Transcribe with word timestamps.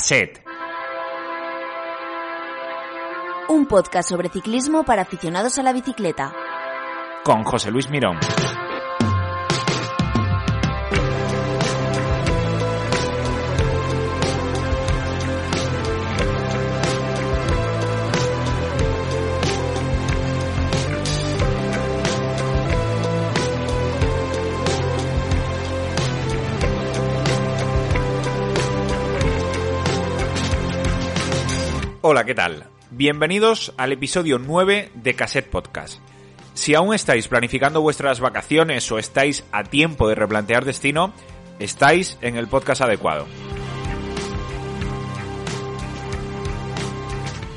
Cassette. 0.00 0.40
Un 3.50 3.66
podcast 3.66 4.08
sobre 4.08 4.30
ciclismo 4.30 4.82
para 4.82 5.02
aficionados 5.02 5.58
a 5.58 5.62
la 5.62 5.74
bicicleta. 5.74 6.32
Con 7.22 7.44
José 7.44 7.70
Luis 7.70 7.90
Mirón. 7.90 8.16
Hola, 32.02 32.24
¿qué 32.24 32.34
tal? 32.34 32.64
Bienvenidos 32.90 33.74
al 33.76 33.92
episodio 33.92 34.38
9 34.38 34.90
de 34.94 35.14
Cassette 35.14 35.50
Podcast. 35.50 36.00
Si 36.54 36.74
aún 36.74 36.94
estáis 36.94 37.28
planificando 37.28 37.82
vuestras 37.82 38.20
vacaciones 38.20 38.90
o 38.90 38.98
estáis 38.98 39.44
a 39.52 39.64
tiempo 39.64 40.08
de 40.08 40.14
replantear 40.14 40.64
destino, 40.64 41.12
estáis 41.58 42.16
en 42.22 42.38
el 42.38 42.48
podcast 42.48 42.80
adecuado. 42.80 43.26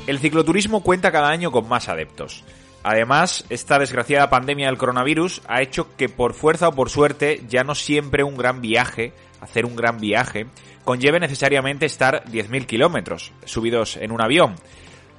El 0.06 0.18
cicloturismo 0.18 0.82
cuenta 0.82 1.10
cada 1.10 1.30
año 1.30 1.50
con 1.50 1.66
más 1.66 1.88
adeptos. 1.88 2.44
Además, 2.82 3.46
esta 3.48 3.78
desgraciada 3.78 4.28
pandemia 4.28 4.66
del 4.66 4.76
coronavirus 4.76 5.40
ha 5.48 5.62
hecho 5.62 5.96
que 5.96 6.10
por 6.10 6.34
fuerza 6.34 6.68
o 6.68 6.74
por 6.74 6.90
suerte 6.90 7.42
ya 7.48 7.64
no 7.64 7.74
siempre 7.74 8.24
un 8.24 8.36
gran 8.36 8.60
viaje, 8.60 9.14
hacer 9.40 9.64
un 9.64 9.74
gran 9.74 9.98
viaje, 9.98 10.48
conlleve 10.84 11.18
necesariamente 11.18 11.86
estar 11.86 12.24
10.000 12.26 12.66
kilómetros 12.66 13.32
subidos 13.44 13.96
en 13.96 14.12
un 14.12 14.22
avión. 14.22 14.54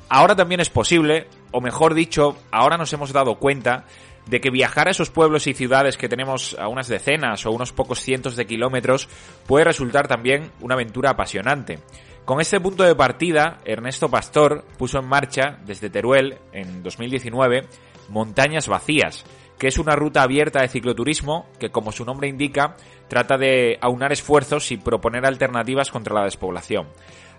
Ahora 0.08 0.36
también 0.36 0.62
es 0.62 0.70
posible, 0.70 1.28
o 1.52 1.62
mejor 1.62 1.94
dicho, 1.94 2.38
ahora 2.52 2.78
nos 2.78 2.94
hemos 2.94 3.12
dado 3.12 3.36
cuenta 3.36 3.86
de 4.28 4.42
que 4.42 4.50
viajar 4.50 4.88
a 4.88 4.92
esos 4.92 5.10
pueblos 5.10 5.48
y 5.48 5.54
ciudades 5.54 5.98
que 5.98 6.10
tenemos 6.10 6.56
a 6.60 6.68
unas 6.68 6.88
decenas 6.88 7.46
o 7.46 7.52
unos 7.52 7.72
pocos 7.74 8.00
cientos 8.00 8.36
de 8.36 8.46
kilómetros 8.46 9.08
puede 9.46 9.66
resultar 9.66 10.08
también 10.08 10.52
una 10.62 10.76
aventura 10.76 11.12
apasionante. 11.12 11.80
Con 12.26 12.42
este 12.42 12.60
punto 12.60 12.84
de 12.84 12.96
partida, 12.96 13.60
Ernesto 13.66 14.10
Pastor 14.10 14.66
puso 14.78 15.00
en 15.00 15.08
marcha 15.08 15.60
desde 15.66 15.92
Teruel 15.92 16.40
en 16.54 16.82
2019 16.82 17.68
Montañas 18.10 18.68
Vacías, 18.68 19.26
que 19.58 19.68
es 19.68 19.78
una 19.78 19.96
ruta 19.96 20.22
abierta 20.22 20.62
de 20.62 20.68
cicloturismo 20.68 21.48
que, 21.60 21.70
como 21.70 21.92
su 21.92 22.06
nombre 22.06 22.28
indica, 22.28 22.76
trata 23.08 23.38
de 23.38 23.78
aunar 23.82 24.12
esfuerzos 24.12 24.72
y 24.72 24.78
proponer 24.78 25.26
alternativas 25.26 25.92
contra 25.92 26.16
la 26.16 26.26
despoblación. 26.26 26.88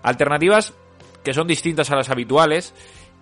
Alternativas 0.03 0.73
que 1.23 1.33
son 1.33 1.47
distintas 1.47 1.91
a 1.91 1.95
las 1.95 2.09
habituales 2.09 2.73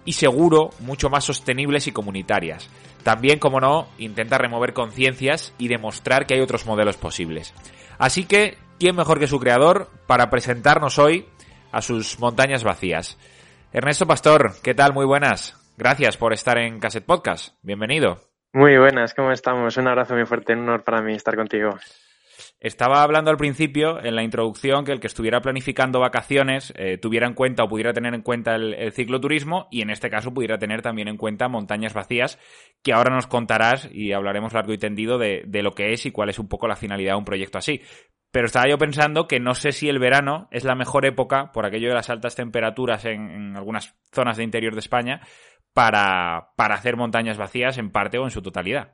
y 0.06 0.14
seguro 0.14 0.70
mucho 0.80 1.10
más 1.10 1.24
sostenibles 1.24 1.88
y 1.88 1.92
comunitarias. 1.92 2.70
También, 3.04 3.40
como 3.40 3.60
no, 3.60 3.88
intenta 3.98 4.38
remover 4.38 4.74
conciencias 4.74 5.54
y 5.58 5.68
demostrar 5.68 6.26
que 6.26 6.36
hay 6.36 6.42
otros 6.42 6.66
modelos 6.66 6.98
posibles. 6.98 7.54
Así 7.98 8.26
que, 8.26 8.58
¿quién 8.80 8.96
mejor 8.96 9.20
que 9.20 9.28
su 9.28 9.40
creador 9.40 9.90
para 10.08 10.30
presentarnos 10.30 11.00
hoy 11.00 11.26
a 11.72 11.82
sus 11.82 12.20
montañas 12.20 12.64
vacías? 12.64 13.18
Ernesto 13.74 14.06
Pastor, 14.06 14.54
¿qué 14.64 14.74
tal? 14.74 14.94
Muy 14.94 15.06
buenas. 15.06 15.58
Gracias 15.78 16.16
por 16.16 16.34
estar 16.34 16.58
en 16.58 16.80
Cassette 16.80 17.06
Podcast. 17.06 17.56
Bienvenido. 17.62 18.35
Muy 18.56 18.78
buenas, 18.78 19.14
¿cómo 19.14 19.34
estamos? 19.34 19.76
Un 19.76 19.90
abrazo 19.90 20.14
muy 20.16 20.26
fuerte, 20.26 20.54
un 20.54 20.60
honor 20.60 20.86
para 20.86 21.02
mí 21.02 21.12
estar 21.12 21.36
contigo. 21.36 21.78
Estaba 22.62 23.04
hablando 23.04 23.30
al 23.30 23.36
principio, 23.36 24.02
en 24.02 24.16
la 24.16 24.24
introducción, 24.24 24.86
que 24.86 24.94
el 24.94 25.02
que 25.02 25.08
estuviera 25.08 25.42
planificando 25.42 26.00
vacaciones 26.00 26.72
eh, 26.78 26.98
tuviera 26.98 27.28
en 27.28 27.34
cuenta 27.34 27.66
o 27.66 27.68
pudiera 27.68 27.92
tener 27.92 28.14
en 28.14 28.22
cuenta 28.22 28.56
el, 28.56 28.94
cicloturismo 28.94 29.68
y 29.72 29.82
en 29.82 29.90
este 29.90 30.10
caso 30.10 30.34
pudiera 30.34 30.58
tener 30.58 30.82
también 30.82 31.10
en 31.10 31.18
cuenta 31.18 31.50
montañas 31.50 31.94
vacías, 31.94 32.40
que 32.82 32.94
ahora 32.94 33.14
nos 33.14 33.28
contarás 33.28 33.90
y 33.92 34.14
hablaremos 34.14 34.54
largo 34.54 34.72
y 34.72 34.78
tendido 34.78 35.18
de, 35.18 35.44
lo 35.62 35.74
que 35.74 35.92
es 35.92 36.06
y 36.06 36.12
cuál 36.12 36.30
es 36.30 36.40
un 36.40 36.48
poco 36.48 36.70
la 36.70 36.78
finalidad 36.78 37.12
de 37.12 37.18
un 37.18 37.26
proyecto 37.26 37.58
así. 37.58 37.82
Pero 38.32 38.46
estaba 38.46 38.70
yo 38.70 38.78
pensando 38.78 39.28
que 39.28 39.42
no 39.42 39.54
sé 39.54 39.74
si 39.74 39.90
el 39.90 40.00
verano 40.00 40.48
es 40.52 40.64
la 40.64 40.76
mejor 40.76 41.06
época, 41.06 41.52
por 41.52 41.66
aquello 41.66 41.90
de 41.90 41.96
las 41.96 42.10
altas 42.10 42.36
temperaturas 42.36 43.04
en, 43.04 43.30
en 43.32 43.58
algunas 43.58 43.96
zonas 44.14 44.38
de 44.38 44.44
interior 44.44 44.74
de 44.74 44.80
España, 44.80 45.22
para, 45.76 46.52
para 46.56 46.76
hacer 46.76 46.96
montañas 46.96 47.38
vacías 47.38 47.78
en 47.78 47.92
parte 47.92 48.18
o 48.18 48.24
en 48.24 48.32
su 48.32 48.42
totalidad. 48.42 48.94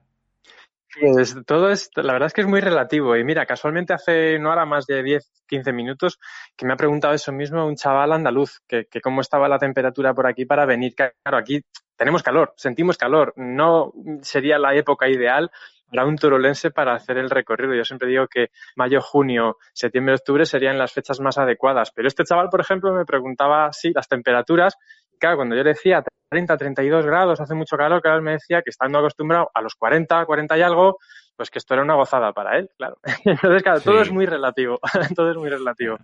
Pues 0.99 1.37
todo 1.45 1.69
es, 1.69 1.91
la 1.95 2.11
verdad 2.11 2.25
es 2.25 2.33
que 2.33 2.41
es 2.41 2.47
muy 2.47 2.59
relativo. 2.59 3.15
Y 3.15 3.23
mira, 3.23 3.45
casualmente 3.45 3.93
hace 3.93 4.39
no 4.39 4.49
ahora 4.49 4.65
más 4.65 4.87
de 4.87 5.03
10, 5.03 5.43
15 5.47 5.71
minutos 5.73 6.19
que 6.57 6.65
me 6.65 6.73
ha 6.73 6.77
preguntado 6.77 7.13
eso 7.13 7.31
mismo 7.31 7.65
un 7.67 7.75
chaval 7.75 8.11
andaluz, 8.11 8.61
que, 8.67 8.87
que 8.87 8.99
cómo 8.99 9.21
estaba 9.21 9.47
la 9.47 9.59
temperatura 9.59 10.15
por 10.15 10.25
aquí 10.25 10.45
para 10.45 10.65
venir. 10.65 10.95
Claro, 10.95 11.37
aquí 11.37 11.61
tenemos 11.95 12.23
calor, 12.23 12.53
sentimos 12.57 12.97
calor. 12.97 13.33
No 13.37 13.93
sería 14.23 14.57
la 14.57 14.73
época 14.73 15.07
ideal 15.07 15.51
para 15.87 16.07
un 16.07 16.15
turolense 16.15 16.71
para 16.71 16.95
hacer 16.95 17.19
el 17.19 17.29
recorrido. 17.29 17.75
Yo 17.75 17.85
siempre 17.85 18.09
digo 18.09 18.25
que 18.27 18.47
mayo, 18.75 19.01
junio, 19.01 19.57
septiembre, 19.71 20.15
octubre 20.15 20.45
serían 20.45 20.79
las 20.79 20.93
fechas 20.93 21.19
más 21.19 21.37
adecuadas. 21.37 21.91
Pero 21.91 22.07
este 22.07 22.23
chaval, 22.23 22.49
por 22.49 22.59
ejemplo, 22.59 22.91
me 22.91 23.05
preguntaba, 23.05 23.71
sí, 23.71 23.91
las 23.93 24.07
temperaturas. 24.07 24.75
Claro, 25.19 25.35
cuando 25.35 25.55
yo 25.55 25.63
le 25.63 25.69
decía 25.69 26.03
30, 26.31 26.57
32 26.57 27.05
grados, 27.05 27.41
hace 27.41 27.53
mucho 27.53 27.75
calor, 27.75 28.01
claro, 28.01 28.17
él 28.17 28.23
me 28.23 28.31
decía 28.31 28.61
que 28.61 28.69
estando 28.69 28.97
acostumbrado 28.99 29.51
a 29.53 29.61
los 29.61 29.75
40, 29.75 30.25
40 30.25 30.57
y 30.57 30.61
algo, 30.61 30.97
pues 31.35 31.49
que 31.49 31.59
esto 31.59 31.73
era 31.73 31.83
una 31.83 31.95
gozada 31.95 32.31
para 32.31 32.57
él, 32.57 32.69
claro. 32.77 32.97
Entonces, 33.25 33.63
claro, 33.63 33.79
sí. 33.79 33.85
todo 33.85 34.01
es 34.01 34.11
muy 34.11 34.25
relativo, 34.25 34.79
todo 35.15 35.29
es 35.29 35.37
muy 35.37 35.49
relativo 35.49 35.97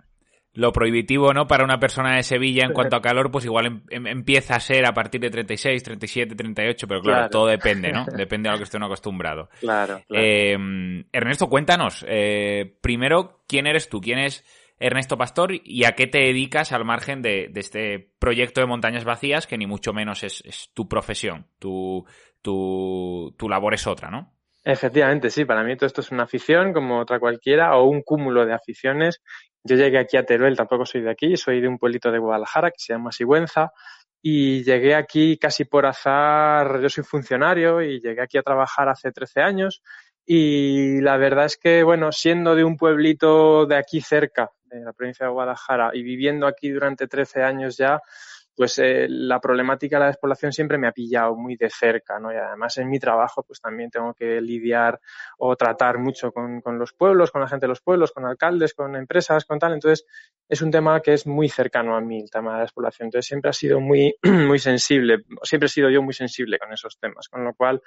lo 0.57 0.73
prohibitivo, 0.73 1.33
¿no? 1.35 1.47
Para 1.47 1.63
una 1.63 1.79
persona 1.79 2.15
de 2.15 2.23
Sevilla 2.23 2.65
en 2.65 2.73
cuanto 2.73 2.95
a 2.95 3.01
calor, 3.03 3.29
pues 3.31 3.45
igual 3.45 3.67
em, 3.67 3.81
em, 3.89 4.07
empieza 4.07 4.55
a 4.55 4.59
ser 4.59 4.87
a 4.87 4.91
partir 4.91 5.21
de 5.21 5.29
36, 5.29 5.83
37, 5.83 6.35
38, 6.35 6.87
pero 6.87 7.01
claro, 7.01 7.17
claro. 7.17 7.29
todo 7.29 7.45
depende, 7.45 7.91
¿no? 7.91 8.05
Depende 8.05 8.49
de 8.49 8.53
lo 8.53 8.57
que 8.57 8.63
esté 8.63 8.77
uno 8.77 8.87
acostumbrado. 8.87 9.49
Claro. 9.59 10.01
claro. 10.07 10.25
Eh, 10.25 11.05
Ernesto, 11.13 11.47
cuéntanos, 11.47 12.03
eh, 12.07 12.75
primero, 12.81 13.43
¿quién 13.47 13.67
eres 13.67 13.87
tú? 13.87 14.01
¿Quién 14.01 14.17
es 14.17 14.43
Ernesto 14.79 15.17
Pastor 15.17 15.51
y 15.63 15.85
a 15.85 15.93
qué 15.93 16.07
te 16.07 16.19
dedicas 16.19 16.71
al 16.71 16.85
margen 16.85 17.21
de, 17.21 17.51
este 17.55 18.11
proyecto 18.19 18.61
de 18.61 18.67
montañas 18.67 19.05
vacías 19.05 19.47
que 19.47 19.57
ni 19.57 19.65
mucho 19.65 19.93
menos 19.93 20.23
es, 20.23 20.43
es 20.45 20.69
tu 20.73 20.87
profesión, 20.87 21.47
tu, 21.59 22.05
tu, 22.41 23.33
tu 23.37 23.49
labor 23.49 23.73
es 23.73 23.87
otra, 23.87 24.09
¿no? 24.09 24.33
Efectivamente, 24.63 25.29
sí, 25.29 25.45
para 25.45 25.63
mí 25.63 25.75
todo 25.77 25.87
esto 25.87 26.01
es 26.01 26.11
una 26.11 26.23
afición 26.23 26.73
como 26.73 26.99
otra 26.99 27.19
cualquiera 27.19 27.77
o 27.77 27.85
un 27.85 28.01
cúmulo 28.01 28.45
de 28.45 28.53
aficiones. 28.53 29.21
Yo 29.63 29.77
llegué 29.77 29.97
aquí 29.97 30.17
a 30.17 30.25
Teruel, 30.25 30.57
tampoco 30.57 30.85
soy 30.85 31.01
de 31.01 31.11
aquí, 31.11 31.37
soy 31.37 31.61
de 31.61 31.67
un 31.67 31.77
pueblito 31.77 32.11
de 32.11 32.19
Guadalajara 32.19 32.71
que 32.71 32.79
se 32.79 32.93
llama 32.93 33.11
Sigüenza 33.11 33.71
y 34.21 34.63
llegué 34.63 34.93
aquí 34.93 35.37
casi 35.37 35.65
por 35.65 35.85
azar, 35.85 36.81
yo 36.81 36.89
soy 36.89 37.03
funcionario 37.03 37.81
y 37.81 38.01
llegué 38.01 38.21
aquí 38.21 38.37
a 38.37 38.43
trabajar 38.43 38.89
hace 38.89 39.11
13 39.11 39.41
años 39.41 39.81
y 40.25 40.99
la 40.99 41.15
verdad 41.15 41.45
es 41.45 41.57
que, 41.57 41.83
bueno, 41.83 42.11
siendo 42.11 42.53
de 42.53 42.65
un 42.65 42.75
pueblito 42.75 43.65
de 43.65 43.77
aquí 43.77 44.01
cerca, 44.01 44.51
de 44.69 44.81
la 44.81 44.93
provincia 44.93 45.25
de 45.25 45.31
Guadalajara 45.31 45.91
y 45.93 46.03
viviendo 46.03 46.47
aquí 46.47 46.69
durante 46.69 47.07
13 47.07 47.43
años 47.43 47.77
ya, 47.77 48.01
pues 48.57 48.79
eh, 48.79 49.05
la 49.07 49.39
problemática 49.39 49.97
de 49.97 49.99
la 49.99 50.07
despoblación 50.07 50.51
siempre 50.51 50.79
me 50.79 50.87
ha 50.87 50.91
pillado 50.91 51.35
muy 51.35 51.55
de 51.55 51.69
cerca, 51.69 52.19
¿no? 52.19 52.33
Y 52.33 52.35
además 52.35 52.75
en 52.79 52.89
mi 52.89 52.97
trabajo 52.97 53.43
pues 53.43 53.61
también 53.61 53.91
tengo 53.91 54.15
que 54.15 54.41
lidiar 54.41 54.99
o 55.37 55.55
tratar 55.55 55.99
mucho 55.99 56.31
con, 56.31 56.61
con, 56.61 56.79
los 56.79 56.91
pueblos, 56.91 57.29
con 57.29 57.41
la 57.41 57.47
gente 57.47 57.65
de 57.65 57.69
los 57.69 57.81
pueblos, 57.81 58.11
con 58.11 58.25
alcaldes, 58.25 58.73
con 58.73 58.95
empresas, 58.95 59.45
con 59.45 59.59
tal. 59.59 59.73
Entonces 59.73 60.07
es 60.49 60.63
un 60.63 60.71
tema 60.71 60.99
que 61.01 61.13
es 61.13 61.27
muy 61.27 61.49
cercano 61.49 61.95
a 61.95 62.01
mí, 62.01 62.19
el 62.19 62.31
tema 62.31 62.49
de 62.49 62.57
la 62.57 62.61
despoblación. 62.63 63.07
Entonces 63.07 63.27
siempre 63.27 63.51
ha 63.51 63.53
sido 63.53 63.79
muy, 63.79 64.15
muy 64.23 64.57
sensible, 64.57 65.19
siempre 65.43 65.67
he 65.67 65.69
sido 65.69 65.91
yo 65.91 66.01
muy 66.01 66.15
sensible 66.15 66.57
con 66.57 66.73
esos 66.73 66.97
temas, 66.97 67.29
con 67.29 67.43
lo 67.43 67.53
cual, 67.53 67.83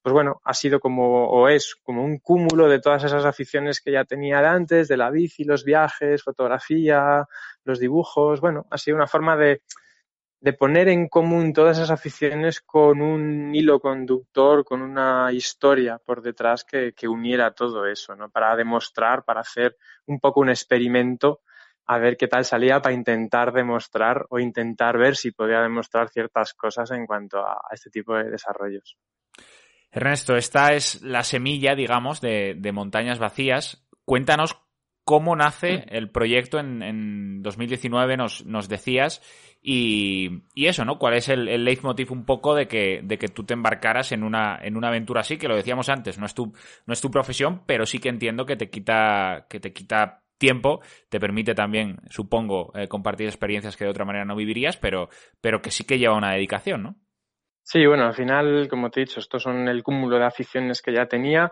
pues 0.00 0.14
bueno, 0.14 0.40
ha 0.42 0.54
sido 0.54 0.80
como, 0.80 1.28
o 1.28 1.48
es 1.48 1.76
como 1.82 2.02
un 2.02 2.18
cúmulo 2.18 2.66
de 2.66 2.80
todas 2.80 3.04
esas 3.04 3.26
aficiones 3.26 3.82
que 3.82 3.92
ya 3.92 4.06
tenía 4.06 4.40
de 4.40 4.46
antes, 4.46 4.88
de 4.88 4.96
la 4.96 5.10
bici, 5.10 5.44
los 5.44 5.64
viajes, 5.64 6.22
fotografía, 6.22 7.26
los 7.64 7.78
dibujos, 7.78 8.40
bueno, 8.40 8.66
ha 8.70 8.78
sido 8.78 8.96
una 8.96 9.06
forma 9.06 9.36
de 9.36 9.60
de 10.44 10.52
poner 10.52 10.88
en 10.88 11.08
común 11.08 11.54
todas 11.54 11.78
esas 11.78 11.90
aficiones 11.90 12.60
con 12.60 13.00
un 13.00 13.54
hilo 13.54 13.80
conductor, 13.80 14.62
con 14.62 14.82
una 14.82 15.32
historia 15.32 15.98
por 16.04 16.20
detrás 16.20 16.64
que, 16.64 16.92
que, 16.92 17.08
uniera 17.08 17.52
todo 17.52 17.86
eso, 17.86 18.14
¿no? 18.14 18.28
Para 18.28 18.54
demostrar, 18.54 19.24
para 19.24 19.40
hacer 19.40 19.78
un 20.04 20.20
poco 20.20 20.40
un 20.40 20.50
experimento, 20.50 21.40
a 21.86 21.96
ver 21.96 22.18
qué 22.18 22.28
tal 22.28 22.44
salía 22.44 22.82
para 22.82 22.94
intentar 22.94 23.54
demostrar 23.54 24.26
o 24.28 24.38
intentar 24.38 24.98
ver 24.98 25.16
si 25.16 25.30
podía 25.30 25.62
demostrar 25.62 26.10
ciertas 26.10 26.52
cosas 26.52 26.90
en 26.90 27.06
cuanto 27.06 27.38
a, 27.38 27.62
este 27.72 27.88
tipo 27.88 28.14
de 28.14 28.24
desarrollos. 28.24 28.98
Ernesto, 29.90 30.36
esta 30.36 30.74
es 30.74 31.00
la 31.00 31.22
semilla, 31.22 31.74
digamos, 31.74 32.20
de, 32.20 32.54
de 32.58 32.70
Montañas 32.70 33.18
Vacías. 33.18 33.88
Cuéntanos 34.04 34.58
cómo 35.04 35.36
nace 35.36 35.84
el 35.88 36.10
proyecto 36.10 36.58
en, 36.58 36.82
en 36.82 37.42
2019, 37.42 38.16
nos, 38.16 38.44
nos 38.46 38.68
decías, 38.68 39.22
y, 39.62 40.42
y, 40.54 40.66
eso, 40.66 40.84
¿no? 40.84 40.98
¿Cuál 40.98 41.14
es 41.14 41.28
el, 41.28 41.48
el 41.48 41.64
leitmotiv 41.64 42.12
un 42.12 42.24
poco 42.24 42.54
de 42.54 42.68
que, 42.68 43.00
de 43.02 43.18
que 43.18 43.28
tú 43.28 43.44
te 43.44 43.54
embarcaras 43.54 44.12
en 44.12 44.22
una, 44.22 44.58
en 44.62 44.76
una 44.76 44.88
aventura 44.88 45.20
así? 45.20 45.38
Que 45.38 45.48
lo 45.48 45.56
decíamos 45.56 45.88
antes, 45.88 46.18
no 46.18 46.26
es 46.26 46.34
tu, 46.34 46.52
no 46.86 46.92
es 46.92 47.00
tu 47.00 47.10
profesión, 47.10 47.62
pero 47.66 47.86
sí 47.86 47.98
que 47.98 48.08
entiendo 48.08 48.46
que 48.46 48.56
te 48.56 48.68
quita, 48.68 49.46
que 49.48 49.60
te 49.60 49.72
quita 49.72 50.22
tiempo, 50.38 50.80
te 51.08 51.20
permite 51.20 51.54
también, 51.54 52.00
supongo, 52.10 52.72
eh, 52.74 52.88
compartir 52.88 53.26
experiencias 53.26 53.76
que 53.76 53.84
de 53.84 53.90
otra 53.90 54.04
manera 54.04 54.24
no 54.24 54.36
vivirías, 54.36 54.76
pero, 54.76 55.08
pero 55.40 55.62
que 55.62 55.70
sí 55.70 55.84
que 55.84 55.98
lleva 55.98 56.16
una 56.16 56.32
dedicación, 56.32 56.82
¿no? 56.82 56.96
Sí, 57.66 57.86
bueno, 57.86 58.04
al 58.04 58.14
final, 58.14 58.68
como 58.68 58.90
te 58.90 59.00
he 59.00 59.04
dicho, 59.06 59.20
estos 59.20 59.42
son 59.42 59.68
el 59.68 59.82
cúmulo 59.82 60.18
de 60.18 60.26
aficiones 60.26 60.82
que 60.82 60.92
ya 60.92 61.06
tenía. 61.06 61.50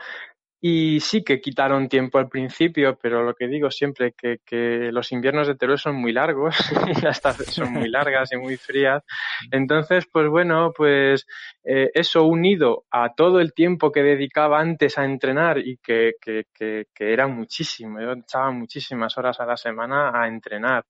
Y 0.64 1.00
sí 1.00 1.24
que 1.24 1.40
quitaron 1.40 1.88
tiempo 1.88 2.18
al 2.18 2.28
principio, 2.28 2.96
pero 2.96 3.24
lo 3.24 3.34
que 3.34 3.48
digo 3.48 3.68
siempre 3.68 4.12
que, 4.12 4.38
que 4.46 4.92
los 4.92 5.10
inviernos 5.10 5.48
de 5.48 5.56
Teruel 5.56 5.76
son 5.76 5.96
muy 5.96 6.12
largos, 6.12 6.54
las 7.02 7.20
tardes 7.20 7.48
son 7.48 7.72
muy 7.72 7.88
largas 7.88 8.32
y 8.32 8.36
muy 8.36 8.56
frías. 8.56 9.02
Entonces, 9.50 10.06
pues 10.06 10.28
bueno, 10.28 10.72
pues 10.72 11.26
eh, 11.64 11.90
eso 11.94 12.22
unido 12.22 12.84
a 12.92 13.12
todo 13.12 13.40
el 13.40 13.54
tiempo 13.54 13.90
que 13.90 14.04
dedicaba 14.04 14.60
antes 14.60 14.98
a 14.98 15.04
entrenar 15.04 15.58
y 15.58 15.78
que, 15.78 16.12
que, 16.20 16.44
que, 16.54 16.86
que 16.94 17.12
era 17.12 17.26
muchísimo, 17.26 18.00
yo 18.00 18.12
echaba 18.12 18.52
muchísimas 18.52 19.18
horas 19.18 19.40
a 19.40 19.46
la 19.46 19.56
semana 19.56 20.12
a 20.14 20.28
entrenar 20.28 20.84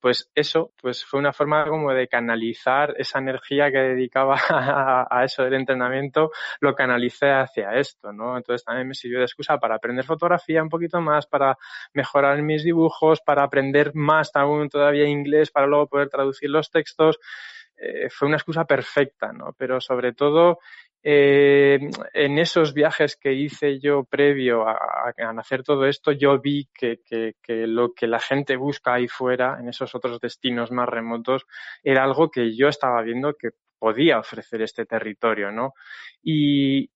pues 0.00 0.30
eso, 0.34 0.72
pues 0.80 1.04
fue 1.04 1.20
una 1.20 1.32
forma 1.32 1.66
como 1.66 1.92
de 1.92 2.08
canalizar 2.08 2.94
esa 2.98 3.18
energía 3.18 3.70
que 3.70 3.78
dedicaba 3.78 4.38
a, 5.10 5.24
eso 5.24 5.42
del 5.44 5.54
entrenamiento, 5.54 6.30
lo 6.60 6.74
canalicé 6.74 7.30
hacia 7.30 7.74
esto, 7.74 8.12
¿no? 8.12 8.36
Entonces 8.36 8.64
también 8.64 8.88
me 8.88 8.94
sirvió 8.94 9.18
de 9.18 9.24
excusa 9.24 9.58
para 9.58 9.76
aprender 9.76 10.04
fotografía 10.04 10.62
un 10.62 10.68
poquito 10.68 11.00
más, 11.00 11.26
para 11.26 11.58
mejorar 11.92 12.40
mis 12.42 12.64
dibujos, 12.64 13.20
para 13.20 13.42
aprender 13.42 13.92
más 13.94 14.30
aún 14.34 14.68
todavía 14.68 15.06
inglés, 15.08 15.50
para 15.50 15.66
luego 15.66 15.88
poder 15.88 16.08
traducir 16.08 16.50
los 16.50 16.70
textos. 16.70 17.18
Eh, 17.76 18.08
fue 18.10 18.26
una 18.26 18.36
excusa 18.36 18.64
perfecta, 18.64 19.32
¿no? 19.32 19.54
Pero 19.56 19.80
sobre 19.80 20.12
todo 20.12 20.58
eh, 21.02 21.78
en 22.12 22.38
esos 22.38 22.74
viajes 22.74 23.16
que 23.16 23.32
hice 23.32 23.78
yo 23.78 24.04
previo 24.04 24.66
a, 24.68 24.76
hacer 25.38 25.62
todo 25.62 25.86
esto, 25.86 26.12
yo 26.12 26.40
vi 26.40 26.68
que, 26.74 26.98
lo 27.46 27.92
que 27.94 28.06
la 28.06 28.18
gente 28.18 28.56
busca 28.56 28.94
ahí 28.94 29.08
fuera, 29.08 29.58
en 29.60 29.68
esos 29.68 29.94
otros 29.94 30.20
destinos 30.20 30.72
más 30.72 30.88
remotos, 30.88 31.46
era 31.82 32.04
algo 32.04 32.30
que 32.30 32.56
yo 32.56 32.68
estaba 32.68 33.02
viendo 33.02 33.34
que 33.34 33.50
podía 33.78 34.18
ofrecer 34.18 34.62
este 34.62 34.86
territorio, 34.86 35.52
¿no? 35.52 35.74
Y 36.22 36.90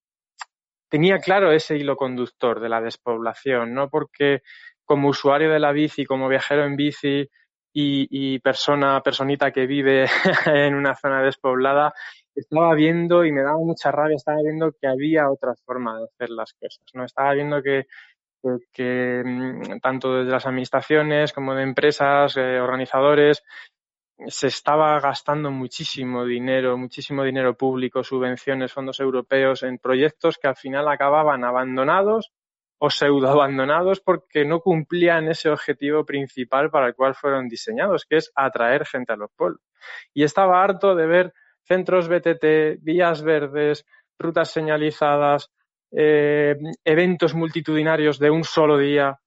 tenía 0.89 1.19
claro 1.19 1.53
ese 1.53 1.77
hilo 1.77 1.97
conductor 1.97 2.61
de 2.61 2.69
la 2.69 2.81
despoblación, 2.81 3.73
¿no? 3.73 3.89
Porque 3.89 4.43
como 4.85 5.09
usuario 5.09 5.51
de 5.51 5.61
la 5.61 5.73
bici, 5.73 6.05
como 6.05 6.29
viajero 6.29 6.65
en 6.65 6.77
bici, 6.77 7.29
y, 7.75 8.07
y, 8.11 8.39
persona, 8.41 9.01
personita 9.01 9.51
que 9.51 9.67
vive 9.67 10.05
en 10.47 10.75
una 10.75 10.95
zona 10.95 11.23
despoblada, 11.23 11.95
estaba 12.35 12.75
viendo 12.75 13.25
y 13.25 13.33
me 13.33 13.43
daba 13.43 13.59
mucha 13.59 13.91
rabia, 13.91 14.17
estaba 14.17 14.43
viendo 14.43 14.73
que 14.73 14.87
había 14.87 15.31
otra 15.31 15.55
forma 15.65 15.99
de 15.99 16.05
hacer 16.05 16.31
las 16.31 16.53
cosas, 16.55 16.85
¿no? 16.95 17.05
Estaba 17.05 17.33
viendo 17.35 17.63
que, 17.63 17.87
mm, 19.25 19.81
tanto 19.81 20.15
desde 20.15 20.31
las 20.33 20.47
administraciones 20.47 21.33
como 21.33 21.55
de 21.55 21.63
empresas, 21.63 22.37
eh, 22.37 22.61
organizadores, 22.61 23.43
se 24.27 24.47
estaba 24.47 25.01
gastando 25.01 25.51
muchísimo 25.51 26.25
dinero, 26.25 26.77
muchísimo 26.77 27.25
dinero 27.25 27.57
público, 27.57 28.05
subvenciones, 28.05 28.73
fondos 28.73 29.01
europeos 29.01 29.63
en 29.63 29.79
proyectos 29.79 30.39
que 30.39 30.49
al 30.49 30.57
final 30.57 30.89
acababan 30.89 31.45
abandonados 31.45 32.33
o 32.79 32.91
pseudo 32.91 33.31
abandonados 33.31 34.01
porque 34.01 34.45
no 34.45 34.61
cumplían 34.61 35.29
ese 35.29 35.49
objetivo 35.51 36.05
principal 36.05 36.71
para 36.71 36.89
el 36.89 36.95
cual 36.95 37.15
fueron 37.15 37.49
diseñados, 37.49 38.05
que 38.05 38.17
es 38.17 38.33
atraer 38.35 38.87
gente 38.87 39.13
a 39.13 39.17
los 39.17 39.31
pueblos. 39.37 39.61
Y 40.13 40.25
estaba 40.25 40.63
harto 40.63 40.95
de 40.95 41.07
ver 41.07 41.35
centros 41.65 42.09
BTT, 42.09 42.81
vías 42.81 43.23
verdes, 43.23 43.87
rutas 44.19 44.51
señalizadas, 44.51 45.51
eh, 45.91 46.57
eventos 46.85 47.35
multitudinarios 47.35 48.19
de 48.19 48.31
un 48.31 48.45
solo 48.45 48.79
día 48.79 49.19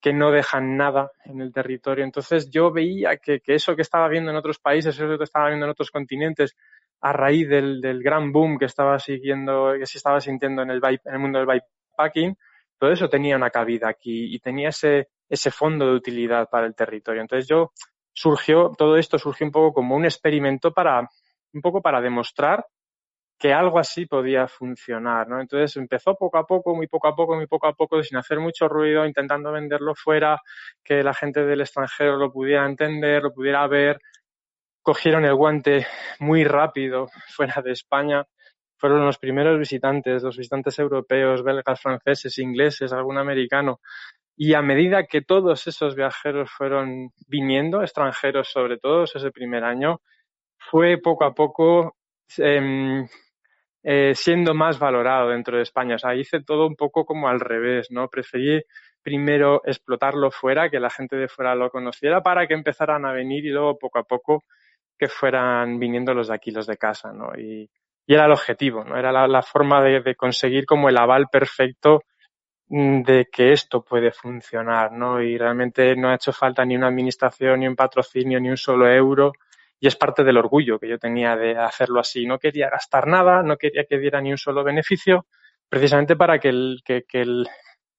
que 0.00 0.12
no 0.12 0.32
dejan 0.32 0.76
nada 0.76 1.12
en 1.24 1.40
el 1.40 1.52
territorio. 1.52 2.04
Entonces 2.04 2.50
yo 2.50 2.72
veía 2.72 3.16
que, 3.16 3.40
eso 3.46 3.76
que 3.76 3.82
estaba 3.82 4.08
viendo 4.08 4.30
en 4.30 4.36
otros 4.36 4.58
países, 4.58 4.96
eso 4.96 5.16
que 5.16 5.24
estaba 5.24 5.48
viendo 5.48 5.64
en 5.64 5.70
otros 5.70 5.90
continentes, 5.90 6.56
a 7.00 7.12
raíz 7.12 7.48
del, 7.48 7.80
gran 8.02 8.32
boom 8.32 8.58
que 8.58 8.64
estaba 8.64 8.98
siguiendo, 8.98 9.74
que 9.78 9.86
se 9.86 9.98
estaba 9.98 10.20
sintiendo 10.20 10.62
en 10.62 10.70
el, 10.70 10.80
en 10.84 11.14
el 11.14 11.18
mundo 11.18 11.38
del 11.38 11.46
bikepacking, 11.46 12.36
todo 12.78 12.90
eso 12.90 13.08
tenía 13.08 13.36
una 13.36 13.50
cabida 13.50 13.88
aquí 13.88 14.34
y 14.34 14.40
tenía 14.40 14.70
ese, 14.70 15.08
ese 15.28 15.52
fondo 15.52 15.86
de 15.86 15.94
utilidad 15.94 16.48
para 16.50 16.66
el 16.66 16.74
territorio. 16.74 17.22
Entonces 17.22 17.46
yo 17.48 17.72
surgió, 18.12 18.72
todo 18.76 18.96
esto 18.96 19.18
surgió 19.18 19.46
un 19.46 19.52
poco 19.52 19.72
como 19.72 19.94
un 19.94 20.04
experimento 20.04 20.72
para, 20.72 21.08
un 21.52 21.60
poco 21.60 21.82
para 21.82 22.00
demostrar 22.00 22.64
que 23.42 23.52
algo 23.52 23.80
así 23.80 24.06
podía 24.06 24.46
funcionar, 24.46 25.26
¿no? 25.28 25.40
Entonces 25.40 25.76
empezó 25.76 26.14
poco 26.14 26.38
a 26.38 26.46
poco, 26.46 26.76
muy 26.76 26.86
poco 26.86 27.08
a 27.08 27.16
poco, 27.16 27.34
muy 27.34 27.48
poco 27.48 27.66
a 27.66 27.72
poco, 27.74 28.00
sin 28.00 28.16
hacer 28.16 28.38
mucho 28.38 28.68
ruido, 28.68 29.04
intentando 29.04 29.50
venderlo 29.50 29.96
fuera, 29.96 30.40
que 30.84 31.02
la 31.02 31.12
gente 31.12 31.44
del 31.44 31.60
extranjero 31.60 32.16
lo 32.16 32.30
pudiera 32.32 32.64
entender, 32.64 33.20
lo 33.20 33.34
pudiera 33.34 33.66
ver. 33.66 33.98
Cogieron 34.80 35.24
el 35.24 35.34
guante 35.34 35.88
muy 36.20 36.44
rápido 36.44 37.08
fuera 37.36 37.60
de 37.62 37.72
España. 37.72 38.24
Fueron 38.76 39.04
los 39.04 39.18
primeros 39.18 39.58
visitantes, 39.58 40.22
los 40.22 40.36
visitantes 40.36 40.78
europeos, 40.78 41.42
belgas, 41.42 41.80
franceses, 41.80 42.38
ingleses, 42.38 42.92
algún 42.92 43.18
americano. 43.18 43.80
Y 44.36 44.54
a 44.54 44.62
medida 44.62 45.06
que 45.06 45.20
todos 45.20 45.66
esos 45.66 45.96
viajeros 45.96 46.48
fueron 46.48 47.10
viniendo, 47.26 47.82
extranjeros 47.82 48.48
sobre 48.52 48.78
todo, 48.78 49.02
ese 49.02 49.32
primer 49.32 49.64
año, 49.64 50.00
fue 50.70 50.98
poco 50.98 51.24
a 51.24 51.34
poco 51.34 51.96
em, 52.38 53.06
eh, 53.82 54.12
siendo 54.14 54.54
más 54.54 54.78
valorado 54.78 55.30
dentro 55.30 55.56
de 55.56 55.64
España. 55.64 55.96
O 55.96 55.98
sea, 55.98 56.14
hice 56.14 56.40
todo 56.42 56.66
un 56.66 56.76
poco 56.76 57.04
como 57.04 57.28
al 57.28 57.40
revés, 57.40 57.90
¿no? 57.90 58.08
Preferí 58.08 58.62
primero 59.02 59.62
explotarlo 59.64 60.30
fuera, 60.30 60.70
que 60.70 60.78
la 60.78 60.90
gente 60.90 61.16
de 61.16 61.28
fuera 61.28 61.54
lo 61.54 61.70
conociera 61.70 62.22
para 62.22 62.46
que 62.46 62.54
empezaran 62.54 63.04
a 63.04 63.12
venir 63.12 63.44
y 63.44 63.50
luego 63.50 63.78
poco 63.78 63.98
a 63.98 64.04
poco 64.04 64.44
que 64.96 65.08
fueran 65.08 65.80
viniendo 65.80 66.14
los 66.14 66.28
de 66.28 66.34
aquí, 66.34 66.52
los 66.52 66.66
de 66.66 66.76
casa, 66.76 67.12
¿no? 67.12 67.32
Y, 67.36 67.68
era 68.06 68.26
el 68.26 68.32
objetivo, 68.32 68.84
¿no? 68.84 68.98
Era 68.98 69.10
la, 69.26 69.42
forma 69.42 69.82
de, 69.82 70.14
conseguir 70.16 70.66
como 70.66 70.90
el 70.90 70.98
aval 70.98 71.28
perfecto 71.32 72.02
mm, 72.68 73.02
de 73.02 73.28
que 73.32 73.52
esto 73.52 73.82
puede 73.82 74.12
funcionar, 74.12 74.92
¿no? 74.92 75.22
Y 75.22 75.38
realmente 75.38 75.96
no 75.96 76.10
ha 76.10 76.16
hecho 76.16 76.32
falta 76.32 76.64
ni 76.64 76.76
una 76.76 76.88
administración, 76.88 77.60
ni 77.60 77.68
un 77.68 77.76
patrocinio, 77.76 78.38
ni 78.38 78.50
un 78.50 78.56
solo 78.58 78.86
euro 78.86 79.32
y 79.82 79.88
es 79.88 79.96
parte 79.96 80.22
del 80.22 80.38
orgullo 80.38 80.78
que 80.78 80.88
yo 80.88 80.96
tenía 80.96 81.34
de 81.34 81.58
hacerlo 81.58 81.98
así. 81.98 82.24
No 82.24 82.38
quería 82.38 82.70
gastar 82.70 83.08
nada, 83.08 83.42
no 83.42 83.56
quería 83.56 83.82
que 83.82 83.98
diera 83.98 84.20
ni 84.20 84.30
un 84.30 84.38
solo 84.38 84.62
beneficio, 84.62 85.26
precisamente 85.68 86.14
para 86.14 86.38
que 86.38 86.50
el, 86.50 86.80
el 86.86 87.46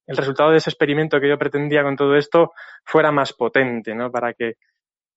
resultado 0.08 0.52
de 0.52 0.58
ese 0.60 0.70
experimento 0.70 1.20
que 1.20 1.28
yo 1.28 1.38
pretendía 1.38 1.84
con 1.84 1.98
todo 1.98 2.16
esto 2.16 2.54
fuera 2.86 3.12
más 3.12 3.34
potente, 3.34 3.94
¿no? 3.94 4.10
Para 4.10 4.34
que 4.34 4.54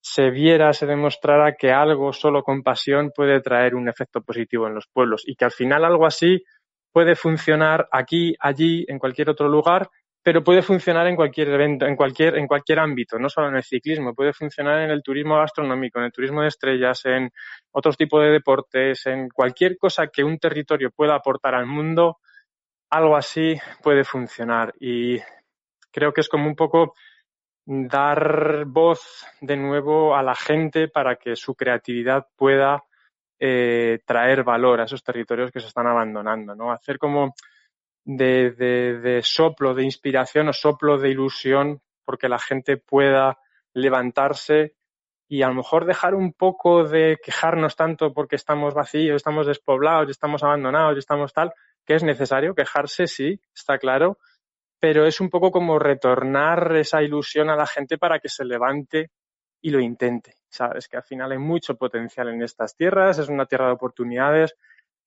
se 0.00 0.31
viera, 0.31 0.73
se 0.73 0.87
demostrara 0.87 1.55
que 1.55 1.71
algo 1.71 2.12
solo 2.12 2.43
con 2.43 2.64
pasión 2.64 3.12
puede 3.14 3.41
traer 3.41 3.76
un 3.76 3.88
efecto 3.88 4.23
positivo 4.23 4.67
en 4.67 4.75
los 4.75 4.88
pueblos 4.93 5.23
y 5.25 5.37
que 5.37 5.45
al 5.45 5.52
final 5.52 5.85
algo 5.85 6.05
así 6.05 6.43
puede 6.91 7.14
funcionar 7.14 7.87
aquí, 7.93 8.35
allí, 8.41 8.85
en 8.88 8.99
cualquier 8.99 9.31
otro 9.31 9.49
lugar 9.49 9.88
pero 10.26 10.42
puede 10.42 10.61
funcionar 10.61 11.06
en 11.06 11.14
cualquier 11.14 11.50
evento, 11.50 11.87
en 11.87 11.95
cualquier, 11.95 12.37
en 12.37 12.49
cualquier 12.49 12.80
ámbito, 12.80 13.16
no 13.16 13.28
solo 13.28 13.49
en 13.49 13.54
el 13.54 13.62
ciclismo, 13.62 14.12
puede 14.12 14.33
funcionar 14.33 14.80
en 14.80 14.90
el 14.90 15.00
turismo 15.00 15.37
gastronómico, 15.37 16.00
en 16.00 16.06
el 16.06 16.11
turismo 16.11 16.42
de 16.42 16.49
estrellas, 16.49 17.04
en 17.04 17.30
otros 17.71 17.97
tipos 17.97 18.21
de 18.21 18.30
deportes, 18.30 19.06
en 19.06 19.28
cualquier 19.28 19.78
cosa 19.78 20.09
que 20.09 20.25
un 20.25 20.40
territorio 20.40 20.90
pueda 20.90 21.14
aportar 21.14 21.54
al 21.54 21.66
mundo, 21.66 22.18
algo 22.90 23.14
así 23.14 23.56
puede 23.85 24.02
funcionar. 24.02 24.75
Y 24.80 25.21
creo 25.92 26.12
que 26.12 26.23
es 26.23 26.28
como 26.28 26.49
un 26.49 26.56
poco 26.56 26.95
dar 27.64 28.64
voz 28.66 29.25
de 29.40 29.56
nuevo 29.56 30.16
a 30.16 30.25
la 30.25 30.35
gente 30.35 30.88
para 30.88 31.14
que 31.14 31.37
su 31.37 31.54
creatividad 31.54 32.26
pueda 32.35 32.83
eh, 33.38 34.00
traer 34.04 34.42
valor 34.42 34.80
a 34.80 34.87
esos 34.87 35.04
territorios 35.04 35.52
que 35.52 35.61
se 35.61 35.68
están 35.68 35.87
abandonando, 35.87 36.56
¿no? 36.56 36.73
Hacer 36.73 36.99
como 36.99 37.33
de, 38.07 38.53
de, 38.53 38.99
de 39.01 39.23
soplo 39.23 39.75
de 39.75 39.83
inspiración 39.83 40.49
o 40.49 40.53
soplo 40.53 40.97
de 40.97 41.11
ilusión 41.11 41.83
porque 42.05 42.29
la 42.29 42.39
gente 42.39 42.77
pueda 42.77 43.39
levantarse 43.75 44.77
y 45.29 45.43
a 45.43 45.49
lo 45.49 45.55
mejor 45.55 45.87
dejar 45.87 46.15
un 46.15 46.33
poco 46.33 46.85
de 46.85 47.19
quejarnos 47.23 47.75
tanto 47.75 48.15
porque 48.15 48.37
estamos 48.37 48.75
vacíos, 48.75 49.17
estamos 49.17 49.49
despoblados, 49.49 50.09
estamos 50.09 50.45
abandonados, 50.45 50.97
estamos 50.97 51.33
tal, 51.33 51.53
que 51.85 51.95
es 51.95 52.05
necesario 52.05 52.55
quejarse, 52.55 53.09
sí, 53.09 53.41
está 53.53 53.77
claro, 53.79 54.19
pero 54.79 55.05
es 55.05 55.21
un 55.21 55.29
poco 55.29 55.51
como 55.51 55.81
retornar 55.81 56.77
esa 56.77 57.03
ilusión 57.03 57.51
a 57.51 57.57
la 57.57 57.67
gente 57.67 57.99
para 57.99 58.21
que 58.21 58.29
se 58.29 58.45
levante 58.45 59.11
y 59.61 59.71
lo 59.71 59.81
intente. 59.81 60.35
Sabes 60.49 60.87
que 60.87 60.97
al 60.97 61.03
final 61.03 61.33
hay 61.33 61.39
mucho 61.39 61.75
potencial 61.75 62.29
en 62.29 62.43
estas 62.43 62.77
tierras, 62.77 63.19
es 63.19 63.29
una 63.29 63.47
tierra 63.47 63.67
de 63.67 63.73
oportunidades, 63.73 64.55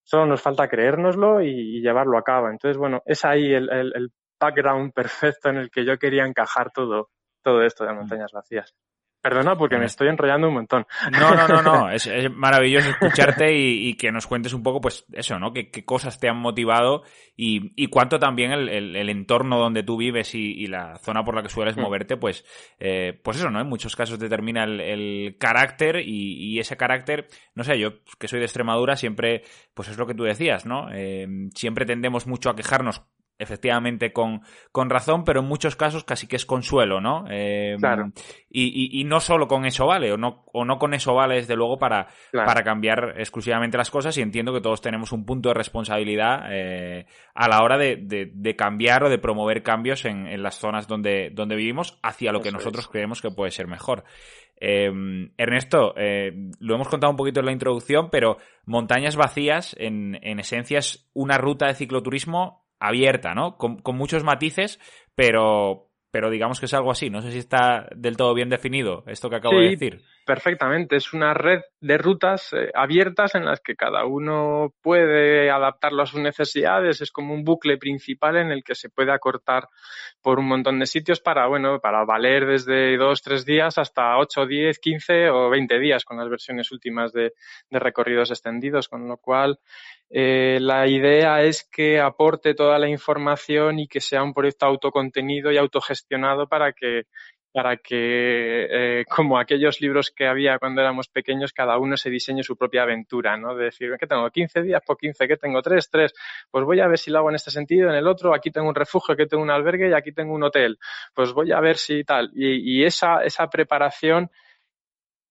Solo 0.04 0.26
nos 0.26 0.42
falta 0.42 0.68
creérnoslo 0.68 1.42
y, 1.42 1.82
llevarlo 1.82 2.18
a 2.18 2.24
cabo. 2.24 2.50
Entonces, 2.50 2.78
bueno, 2.78 3.02
es 3.06 3.26
ahí 3.26 3.54
el, 3.54 4.12
background 4.42 4.94
perfecto 4.94 5.50
en 5.50 5.58
el 5.58 5.70
que 5.70 5.84
yo 5.84 5.98
quería 5.98 6.26
encajar 6.26 6.72
todo, 6.72 7.10
todo 7.44 7.62
esto 7.62 7.84
de 7.84 7.94
montañas 7.94 8.32
vacías. 8.32 8.74
Perdona 9.22 9.58
porque 9.58 9.78
me 9.78 9.86
estoy 9.86 10.08
enrollando 10.08 10.48
un 10.48 10.54
montón. 10.54 10.88
No, 11.12 11.36
no, 11.36 11.48
no, 11.48 11.62
no. 11.62 11.90
Es, 11.90 12.10
maravilloso 12.32 12.90
escucharte 12.90 13.54
y, 13.54 13.96
que 13.96 14.12
nos 14.12 14.28
cuentes 14.28 14.54
un 14.54 14.64
poco, 14.64 14.80
pues 14.80 15.06
eso, 15.12 15.38
¿no? 15.40 15.52
¿Qué, 15.52 15.70
cosas 15.84 16.20
te 16.20 16.30
han 16.30 16.38
motivado 16.38 17.04
y, 17.36 17.88
cuánto 17.88 18.20
también 18.20 18.52
el, 18.52 19.10
entorno 19.10 19.60
donde 19.60 19.84
tú 19.84 19.98
vives 19.98 20.36
y, 20.36 20.68
la 20.68 20.98
zona 21.00 21.24
por 21.24 21.36
la 21.36 21.44
que 21.44 21.50
sueles 21.50 21.76
mm. 21.76 21.82
moverte, 21.82 22.18
pues, 22.18 22.46
eh, 22.80 23.20
pues 23.22 23.38
eso, 23.38 23.50
¿no? 23.50 23.60
En 23.60 23.68
muchos 23.68 23.96
casos 23.96 24.20
determina 24.20 24.64
el, 24.64 25.36
carácter 25.38 26.02
y, 26.06 26.60
ese 26.60 26.78
carácter, 26.78 27.28
no 27.56 27.64
sé, 27.64 27.78
yo 27.78 28.04
que 28.20 28.28
soy 28.28 28.40
de 28.40 28.46
Extremadura 28.46 28.96
siempre, 28.96 29.44
pues 29.74 29.90
es 29.90 29.98
lo 29.98 30.08
que 30.08 30.14
tú 30.14 30.24
decías, 30.24 30.66
¿no? 30.66 30.88
Eh, 30.94 31.28
siempre 31.56 31.86
tendemos 31.86 32.28
mucho 32.28 32.50
a 32.50 32.56
quejarnos 32.56 33.04
efectivamente 33.40 34.12
con, 34.12 34.42
con 34.72 34.90
razón, 34.90 35.24
pero 35.24 35.40
en 35.40 35.48
muchos 35.48 35.78
casos 35.78 36.04
casi 36.04 36.28
que 36.28 36.36
es 36.36 36.46
consuelo, 36.46 37.00
¿no? 37.00 37.26
Eh, 37.30 37.78
claro. 37.80 38.12
Y, 38.50 39.00
y, 39.00 39.04
no 39.06 39.22
solo 39.22 39.48
con 39.48 39.66
eso 39.66 39.88
vale, 39.88 40.12
o 40.12 40.18
no, 40.18 40.44
o 40.52 40.66
no 40.66 40.78
con 40.78 40.94
eso 40.94 41.16
vale, 41.16 41.36
desde 41.36 41.56
luego, 41.56 41.80
para, 41.80 42.08
para 42.34 42.64
cambiar 42.64 43.16
exclusivamente 43.18 43.78
las 43.78 43.90
cosas, 43.90 44.18
y 44.18 44.22
entiendo 44.22 44.54
que 44.54 44.62
todos 44.62 44.82
tenemos 44.82 45.14
un 45.14 45.26
punto 45.26 45.50
de 45.50 45.56
responsabilidad 45.56 46.48
eh, 46.52 47.06
a 47.34 47.48
la 47.48 47.64
hora 47.64 47.78
de, 47.78 47.98
de, 48.34 48.56
cambiar 48.56 49.06
o 49.06 49.10
de 49.10 49.20
promover 49.20 49.64
cambios 49.64 50.04
en, 50.04 50.28
en 50.28 50.44
las 50.44 50.56
zonas 50.56 50.88
donde, 50.88 51.30
donde 51.34 51.56
vivimos 51.56 51.98
hacia 52.04 52.34
lo 52.34 52.42
que 52.42 52.52
nosotros 52.52 52.90
creemos 52.90 53.22
que 53.22 53.32
puede 53.32 53.52
ser 53.52 53.68
mejor. 53.68 54.04
Eh, 54.60 54.92
Ernesto, 55.38 55.94
lo 55.96 56.76
hemos 56.76 56.90
contado 56.90 57.12
un 57.12 57.18
poquito 57.18 57.40
en 57.40 57.46
la 57.46 57.54
introducción, 57.54 58.10
pero 58.10 58.38
Montañas 58.66 59.16
Vacías, 59.16 59.74
en, 59.80 60.20
en 60.22 60.40
esencia, 60.40 60.80
es 60.80 61.10
una 61.14 61.38
ruta 61.38 61.68
de 61.68 61.76
cicloturismo 61.76 62.69
abierta, 62.80 63.34
¿no? 63.34 63.58
Con, 63.58 63.78
con, 63.78 63.98
muchos 63.98 64.24
matices, 64.24 64.80
pero, 65.16 65.90
pero 66.12 66.30
digamos 66.30 66.60
que 66.60 66.66
es 66.66 66.74
algo 66.74 66.92
así. 66.92 67.10
No 67.10 67.22
sé 67.22 67.32
si 67.32 67.40
está 67.40 67.88
del 67.96 68.18
todo 68.18 68.34
bien 68.34 68.50
definido 68.50 69.04
esto 69.08 69.30
que 69.30 69.36
acabo 69.36 69.60
de 69.60 69.70
decir. 69.70 70.02
Perfectamente, 70.30 70.96
es 70.96 71.12
una 71.12 71.34
red 71.34 71.62
de 71.82 71.98
rutas 71.98 72.54
eh, 72.54 72.70
abiertas 72.76 73.34
en 73.34 73.46
las 73.46 73.62
que 73.62 73.76
cada 73.76 74.06
uno 74.06 74.76
puede 74.84 75.50
adaptarlo 75.50 76.04
a 76.04 76.06
sus 76.06 76.20
necesidades. 76.20 77.02
Es 77.02 77.10
como 77.10 77.34
un 77.34 77.44
bucle 77.44 77.80
principal 77.80 78.38
en 78.38 78.52
el 78.52 78.64
que 78.64 78.76
se 78.76 78.92
puede 78.92 79.12
acortar 79.12 79.68
por 80.22 80.38
un 80.38 80.48
montón 80.48 80.78
de 80.78 80.86
sitios 80.86 81.20
para, 81.20 81.48
bueno, 81.48 81.80
para 81.80 82.06
valer 82.06 82.46
desde 82.46 82.96
dos, 82.98 83.24
tres 83.24 83.44
días 83.44 83.80
hasta 83.80 84.20
ocho, 84.20 84.46
diez, 84.46 84.78
quince 84.78 85.32
o 85.32 85.50
veinte 85.50 85.80
días 85.80 86.06
con 86.06 86.18
las 86.18 86.30
versiones 86.30 86.72
últimas 86.72 87.12
de, 87.12 87.34
recorridos 87.72 88.30
extendidos, 88.30 88.88
con 88.88 89.08
lo 89.08 89.18
cual 89.18 89.58
eh, 90.12 90.60
la 90.62 90.86
idea 90.88 91.42
es 91.42 91.68
que 91.72 92.00
aporte 92.00 92.54
toda 92.54 92.78
la 92.78 92.88
información 92.88 93.80
y 93.80 93.88
que 93.88 94.00
sea 94.00 94.22
un 94.22 94.36
proyecto 94.36 94.68
autocontenido 94.68 95.52
y 95.52 95.58
autogestionado 95.58 96.48
para 96.48 96.72
que, 96.72 97.06
para 97.52 97.78
que 97.78 98.68
eh, 98.70 99.06
como 99.10 99.40
aquellos 99.40 99.82
libros 99.82 100.12
que 100.12 100.28
había 100.28 100.60
cuando 100.60 100.82
éramos 100.82 101.08
pequeños, 101.08 101.54
cada 101.54 101.78
uno 101.78 101.98
se 101.98 102.10
diseñe 102.10 102.44
su 102.44 102.56
propia 102.56 102.84
aventura, 102.84 103.38
¿no? 103.38 103.56
De 103.56 103.66
decir, 103.66 103.92
¿qué 104.00 104.08
tengo? 104.08 104.30
15 104.30 104.62
días 104.62 104.82
por 104.86 104.98
15, 104.98 105.28
¿qué 105.28 105.38
tengo? 105.38 105.62
3, 105.62 105.90
3. 105.90 106.14
Pues 106.52 106.66
voy 106.66 106.80
a 106.80 106.88
ver 106.88 106.98
si 106.98 107.12
lo 107.12 107.20
hago 107.20 107.30
en 107.30 107.36
este 107.36 107.52
sentido, 107.52 107.90
en 107.90 107.96
el 107.96 108.08
otro, 108.08 108.34
aquí 108.34 108.52
tengo 108.52 108.70
un 108.70 108.76
refugio, 108.76 109.14
aquí 109.14 109.26
tengo 109.28 109.44
un 109.44 109.50
albergue 109.50 109.90
y 109.90 109.94
aquí 109.94 110.12
tengo 110.12 110.34
un 110.34 110.44
hotel. 110.44 110.78
Pues 111.14 111.34
voy 111.34 111.52
a 111.52 111.60
ver 111.60 111.78
si 111.78 112.04
tal. 112.04 112.32
Y, 112.34 112.80
y 112.80 112.86
esa, 112.86 113.24
esa 113.24 113.48
preparación 113.50 114.30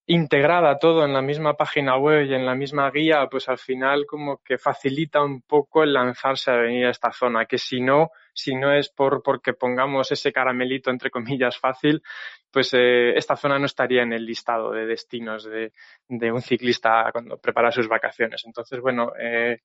integrada 0.09 0.79
todo 0.79 1.05
en 1.05 1.13
la 1.13 1.21
misma 1.21 1.55
página 1.55 1.99
web 1.99 2.25
y 2.25 2.35
en 2.35 2.47
la 2.47 2.55
misma 2.55 2.91
guía, 2.91 3.29
pues 3.31 3.47
al 3.51 3.59
final 3.59 4.07
como 4.07 4.39
que 4.43 4.57
facilita 4.57 5.23
un 5.23 5.43
poco 5.43 5.83
el 5.83 5.93
lanzarse 5.93 6.51
a 6.51 6.57
venir 6.57 6.87
a 6.87 6.91
esta 6.91 7.13
zona, 7.13 7.45
que 7.45 7.59
si 7.59 7.81
no, 7.81 8.11
si 8.33 8.55
no 8.55 8.73
es 8.73 8.89
por 8.89 9.23
porque 9.23 9.53
pongamos 9.53 10.11
ese 10.11 10.33
caramelito 10.33 10.91
entre 10.91 11.11
comillas 11.11 11.59
fácil, 11.59 12.03
pues 12.51 12.73
eh, 12.73 13.17
esta 13.17 13.37
zona 13.37 13.59
no 13.59 13.67
estaría 13.67 14.03
en 14.03 14.15
el 14.15 14.25
listado 14.25 14.73
de 14.73 14.87
destinos 14.87 15.45
de, 15.45 15.73
de 16.09 16.33
un 16.33 16.41
ciclista 16.41 17.11
cuando 17.13 17.37
prepara 17.37 17.71
sus 17.71 17.87
vacaciones. 17.87 18.43
Entonces, 18.47 18.81
bueno, 18.81 19.13
eh, 19.21 19.61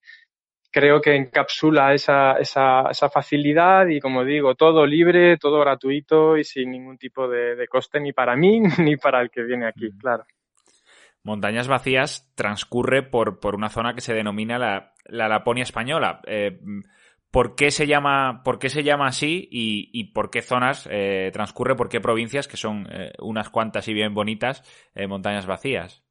creo 0.73 0.99
que 0.99 1.15
encapsula 1.15 1.93
esa, 1.93 2.33
esa, 2.33 2.89
esa, 2.89 3.07
facilidad 3.07 3.85
y, 3.87 3.99
como 3.99 4.25
digo, 4.25 4.55
todo 4.55 4.87
libre, 4.87 5.37
todo 5.37 5.59
gratuito 5.59 6.35
y 6.35 6.43
sin 6.43 6.71
ningún 6.71 6.97
tipo 6.97 7.27
de, 7.27 7.67
coste 7.67 7.99
ni 7.99 8.11
para 8.11 8.35
mí 8.35 8.59
ni 8.79 8.97
para 8.97 9.21
el 9.21 9.29
que 9.29 9.43
viene 9.43 9.67
aquí, 9.67 9.91
claro. 9.99 10.25
Montañas 11.23 11.67
Vacías 11.67 12.29
transcurre 12.35 13.03
por, 13.03 13.39
por 13.39 13.55
una 13.55 13.69
zona 13.69 13.93
que 13.93 14.01
se 14.01 14.13
denomina 14.13 14.57
la, 14.57 14.93
la 15.05 15.29
Laponia 15.29 15.63
española. 15.63 16.19
Eh, 16.25 16.59
¿Por 17.31 17.55
qué 17.55 17.71
se 17.71 17.87
llama, 17.87 18.41
por 18.43 18.59
qué 18.59 18.69
se 18.69 18.83
llama 18.83 19.07
así 19.07 19.47
y, 19.51 19.89
y 19.93 20.11
por 20.11 20.29
qué 20.29 20.41
zonas 20.41 20.87
eh, 20.91 21.29
transcurre, 21.33 21.75
por 21.75 21.87
qué 21.87 22.01
provincias, 22.01 22.47
que 22.47 22.57
son 22.57 22.87
eh, 22.91 23.13
unas 23.19 23.49
cuantas 23.49 23.87
y 23.87 23.93
bien 23.93 24.13
bonitas, 24.13 24.63
montañas 25.07 25.45
vacías? 25.45 26.02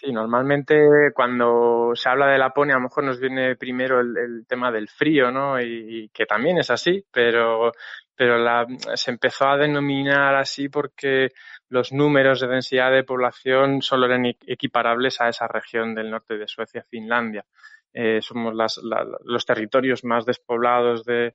Sí, 0.00 0.12
normalmente 0.12 1.12
cuando 1.14 1.90
se 1.94 2.08
habla 2.08 2.28
de 2.28 2.38
Laponia 2.38 2.74
a 2.74 2.78
lo 2.78 2.84
mejor 2.84 3.04
nos 3.04 3.20
viene 3.20 3.54
primero 3.56 4.00
el, 4.00 4.46
tema 4.48 4.72
del 4.72 4.88
frío, 4.88 5.30
¿no? 5.30 5.60
Y, 5.60 6.08
que 6.14 6.24
también 6.24 6.56
es 6.56 6.70
así, 6.70 7.04
pero, 7.12 7.70
pero 8.16 8.66
se 8.94 9.10
empezó 9.10 9.46
a 9.46 9.58
denominar 9.58 10.36
así 10.36 10.70
porque 10.70 11.28
los 11.68 11.92
números 11.92 12.40
de 12.40 12.46
densidad 12.46 12.90
de 12.90 13.04
población 13.04 13.82
solo 13.82 14.06
eran 14.06 14.24
equiparables 14.24 15.20
a 15.20 15.28
esa 15.28 15.46
región 15.46 15.94
del 15.94 16.10
norte 16.10 16.38
de 16.38 16.48
Suecia, 16.48 16.82
Finlandia. 16.88 17.44
Eh, 17.92 18.22
somos 18.22 18.54
los 19.24 19.44
territorios 19.44 20.02
más 20.02 20.24
despoblados 20.24 21.04
de, 21.04 21.34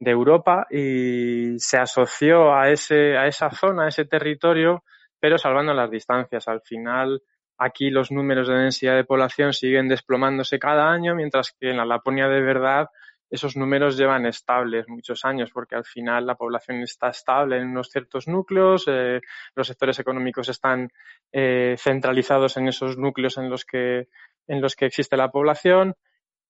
de 0.00 0.10
Europa 0.10 0.66
y 0.70 1.58
se 1.58 1.76
asoció 1.76 2.54
a, 2.54 2.70
ese, 2.70 3.18
a 3.18 3.26
esa 3.26 3.50
zona, 3.50 3.84
a 3.84 3.88
ese 3.88 4.06
territorio, 4.06 4.84
pero 5.20 5.36
salvando 5.36 5.74
las 5.74 5.90
distancias. 5.90 6.48
Al 6.48 6.62
final, 6.62 7.20
Aquí 7.58 7.90
los 7.90 8.10
números 8.10 8.48
de 8.48 8.54
densidad 8.54 8.96
de 8.96 9.04
población 9.04 9.52
siguen 9.52 9.88
desplomándose 9.88 10.58
cada 10.58 10.90
año, 10.90 11.14
mientras 11.14 11.52
que 11.52 11.70
en 11.70 11.78
la 11.78 11.84
Laponia 11.84 12.28
de 12.28 12.42
verdad 12.42 12.88
esos 13.30 13.56
números 13.56 13.96
llevan 13.96 14.26
estables 14.26 14.88
muchos 14.88 15.24
años, 15.24 15.50
porque 15.52 15.74
al 15.74 15.84
final 15.84 16.26
la 16.26 16.36
población 16.36 16.82
está 16.82 17.08
estable 17.08 17.56
en 17.56 17.68
unos 17.68 17.90
ciertos 17.90 18.28
núcleos, 18.28 18.84
eh, 18.86 19.20
los 19.54 19.66
sectores 19.66 19.98
económicos 19.98 20.48
están 20.48 20.90
eh, 21.32 21.74
centralizados 21.78 22.56
en 22.56 22.68
esos 22.68 22.96
núcleos 22.96 23.36
en 23.38 23.50
los 23.50 23.64
que 23.64 24.08
en 24.48 24.60
los 24.60 24.76
que 24.76 24.86
existe 24.86 25.16
la 25.16 25.32
población 25.32 25.96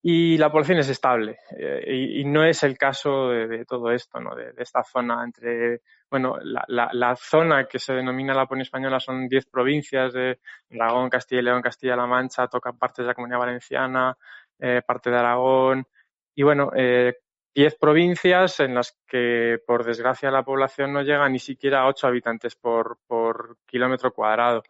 y 0.02 0.38
la 0.38 0.50
población 0.50 0.78
es 0.78 0.88
estable. 0.88 1.38
Eh, 1.58 2.20
y, 2.20 2.24
no 2.24 2.44
es 2.44 2.62
el 2.62 2.78
caso 2.78 3.30
de, 3.30 3.64
todo 3.64 3.90
esto, 3.90 4.20
¿no? 4.20 4.34
De, 4.34 4.52
esta 4.58 4.82
zona 4.84 5.24
entre, 5.24 5.80
bueno, 6.10 6.36
la, 6.42 6.88
la, 6.92 7.16
zona 7.16 7.66
que 7.66 7.78
se 7.78 7.94
denomina 7.94 8.32
la 8.32 8.42
Laponia 8.42 8.62
Española 8.62 9.00
son 9.00 9.28
10 9.28 9.46
provincias 9.46 10.12
de 10.12 10.38
Aragón, 10.72 11.10
Castilla 11.10 11.40
y 11.40 11.44
León, 11.44 11.62
Castilla-La 11.62 12.06
Mancha, 12.06 12.46
tocan 12.46 12.78
partes 12.78 13.04
de 13.04 13.08
la 13.08 13.14
Comunidad 13.14 13.40
Valenciana, 13.40 14.16
eh, 14.60 14.82
parte 14.86 15.10
de 15.10 15.16
Aragón. 15.16 15.86
Y 16.34 16.42
bueno, 16.42 16.70
eh, 16.76 17.14
10 17.54 17.74
provincias 17.76 18.60
en 18.60 18.74
las 18.74 18.96
que, 19.08 19.58
por 19.66 19.84
desgracia, 19.84 20.30
la 20.30 20.44
población 20.44 20.92
no 20.92 21.02
llega 21.02 21.28
ni 21.28 21.38
siquiera 21.38 21.80
a 21.80 21.88
8 21.88 22.06
habitantes 22.06 22.54
por, 22.54 22.98
por 23.06 23.56
kilómetro 23.66 24.12
cuadrado 24.12 24.62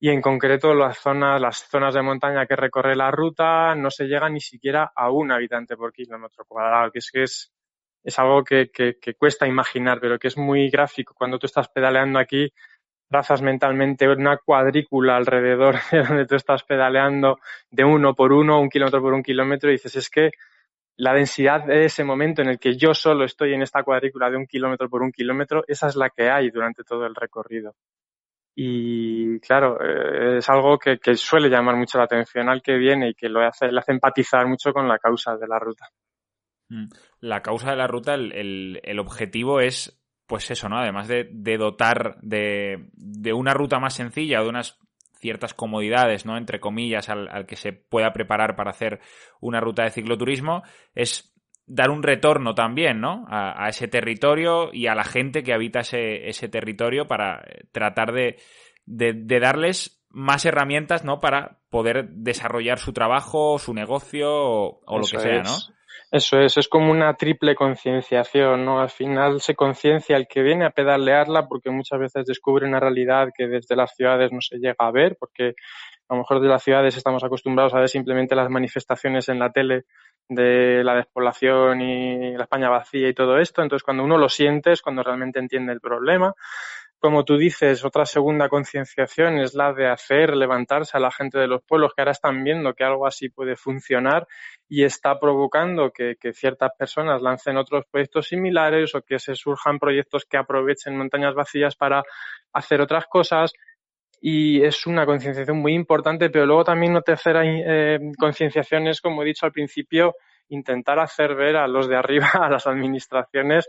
y 0.00 0.08
en 0.08 0.22
concreto 0.22 0.72
las 0.74 0.98
zonas, 0.98 1.40
las 1.40 1.68
zonas 1.68 1.94
de 1.94 2.00
montaña 2.00 2.46
que 2.46 2.56
recorre 2.56 2.96
la 2.96 3.10
ruta 3.10 3.74
no 3.74 3.90
se 3.90 4.06
llega 4.06 4.30
ni 4.30 4.40
siquiera 4.40 4.90
a 4.96 5.10
un 5.10 5.30
habitante 5.30 5.76
por 5.76 5.92
kilómetro 5.92 6.46
cuadrado, 6.46 6.90
que 6.90 7.00
es 7.00 7.10
que 7.10 7.22
es, 7.24 7.52
es 8.02 8.18
algo 8.18 8.42
que, 8.42 8.70
que, 8.70 8.98
que, 8.98 9.14
cuesta 9.14 9.46
imaginar, 9.46 10.00
pero 10.00 10.18
que 10.18 10.28
es 10.28 10.38
muy 10.38 10.70
gráfico. 10.70 11.14
Cuando 11.14 11.38
tú 11.38 11.44
estás 11.46 11.68
pedaleando 11.68 12.18
aquí, 12.18 12.50
trazas 13.10 13.42
mentalmente 13.42 14.08
una 14.08 14.38
cuadrícula 14.38 15.16
alrededor 15.16 15.76
de 15.92 16.02
donde 16.02 16.26
tú 16.26 16.34
estás 16.34 16.64
pedaleando 16.64 17.38
de 17.70 17.84
uno 17.84 18.14
por 18.14 18.32
uno, 18.32 18.58
un 18.58 18.70
kilómetro 18.70 19.02
por 19.02 19.12
un 19.12 19.22
kilómetro, 19.22 19.68
y 19.68 19.74
dices, 19.74 19.96
es 19.96 20.08
que 20.08 20.30
la 20.96 21.12
densidad 21.12 21.66
de 21.66 21.84
ese 21.84 22.04
momento 22.04 22.40
en 22.40 22.48
el 22.48 22.58
que 22.58 22.74
yo 22.74 22.94
solo 22.94 23.24
estoy 23.24 23.52
en 23.52 23.62
esta 23.62 23.82
cuadrícula 23.82 24.30
de 24.30 24.38
un 24.38 24.46
kilómetro 24.46 24.88
por 24.88 25.02
un 25.02 25.12
kilómetro, 25.12 25.62
esa 25.68 25.88
es 25.88 25.96
la 25.96 26.08
que 26.08 26.30
hay 26.30 26.50
durante 26.50 26.84
todo 26.84 27.04
el 27.04 27.14
recorrido. 27.14 27.74
Y 28.54 29.38
claro, 29.40 29.78
eh, 29.80 30.38
es 30.38 30.48
algo 30.48 30.78
que, 30.78 30.98
suele 31.14 31.48
llamar 31.48 31.76
mucho 31.76 31.98
la 31.98 32.04
atención 32.04 32.48
al 32.48 32.62
que 32.62 32.76
viene 32.76 33.10
y 33.10 33.14
que 33.14 33.28
lo 33.28 33.40
hace, 33.40 33.70
le 33.70 33.80
hace 33.80 33.92
empatizar 33.92 34.46
mucho 34.46 34.72
con 34.72 34.88
la 34.88 34.98
causa 34.98 35.36
de 35.36 35.46
la 35.46 35.58
ruta. 35.58 35.88
Mm. 36.68 36.86
La 37.20 37.42
causa 37.42 37.70
de 37.70 37.76
la 37.76 37.86
ruta, 37.86 38.14
el, 38.14 38.80
el, 38.82 38.98
objetivo 38.98 39.60
es, 39.60 40.00
pues 40.26 40.50
eso, 40.50 40.68
¿no? 40.68 40.78
Además 40.78 41.08
de, 41.08 41.28
dotar 41.58 42.16
de, 42.22 42.88
de, 42.92 43.32
una 43.32 43.54
ruta 43.54 43.78
más 43.78 43.94
sencilla 43.94 44.40
de 44.40 44.48
unas 44.48 44.78
ciertas 45.20 45.54
comodidades, 45.54 46.24
¿no? 46.24 46.36
Entre 46.36 46.60
comillas, 46.60 47.08
al, 47.08 47.46
que 47.46 47.56
se 47.56 47.72
pueda 47.72 48.12
preparar 48.12 48.56
para 48.56 48.70
hacer 48.70 49.00
una 49.40 49.60
ruta 49.60 49.84
de 49.84 49.90
cicloturismo, 49.90 50.62
es 50.94 51.29
dar 51.72 51.90
un 51.90 52.02
retorno 52.02 52.54
también, 52.54 53.00
¿no? 53.00 53.24
A, 53.28 53.68
ese 53.68 53.86
territorio 53.86 54.70
y 54.72 54.88
a 54.88 54.94
la 54.96 55.04
gente 55.04 55.44
que 55.44 55.54
habita 55.54 55.80
ese, 55.80 56.28
ese 56.28 56.48
territorio 56.48 57.06
para 57.06 57.42
eh, 57.46 57.62
tratar 57.70 58.12
de, 58.12 58.38
de, 58.86 59.40
darles 59.40 60.04
más 60.10 60.44
herramientas, 60.44 61.04
¿no? 61.04 61.20
Para 61.20 61.58
poder 61.70 62.08
desarrollar 62.08 62.80
su 62.80 62.92
trabajo, 62.92 63.60
su 63.60 63.72
negocio 63.72 64.28
o, 64.32 64.98
lo 64.98 65.06
que 65.06 65.20
sea, 65.20 65.42
¿no? 65.42 65.56
Eso 66.10 66.40
es, 66.40 66.56
es 66.56 66.66
como 66.66 66.90
una 66.90 67.14
triple 67.14 67.54
concienciación, 67.54 68.64
¿no? 68.64 68.80
Al 68.80 68.90
final 68.90 69.40
se 69.40 69.54
conciencia 69.54 70.16
el 70.16 70.26
que 70.26 70.42
viene 70.42 70.66
a 70.66 70.70
pedalearla 70.70 71.46
porque 71.46 71.70
muchas 71.70 72.00
veces 72.00 72.26
descubre 72.26 72.66
una 72.66 72.80
realidad 72.80 73.28
que 73.32 73.46
desde 73.46 73.76
las 73.76 73.94
ciudades 73.94 74.32
no 74.32 74.40
se 74.40 74.56
llega 74.58 74.74
a 74.76 74.90
ver, 74.90 75.16
porque 75.20 75.54
a 76.10 76.14
lo 76.14 76.22
mejor 76.22 76.40
de 76.40 76.48
las 76.48 76.64
ciudades 76.64 76.96
estamos 76.96 77.22
acostumbrados 77.22 77.72
a 77.72 77.78
ver 77.78 77.88
simplemente 77.88 78.34
las 78.34 78.50
manifestaciones 78.50 79.28
en 79.28 79.38
la 79.38 79.52
tele 79.52 79.84
de 80.28 80.82
la 80.82 80.96
despoblación 80.96 81.80
y 81.80 82.36
la 82.36 82.42
España 82.42 82.68
vacía 82.68 83.08
y 83.08 83.14
todo 83.14 83.38
esto. 83.38 83.62
Entonces, 83.62 83.84
cuando 83.84 84.02
uno 84.02 84.18
lo 84.18 84.28
siente 84.28 84.72
es 84.72 84.82
cuando 84.82 85.04
realmente 85.04 85.38
entiende 85.38 85.72
el 85.72 85.80
problema 85.80 86.34
como 87.00 87.24
tú 87.24 87.38
dices, 87.38 87.82
otra 87.82 88.04
segunda 88.04 88.50
concienciación 88.50 89.38
es 89.38 89.54
la 89.54 89.72
de 89.72 89.88
hacer 89.88 90.36
levantarse 90.36 90.98
a 90.98 91.00
la 91.00 91.10
gente 91.10 91.38
de 91.38 91.46
los 91.46 91.62
pueblos 91.62 91.94
que 91.94 92.02
ahora 92.02 92.12
están 92.12 92.44
viendo 92.44 92.74
que 92.74 92.84
algo 92.84 93.06
así 93.06 93.30
puede 93.30 93.56
funcionar 93.56 94.28
y 94.68 94.84
está 94.84 95.18
provocando 95.18 95.92
que, 95.92 96.16
ciertas 96.34 96.72
personas 96.78 97.22
lancen 97.22 97.56
otros 97.56 97.86
proyectos 97.90 98.28
similares 98.28 98.94
o 98.94 99.00
que 99.00 99.18
se 99.18 99.34
surjan 99.34 99.78
proyectos 99.78 100.26
que 100.26 100.36
aprovechen 100.36 100.98
montañas 100.98 101.34
vacías 101.34 101.74
para 101.74 102.02
hacer 102.52 102.82
otras 102.82 103.06
cosas. 103.06 103.54
Y 104.20 104.62
es 104.62 104.86
una 104.86 105.06
concienciación 105.06 105.58
muy 105.58 105.74
importante, 105.74 106.28
pero 106.28 106.44
luego 106.44 106.64
también 106.64 106.92
una 106.92 107.00
tercera 107.00 107.42
eh, 107.44 107.98
concienciación 108.18 108.86
es, 108.88 109.00
como 109.00 109.22
he 109.22 109.26
dicho 109.26 109.46
al 109.46 109.52
principio, 109.52 110.14
intentar 110.48 110.98
hacer 110.98 111.34
ver 111.34 111.56
a 111.56 111.66
los 111.66 111.88
de 111.88 111.96
arriba, 111.96 112.28
a 112.34 112.50
las 112.50 112.66
administraciones, 112.66 113.68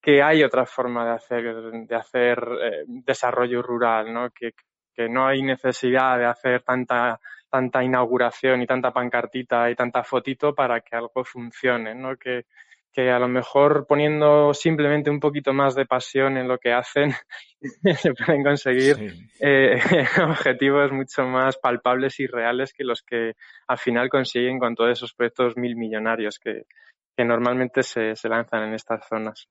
que 0.00 0.22
hay 0.22 0.42
otra 0.42 0.64
forma 0.64 1.04
de 1.04 1.12
hacer, 1.12 1.54
de 1.86 1.96
hacer 1.96 2.38
eh, 2.62 2.84
desarrollo 2.86 3.60
rural, 3.60 4.12
¿no? 4.12 4.30
Que, 4.30 4.52
que 4.94 5.08
no 5.08 5.26
hay 5.26 5.42
necesidad 5.42 6.18
de 6.18 6.26
hacer 6.26 6.62
tanta, 6.62 7.20
tanta 7.50 7.84
inauguración 7.84 8.62
y 8.62 8.66
tanta 8.66 8.92
pancartita 8.92 9.70
y 9.70 9.74
tanta 9.74 10.02
fotito 10.04 10.54
para 10.54 10.80
que 10.80 10.96
algo 10.96 11.24
funcione, 11.24 11.94
¿no? 11.94 12.16
Que, 12.16 12.44
que 12.96 13.10
a 13.10 13.18
lo 13.18 13.28
mejor 13.28 13.84
poniendo 13.86 14.54
simplemente 14.54 15.10
un 15.10 15.20
poquito 15.20 15.52
más 15.52 15.74
de 15.74 15.84
pasión 15.84 16.38
en 16.38 16.48
lo 16.48 16.56
que 16.56 16.72
hacen, 16.72 17.12
se 18.00 18.14
pueden 18.14 18.42
conseguir 18.42 18.96
eh, 19.38 19.78
objetivos 20.26 20.90
mucho 20.92 21.24
más 21.24 21.58
palpables 21.58 22.18
y 22.20 22.26
reales 22.26 22.72
que 22.72 22.84
los 22.84 23.02
que 23.02 23.34
al 23.66 23.76
final 23.76 24.08
consiguen 24.08 24.58
con 24.58 24.74
todos 24.74 24.92
esos 24.92 25.12
proyectos 25.12 25.58
mil 25.58 25.76
millonarios 25.76 26.38
que, 26.38 26.62
que 27.14 27.24
normalmente 27.26 27.82
se, 27.82 28.16
se 28.16 28.30
lanzan 28.30 28.62
en 28.62 28.72
estas 28.72 29.06
zonas. 29.06 29.46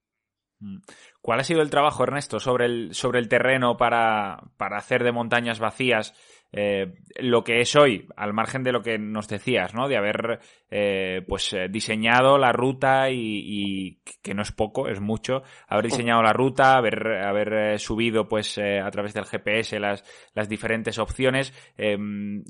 Mm. 0.60 0.78
¿Cuál 1.22 1.40
ha 1.40 1.44
sido 1.44 1.62
el 1.62 1.70
trabajo, 1.70 2.04
Ernesto, 2.04 2.40
sobre 2.40 2.66
el, 2.66 2.94
sobre 2.94 3.20
el 3.20 3.28
terreno 3.28 3.78
para, 3.78 4.42
para 4.58 4.78
hacer 4.78 5.04
de 5.04 5.12
montañas 5.12 5.60
vacías 5.60 6.14
eh, 6.58 6.94
lo 7.18 7.44
que 7.44 7.60
es 7.60 7.76
hoy, 7.76 8.08
al 8.16 8.32
margen 8.32 8.64
de 8.64 8.72
lo 8.72 8.82
que 8.82 8.98
nos 8.98 9.28
decías, 9.28 9.74
¿no? 9.74 9.90
De 9.90 9.98
haber 9.98 10.40
eh, 10.70 11.22
pues 11.28 11.52
eh, 11.52 11.68
diseñado 11.70 12.38
la 12.38 12.54
ruta 12.54 13.10
y, 13.12 14.00
que 14.22 14.34
no 14.34 14.42
es 14.42 14.54
poco, 14.54 14.88
es 14.88 15.02
mucho, 15.02 15.44
haber 15.68 15.86
diseñado 15.86 16.24
la 16.24 16.32
ruta, 16.32 16.78
haber, 16.78 17.26
haber 17.26 17.78
subido 17.78 18.30
pues 18.30 18.58
a 18.58 18.90
través 18.90 19.14
del 19.14 19.26
GPS 19.26 19.80
las, 19.80 20.06
las 20.34 20.48
diferentes 20.48 20.98
opciones. 20.98 21.54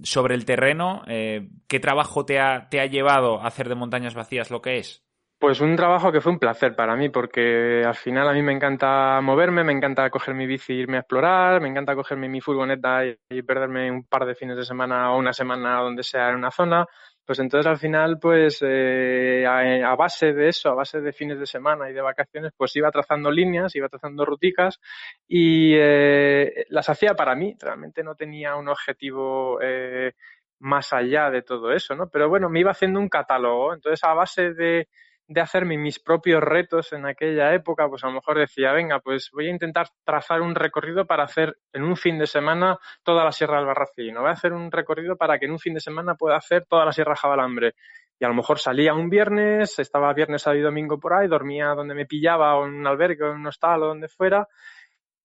sobre 0.03 0.35
el 0.35 0.45
terreno, 0.45 1.03
¿qué 1.07 1.79
trabajo 1.79 2.25
te 2.25 2.39
ha, 2.39 2.69
te 2.69 2.81
ha 2.81 2.85
llevado 2.85 3.41
a 3.41 3.47
hacer 3.47 3.69
de 3.69 3.75
montañas 3.75 4.13
vacías 4.13 4.51
lo 4.51 4.61
que 4.61 4.77
es? 4.77 5.04
Pues 5.37 5.59
un 5.59 5.75
trabajo 5.75 6.13
que 6.13 6.21
fue 6.21 6.31
un 6.31 6.39
placer 6.39 6.75
para 6.75 6.95
mí, 6.95 7.09
porque 7.09 7.83
al 7.85 7.95
final 7.95 8.29
a 8.29 8.33
mí 8.33 8.41
me 8.41 8.53
encanta 8.53 9.19
moverme, 9.21 9.65
me 9.65 9.73
encanta 9.73 10.09
coger 10.09 10.33
mi 10.33 10.47
bici 10.47 10.71
e 10.71 10.77
irme 10.77 10.95
a 10.95 11.01
explorar, 11.01 11.59
me 11.61 11.67
encanta 11.67 11.93
cogerme 11.93 12.29
mi 12.29 12.39
furgoneta 12.39 13.05
y, 13.05 13.41
perderme 13.43 13.91
un 13.91 14.05
par 14.05 14.25
de 14.25 14.33
fines 14.33 14.55
de 14.55 14.63
semana 14.63 15.11
o 15.11 15.19
una 15.19 15.33
semana 15.33 15.81
donde 15.81 16.03
sea 16.03 16.29
en 16.29 16.37
una 16.37 16.51
zona. 16.51 16.85
Pues 17.25 17.39
entonces 17.39 17.67
al 17.67 17.77
final, 17.77 18.17
pues 18.17 18.59
eh, 18.61 19.45
a, 19.45 19.95
base 19.95 20.31
de 20.33 20.47
eso, 20.47 20.69
a 20.69 20.75
base 20.75 21.01
de 21.01 21.11
fines 21.11 21.37
de 21.37 21.45
semana 21.45 21.89
y 21.89 21.93
de 21.93 22.01
vacaciones, 22.01 22.53
pues 22.55 22.73
iba 22.77 22.89
trazando 22.91 23.29
líneas, 23.29 23.75
iba 23.75 23.89
trazando 23.89 24.25
ruticas 24.25 24.79
y 25.27 25.73
eh, 25.75 26.65
las 26.69 26.87
hacía 26.87 27.13
para 27.13 27.35
mí. 27.35 27.55
Realmente 27.59 28.03
no 28.03 28.15
tenía 28.15 28.55
un 28.55 28.69
objetivo 28.69 29.59
eh, 29.61 30.13
más 30.59 30.93
allá 30.93 31.29
de 31.29 31.41
todo 31.41 31.73
eso, 31.73 31.93
¿no? 31.95 32.09
Pero 32.09 32.29
bueno, 32.29 32.49
me 32.49 32.61
iba 32.61 32.71
haciendo 32.71 32.99
un 32.99 33.09
catálogo. 33.09 33.73
Entonces 33.73 34.03
a 34.03 34.13
base 34.13 34.53
de 34.53 34.87
de 35.27 35.41
hacerme 35.41 35.77
mis 35.77 35.99
propios 35.99 36.41
retos 36.41 36.93
en 36.93 37.05
aquella 37.05 37.53
época, 37.53 37.87
pues 37.89 38.03
a 38.03 38.07
lo 38.07 38.13
mejor 38.13 38.37
decía, 38.37 38.71
venga, 38.71 38.99
pues 38.99 39.29
voy 39.33 39.47
a 39.47 39.51
intentar 39.51 39.87
trazar 40.03 40.41
un 40.41 40.55
recorrido 40.55 41.05
para 41.05 41.23
hacer 41.23 41.57
en 41.73 41.83
un 41.83 41.97
fin 41.97 42.19
de 42.19 42.27
semana 42.27 42.77
toda 43.03 43.23
la 43.23 43.31
Sierra 43.31 43.57
del 43.57 43.65
Barracín, 43.65 44.15
voy 44.15 44.27
a 44.27 44.31
hacer 44.31 44.53
un 44.53 44.71
recorrido 44.71 45.15
para 45.17 45.39
que 45.39 45.45
en 45.45 45.51
un 45.51 45.59
fin 45.59 45.73
de 45.73 45.79
semana 45.79 46.15
pueda 46.15 46.37
hacer 46.37 46.65
toda 46.67 46.85
la 46.85 46.91
Sierra 46.91 47.15
Jabalambre. 47.15 47.73
Y 48.17 48.23
a 48.23 48.29
lo 48.29 48.33
mejor 48.33 48.59
salía 48.59 48.93
un 48.93 49.09
viernes, 49.09 49.77
estaba 49.77 50.13
viernes, 50.13 50.43
sábado 50.43 50.59
y 50.59 50.63
domingo 50.63 50.99
por 50.99 51.13
ahí, 51.13 51.27
dormía 51.27 51.67
donde 51.75 51.95
me 51.95 52.05
pillaba 52.05 52.55
o 52.55 52.65
en 52.65 52.75
un 52.75 52.87
albergue 52.87 53.23
o 53.23 53.31
en 53.31 53.39
un 53.39 53.47
hostal 53.47 53.83
o 53.83 53.87
donde 53.87 54.07
fuera, 54.07 54.47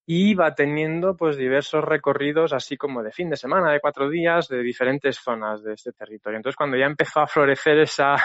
iba 0.06 0.54
teniendo 0.54 1.16
pues 1.16 1.36
diversos 1.36 1.84
recorridos 1.84 2.52
así 2.52 2.76
como 2.76 3.02
de 3.02 3.12
fin 3.12 3.30
de 3.30 3.36
semana, 3.36 3.72
de 3.72 3.80
cuatro 3.80 4.08
días, 4.10 4.48
de 4.48 4.62
diferentes 4.62 5.18
zonas 5.18 5.62
de 5.62 5.74
este 5.74 5.92
territorio. 5.92 6.36
Entonces 6.36 6.56
cuando 6.56 6.76
ya 6.76 6.86
empezó 6.86 7.20
a 7.20 7.26
florecer 7.26 7.78
esa, 7.78 8.16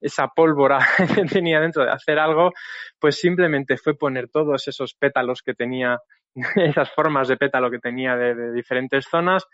esa 0.00 0.28
pólvora 0.28 0.78
que 1.14 1.24
tenía 1.24 1.60
dentro 1.60 1.84
de 1.84 1.90
hacer 1.90 2.18
algo, 2.18 2.52
pues 2.98 3.18
simplemente 3.18 3.76
fue 3.76 3.96
poner 3.96 4.28
todos 4.28 4.68
esos 4.68 4.94
pétalos 4.94 5.42
que 5.42 5.54
tenía, 5.54 5.98
esas 6.56 6.90
formas 6.92 7.28
de 7.28 7.36
pétalo 7.36 7.70
que 7.70 7.78
tenía 7.78 8.16
de 8.16 8.52
diferentes 8.52 9.06
zonas 9.06 9.44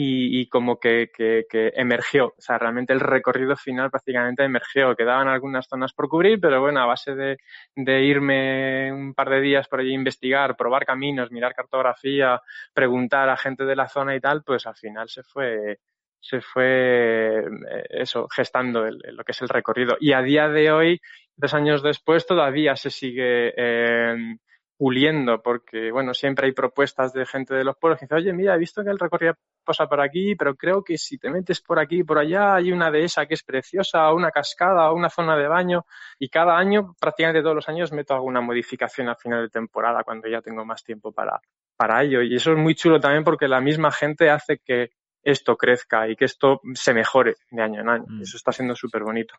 y, 0.00 0.48
como 0.48 0.78
que, 0.78 1.10
que, 1.12 1.46
que, 1.50 1.72
emergió. 1.74 2.26
O 2.26 2.40
sea, 2.40 2.56
realmente 2.56 2.92
el 2.92 3.00
recorrido 3.00 3.56
final 3.56 3.90
prácticamente 3.90 4.44
emergió. 4.44 4.94
Quedaban 4.94 5.26
algunas 5.26 5.66
zonas 5.66 5.92
por 5.92 6.08
cubrir, 6.08 6.38
pero 6.40 6.60
bueno, 6.60 6.80
a 6.80 6.86
base 6.86 7.16
de, 7.16 7.38
de 7.74 8.02
irme 8.04 8.92
un 8.92 9.12
par 9.12 9.28
de 9.28 9.40
días 9.40 9.66
por 9.66 9.80
allí 9.80 9.92
investigar, 9.92 10.56
probar 10.56 10.86
caminos, 10.86 11.32
mirar 11.32 11.52
cartografía, 11.52 12.40
preguntar 12.72 13.28
a 13.28 13.36
gente 13.36 13.64
de 13.64 13.74
la 13.74 13.88
zona 13.88 14.14
y 14.14 14.20
tal, 14.20 14.44
pues 14.44 14.66
al 14.68 14.76
final 14.76 15.08
se 15.08 15.24
fue 15.24 15.80
se 16.20 16.40
fue 16.40 17.40
eh, 17.40 17.84
eso, 17.90 18.28
gestando 18.28 18.88
lo 18.88 19.24
que 19.24 19.32
es 19.32 19.42
el 19.42 19.48
recorrido. 19.48 19.96
Y 19.98 20.12
a 20.12 20.22
día 20.22 20.48
de 20.48 20.70
hoy, 20.70 21.00
dos 21.36 21.54
años 21.54 21.82
después, 21.82 22.24
todavía 22.24 22.76
se 22.76 22.90
sigue 22.90 23.52
eh, 23.56 24.36
puliendo, 24.78 25.42
porque 25.42 25.90
bueno, 25.90 26.14
siempre 26.14 26.46
hay 26.46 26.52
propuestas 26.52 27.12
de 27.12 27.26
gente 27.26 27.52
de 27.52 27.64
los 27.64 27.76
pueblos 27.76 27.98
que 27.98 28.06
dice, 28.06 28.14
oye, 28.14 28.32
mira, 28.32 28.54
he 28.54 28.58
visto 28.58 28.84
que 28.84 28.90
el 28.90 28.98
recorrido 28.98 29.34
pasa 29.64 29.88
por 29.88 30.00
aquí, 30.00 30.36
pero 30.36 30.54
creo 30.54 30.84
que 30.84 30.96
si 30.96 31.18
te 31.18 31.30
metes 31.30 31.60
por 31.60 31.80
aquí 31.80 31.98
y 31.98 32.04
por 32.04 32.18
allá, 32.18 32.54
hay 32.54 32.70
una 32.70 32.88
dehesa 32.88 33.26
que 33.26 33.34
es 33.34 33.42
preciosa, 33.42 34.08
o 34.08 34.16
una 34.16 34.30
cascada, 34.30 34.90
o 34.90 34.94
una 34.94 35.10
zona 35.10 35.36
de 35.36 35.48
baño, 35.48 35.84
y 36.20 36.28
cada 36.28 36.56
año, 36.56 36.94
prácticamente 37.00 37.42
todos 37.42 37.56
los 37.56 37.68
años, 37.68 37.92
meto 37.92 38.14
alguna 38.14 38.40
modificación 38.40 39.08
al 39.08 39.16
final 39.16 39.42
de 39.42 39.50
temporada, 39.50 40.04
cuando 40.04 40.28
ya 40.28 40.40
tengo 40.40 40.64
más 40.64 40.84
tiempo 40.84 41.10
para, 41.10 41.40
para 41.76 42.04
ello. 42.04 42.22
Y 42.22 42.36
eso 42.36 42.52
es 42.52 42.58
muy 42.58 42.76
chulo 42.76 43.00
también 43.00 43.24
porque 43.24 43.48
la 43.48 43.60
misma 43.60 43.90
gente 43.90 44.30
hace 44.30 44.58
que 44.58 44.92
esto 45.24 45.56
crezca 45.56 46.08
y 46.08 46.14
que 46.14 46.26
esto 46.26 46.60
se 46.74 46.94
mejore 46.94 47.34
de 47.50 47.62
año 47.62 47.80
en 47.80 47.88
año. 47.88 48.06
Mm. 48.06 48.22
Eso 48.22 48.36
está 48.36 48.52
siendo 48.52 48.76
súper 48.76 49.02
bonito. 49.02 49.34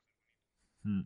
Mm. 0.83 1.01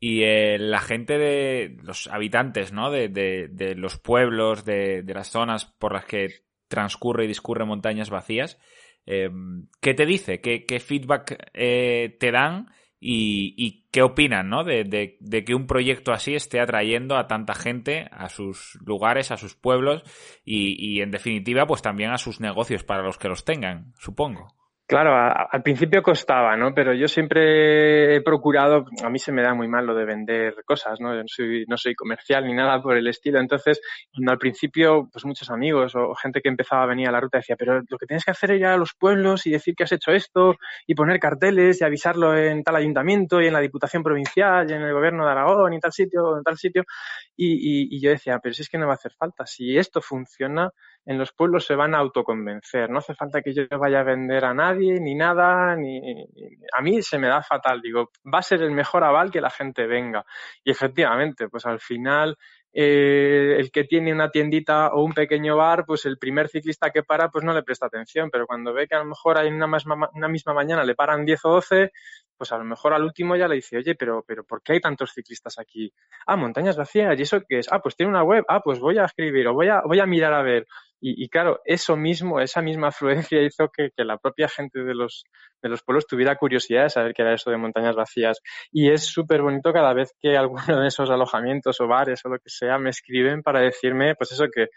Y 0.00 0.22
eh, 0.22 0.58
la 0.58 0.80
gente 0.80 1.16
de 1.16 1.78
los 1.82 2.08
habitantes, 2.08 2.72
¿no? 2.72 2.90
De, 2.90 3.08
de, 3.08 3.74
los 3.74 3.98
pueblos, 3.98 4.64
de, 4.64 5.02
de, 5.02 5.14
las 5.14 5.30
zonas 5.30 5.64
por 5.64 5.94
las 5.94 6.04
que 6.04 6.28
transcurre 6.68 7.24
y 7.24 7.28
discurre 7.28 7.64
montañas 7.64 8.10
vacías, 8.10 8.58
eh, 9.06 9.30
¿qué 9.80 9.94
te 9.94 10.04
dice? 10.04 10.40
¿Qué, 10.40 10.66
qué 10.66 10.80
feedback 10.80 11.50
eh, 11.54 12.16
te 12.20 12.30
dan? 12.30 12.68
Y, 13.06 13.86
qué 13.90 14.02
opinan, 14.02 14.48
¿no? 14.48 14.64
De, 14.64 14.84
de, 14.84 15.18
de, 15.20 15.44
que 15.44 15.54
un 15.54 15.66
proyecto 15.66 16.12
así 16.12 16.34
esté 16.34 16.58
atrayendo 16.58 17.16
a 17.16 17.26
tanta 17.26 17.54
gente 17.54 18.08
a 18.10 18.30
sus 18.30 18.78
lugares, 18.84 19.30
a 19.30 19.36
sus 19.36 19.54
pueblos 19.54 20.02
y, 20.42 20.74
y 20.78 21.02
en 21.02 21.10
definitiva, 21.10 21.66
pues 21.66 21.82
también 21.82 22.10
a 22.10 22.18
sus 22.18 22.40
negocios 22.40 22.82
para 22.82 23.02
los 23.02 23.18
que 23.18 23.28
los 23.28 23.44
tengan, 23.44 23.92
supongo. 23.98 24.48
Claro, 24.86 25.14
al 25.50 25.62
principio 25.62 26.02
costaba, 26.02 26.58
¿no? 26.58 26.74
Pero 26.74 26.92
yo 26.92 27.08
siempre 27.08 28.16
he 28.16 28.20
procurado, 28.20 28.84
a 29.02 29.08
mí 29.08 29.18
se 29.18 29.32
me 29.32 29.40
da 29.40 29.54
muy 29.54 29.66
mal 29.66 29.86
lo 29.86 29.94
de 29.94 30.04
vender 30.04 30.56
cosas, 30.66 31.00
¿no? 31.00 31.14
Yo 31.14 31.22
no 31.22 31.26
soy, 31.26 31.64
no 31.66 31.78
soy 31.78 31.94
comercial 31.94 32.44
ni 32.46 32.52
nada 32.52 32.82
por 32.82 32.94
el 32.94 33.06
estilo. 33.06 33.40
Entonces, 33.40 33.80
cuando 34.12 34.32
al 34.32 34.38
principio, 34.38 35.08
pues 35.10 35.24
muchos 35.24 35.48
amigos 35.48 35.94
o 35.96 36.14
gente 36.14 36.42
que 36.42 36.50
empezaba 36.50 36.82
a 36.82 36.86
venir 36.86 37.08
a 37.08 37.12
la 37.12 37.20
ruta 37.20 37.38
decía, 37.38 37.56
pero 37.58 37.80
lo 37.88 37.96
que 37.96 38.04
tienes 38.04 38.26
que 38.26 38.32
hacer 38.32 38.50
es 38.50 38.60
ir 38.60 38.66
a 38.66 38.76
los 38.76 38.92
pueblos 38.92 39.46
y 39.46 39.52
decir 39.52 39.74
que 39.74 39.84
has 39.84 39.92
hecho 39.92 40.12
esto 40.12 40.56
y 40.86 40.94
poner 40.94 41.18
carteles 41.18 41.80
y 41.80 41.84
avisarlo 41.84 42.36
en 42.36 42.62
tal 42.62 42.76
ayuntamiento 42.76 43.40
y 43.40 43.46
en 43.46 43.54
la 43.54 43.60
Diputación 43.60 44.02
Provincial 44.02 44.70
y 44.70 44.74
en 44.74 44.82
el 44.82 44.92
Gobierno 44.92 45.24
de 45.24 45.30
Aragón 45.32 45.72
y 45.72 45.80
tal 45.80 45.92
sitio, 45.92 46.36
en 46.36 46.42
tal 46.42 46.58
sitio. 46.58 46.84
Y, 47.34 47.54
y, 47.54 47.96
y 47.96 48.00
yo 48.02 48.10
decía, 48.10 48.38
pero 48.38 48.52
si 48.54 48.60
es 48.60 48.68
que 48.68 48.76
no 48.76 48.86
va 48.86 48.92
a 48.92 48.96
hacer 48.96 49.12
falta. 49.18 49.46
Si 49.46 49.78
esto 49.78 50.02
funciona, 50.02 50.68
en 51.06 51.18
los 51.18 51.32
pueblos 51.32 51.66
se 51.66 51.74
van 51.74 51.94
a 51.94 51.98
autoconvencer. 51.98 52.90
No 52.90 52.98
hace 52.98 53.14
falta 53.14 53.42
que 53.42 53.52
yo 53.52 53.64
vaya 53.78 54.00
a 54.00 54.04
vender 54.04 54.44
a 54.44 54.54
nadie, 54.54 55.00
ni 55.00 55.14
nada, 55.14 55.76
ni, 55.76 56.00
a 56.72 56.80
mí 56.80 57.02
se 57.02 57.18
me 57.18 57.28
da 57.28 57.42
fatal. 57.42 57.80
Digo, 57.80 58.10
va 58.32 58.38
a 58.38 58.42
ser 58.42 58.62
el 58.62 58.70
mejor 58.70 59.04
aval 59.04 59.30
que 59.30 59.40
la 59.40 59.50
gente 59.50 59.86
venga. 59.86 60.24
Y 60.62 60.70
efectivamente, 60.70 61.48
pues 61.48 61.66
al 61.66 61.80
final 61.80 62.36
eh, 62.76 63.54
el 63.56 63.70
que 63.70 63.84
tiene 63.84 64.12
una 64.12 64.30
tiendita 64.30 64.88
o 64.88 65.04
un 65.04 65.12
pequeño 65.12 65.56
bar, 65.56 65.84
pues 65.86 66.06
el 66.06 66.18
primer 66.18 66.48
ciclista 66.48 66.90
que 66.90 67.04
para, 67.04 67.28
pues 67.28 67.44
no 67.44 67.54
le 67.54 67.62
presta 67.62 67.86
atención, 67.86 68.30
pero 68.32 68.46
cuando 68.48 68.72
ve 68.72 68.88
que 68.88 68.96
a 68.96 68.98
lo 68.98 69.04
mejor 69.04 69.38
hay 69.38 69.48
una, 69.48 69.68
misma, 69.68 70.10
una 70.12 70.28
misma 70.28 70.54
mañana 70.54 70.82
le 70.82 70.96
paran 70.96 71.24
10 71.24 71.44
o 71.44 71.50
12, 71.50 71.92
pues 72.36 72.50
a 72.50 72.58
lo 72.58 72.64
mejor 72.64 72.92
al 72.92 73.04
último 73.04 73.36
ya 73.36 73.46
le 73.46 73.54
dice, 73.56 73.76
oye, 73.76 73.94
pero, 73.94 74.24
pero 74.26 74.42
¿por 74.42 74.60
qué 74.60 74.72
hay 74.72 74.80
tantos 74.80 75.12
ciclistas 75.12 75.56
aquí? 75.60 75.92
Ah, 76.26 76.34
montañas 76.34 76.76
vacías, 76.76 77.16
¿y 77.16 77.22
eso 77.22 77.40
qué 77.48 77.60
es? 77.60 77.68
Ah, 77.70 77.78
pues 77.80 77.94
tiene 77.94 78.10
una 78.10 78.24
web, 78.24 78.44
ah, 78.48 78.60
pues 78.60 78.80
voy 78.80 78.98
a 78.98 79.04
escribir 79.04 79.46
o 79.46 79.54
voy 79.54 79.68
a, 79.68 79.82
voy 79.82 80.00
a 80.00 80.06
mirar 80.06 80.34
a 80.34 80.42
ver. 80.42 80.66
Y, 81.06 81.28
claro, 81.28 81.60
eso 81.66 81.98
mismo, 81.98 82.40
esa 82.40 82.62
misma 82.62 82.88
afluencia 82.88 83.42
hizo 83.42 83.68
que, 83.68 83.90
la 83.98 84.16
propia 84.16 84.48
gente 84.48 84.82
de 84.82 84.94
los, 84.94 85.24
de 85.62 85.68
los 85.68 85.82
pueblos 85.82 86.06
tuviera 86.06 86.36
curiosidad 86.36 86.84
de 86.84 86.88
saber 86.88 87.12
qué 87.12 87.20
era 87.20 87.34
eso 87.34 87.50
de 87.50 87.58
montañas 87.58 87.94
vacías. 87.94 88.40
Y 88.72 88.90
es 88.90 89.04
súper 89.04 89.42
bonito 89.42 89.70
cada 89.74 89.92
vez 89.92 90.14
que 90.18 90.38
alguno 90.38 90.80
de 90.80 90.88
esos 90.88 91.10
alojamientos 91.10 91.78
o 91.82 91.86
bares 91.86 92.24
o 92.24 92.30
lo 92.30 92.38
que 92.38 92.48
sea 92.48 92.78
me 92.78 92.88
escriben 92.88 93.42
para 93.42 93.60
decirme, 93.60 94.14
pues 94.14 94.32
eso, 94.32 94.46
que, 94.50 94.68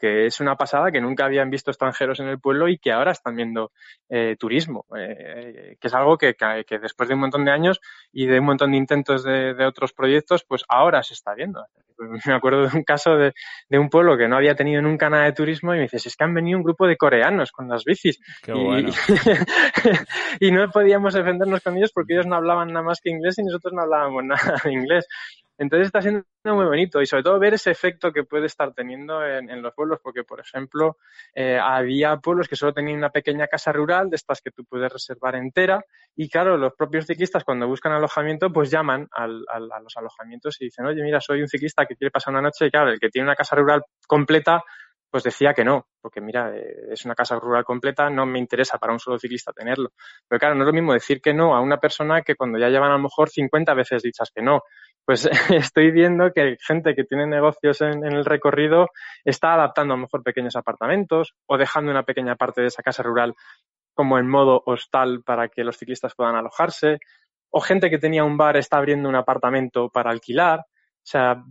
que 0.00 0.26
es 0.26 0.40
una 0.40 0.56
pasada 0.56 0.90
que 0.90 1.00
nunca 1.00 1.26
habían 1.26 1.50
visto 1.50 1.70
extranjeros 1.70 2.20
en 2.20 2.28
el 2.28 2.40
pueblo 2.40 2.68
y 2.68 2.78
que 2.78 2.90
ahora 2.90 3.12
están 3.12 3.36
viendo 3.36 3.70
eh, 4.08 4.36
turismo, 4.38 4.86
eh, 4.96 5.76
que 5.80 5.86
es 5.86 5.94
algo 5.94 6.16
que, 6.16 6.34
que, 6.34 6.78
después 6.78 7.08
de 7.08 7.14
un 7.14 7.20
montón 7.20 7.44
de 7.44 7.52
años 7.52 7.80
y 8.12 8.26
de 8.26 8.40
un 8.40 8.46
montón 8.46 8.72
de 8.72 8.78
intentos 8.78 9.22
de, 9.22 9.54
de, 9.54 9.66
otros 9.66 9.92
proyectos, 9.92 10.44
pues 10.44 10.64
ahora 10.68 11.02
se 11.02 11.14
está 11.14 11.34
viendo. 11.34 11.64
Me 12.26 12.32
acuerdo 12.32 12.66
de 12.66 12.76
un 12.76 12.82
caso 12.82 13.16
de, 13.16 13.34
de, 13.68 13.78
un 13.78 13.90
pueblo 13.90 14.16
que 14.16 14.26
no 14.26 14.36
había 14.36 14.54
tenido 14.54 14.80
nunca 14.80 15.10
nada 15.10 15.24
de 15.24 15.32
turismo 15.32 15.74
y 15.74 15.76
me 15.76 15.82
dices, 15.82 16.06
es 16.06 16.16
que 16.16 16.24
han 16.24 16.32
venido 16.32 16.56
un 16.56 16.64
grupo 16.64 16.86
de 16.86 16.96
coreanos 16.96 17.52
con 17.52 17.68
las 17.68 17.84
bicis 17.84 18.18
Qué 18.42 18.52
bueno. 18.52 18.88
y, 20.40 20.46
y 20.48 20.50
no 20.50 20.70
podíamos 20.70 21.12
defendernos 21.12 21.60
con 21.62 21.76
ellos 21.76 21.92
porque 21.92 22.14
ellos 22.14 22.26
no 22.26 22.36
hablaban 22.36 22.68
nada 22.68 22.84
más 22.84 23.00
que 23.02 23.10
inglés 23.10 23.38
y 23.38 23.42
nosotros 23.42 23.74
no 23.74 23.82
hablábamos 23.82 24.24
nada 24.24 24.56
de 24.64 24.72
inglés. 24.72 25.06
Entonces 25.60 25.88
está 25.88 26.00
siendo 26.00 26.24
muy 26.42 26.64
bonito 26.64 27.02
y 27.02 27.06
sobre 27.06 27.22
todo 27.22 27.38
ver 27.38 27.52
ese 27.52 27.70
efecto 27.70 28.12
que 28.12 28.24
puede 28.24 28.46
estar 28.46 28.72
teniendo 28.72 29.22
en, 29.22 29.60
los 29.60 29.74
pueblos, 29.74 30.00
porque 30.02 30.24
por 30.24 30.40
ejemplo 30.40 30.96
eh, 31.34 31.58
había 31.62 32.16
pueblos 32.16 32.48
que 32.48 32.56
solo 32.56 32.72
tenían 32.72 32.96
una 32.96 33.10
pequeña 33.10 33.46
casa 33.46 33.70
rural 33.70 34.08
de 34.08 34.16
estas 34.16 34.40
que 34.40 34.52
tú 34.52 34.64
puedes 34.64 34.90
reservar 34.90 35.34
entera 35.34 35.84
y 36.16 36.30
claro, 36.30 36.56
los 36.56 36.72
propios 36.72 37.04
ciclistas 37.04 37.44
cuando 37.44 37.68
buscan 37.68 37.92
alojamiento 37.92 38.50
pues 38.50 38.70
llaman 38.70 39.06
al, 39.10 39.44
a 39.50 39.80
los 39.80 39.94
alojamientos 39.98 40.58
y 40.62 40.64
dicen, 40.64 40.86
oye 40.86 41.02
mira, 41.02 41.20
soy 41.20 41.42
un 41.42 41.48
ciclista 41.48 41.84
que 41.84 41.94
quiere 41.94 42.10
pasar 42.10 42.32
una 42.32 42.40
noche 42.40 42.64
y 42.64 42.70
claro, 42.70 42.92
el 42.92 42.98
que 42.98 43.10
tiene 43.10 43.28
una 43.28 43.36
casa 43.36 43.54
rural 43.54 43.82
completa 44.06 44.64
pues 45.10 45.24
decía 45.24 45.52
que 45.52 45.64
no, 45.64 45.88
porque 46.00 46.20
mira, 46.20 46.56
eh, 46.56 46.92
es 46.92 47.04
una 47.04 47.14
casa 47.14 47.36
rural 47.38 47.64
completa, 47.64 48.08
no 48.08 48.26
me 48.26 48.38
interesa 48.38 48.78
para 48.78 48.92
un 48.92 49.00
solo 49.00 49.18
ciclista 49.18 49.52
tenerlo. 49.52 49.92
Pero 50.28 50.38
claro, 50.38 50.54
no 50.54 50.62
es 50.62 50.66
lo 50.66 50.72
mismo 50.72 50.92
decir 50.92 51.20
que 51.20 51.34
no 51.34 51.54
a 51.54 51.60
una 51.60 51.78
persona 51.78 52.22
que 52.22 52.36
cuando 52.36 52.58
ya 52.58 52.68
llevan 52.68 52.90
a 52.90 52.94
lo 52.96 53.02
mejor 53.02 53.28
50 53.28 53.74
veces 53.74 54.02
dichas 54.02 54.30
que 54.32 54.40
no 54.40 54.62
pues 55.04 55.28
estoy 55.50 55.90
viendo 55.90 56.32
que 56.32 56.56
gente 56.60 56.94
que 56.94 57.04
tiene 57.04 57.26
negocios 57.26 57.80
en, 57.80 58.04
el 58.04 58.24
recorrido 58.24 58.88
está 59.24 59.54
adaptando 59.54 59.94
a 59.94 59.96
lo 59.96 60.02
mejor 60.02 60.22
pequeños 60.22 60.56
apartamentos 60.56 61.34
o 61.46 61.58
dejando 61.58 61.90
una 61.90 62.04
pequeña 62.04 62.36
parte 62.36 62.60
de 62.60 62.68
esa 62.68 62.82
casa 62.82 63.02
rural 63.02 63.34
como 63.94 64.18
en 64.18 64.28
modo 64.28 64.62
hostal 64.66 65.22
para 65.22 65.48
que 65.48 65.64
los 65.64 65.76
ciclistas 65.76 66.14
puedan 66.14 66.36
alojarse, 66.36 67.00
o 67.50 67.60
gente 67.60 67.90
que 67.90 67.98
tenía 67.98 68.24
un 68.24 68.36
bar 68.36 68.56
está 68.56 68.78
abriendo 68.78 69.08
un 69.08 69.16
apartamento 69.16 69.90
para 69.90 70.10
alquilar. 70.10 70.60
O 70.60 71.02
sea, 71.02 71.42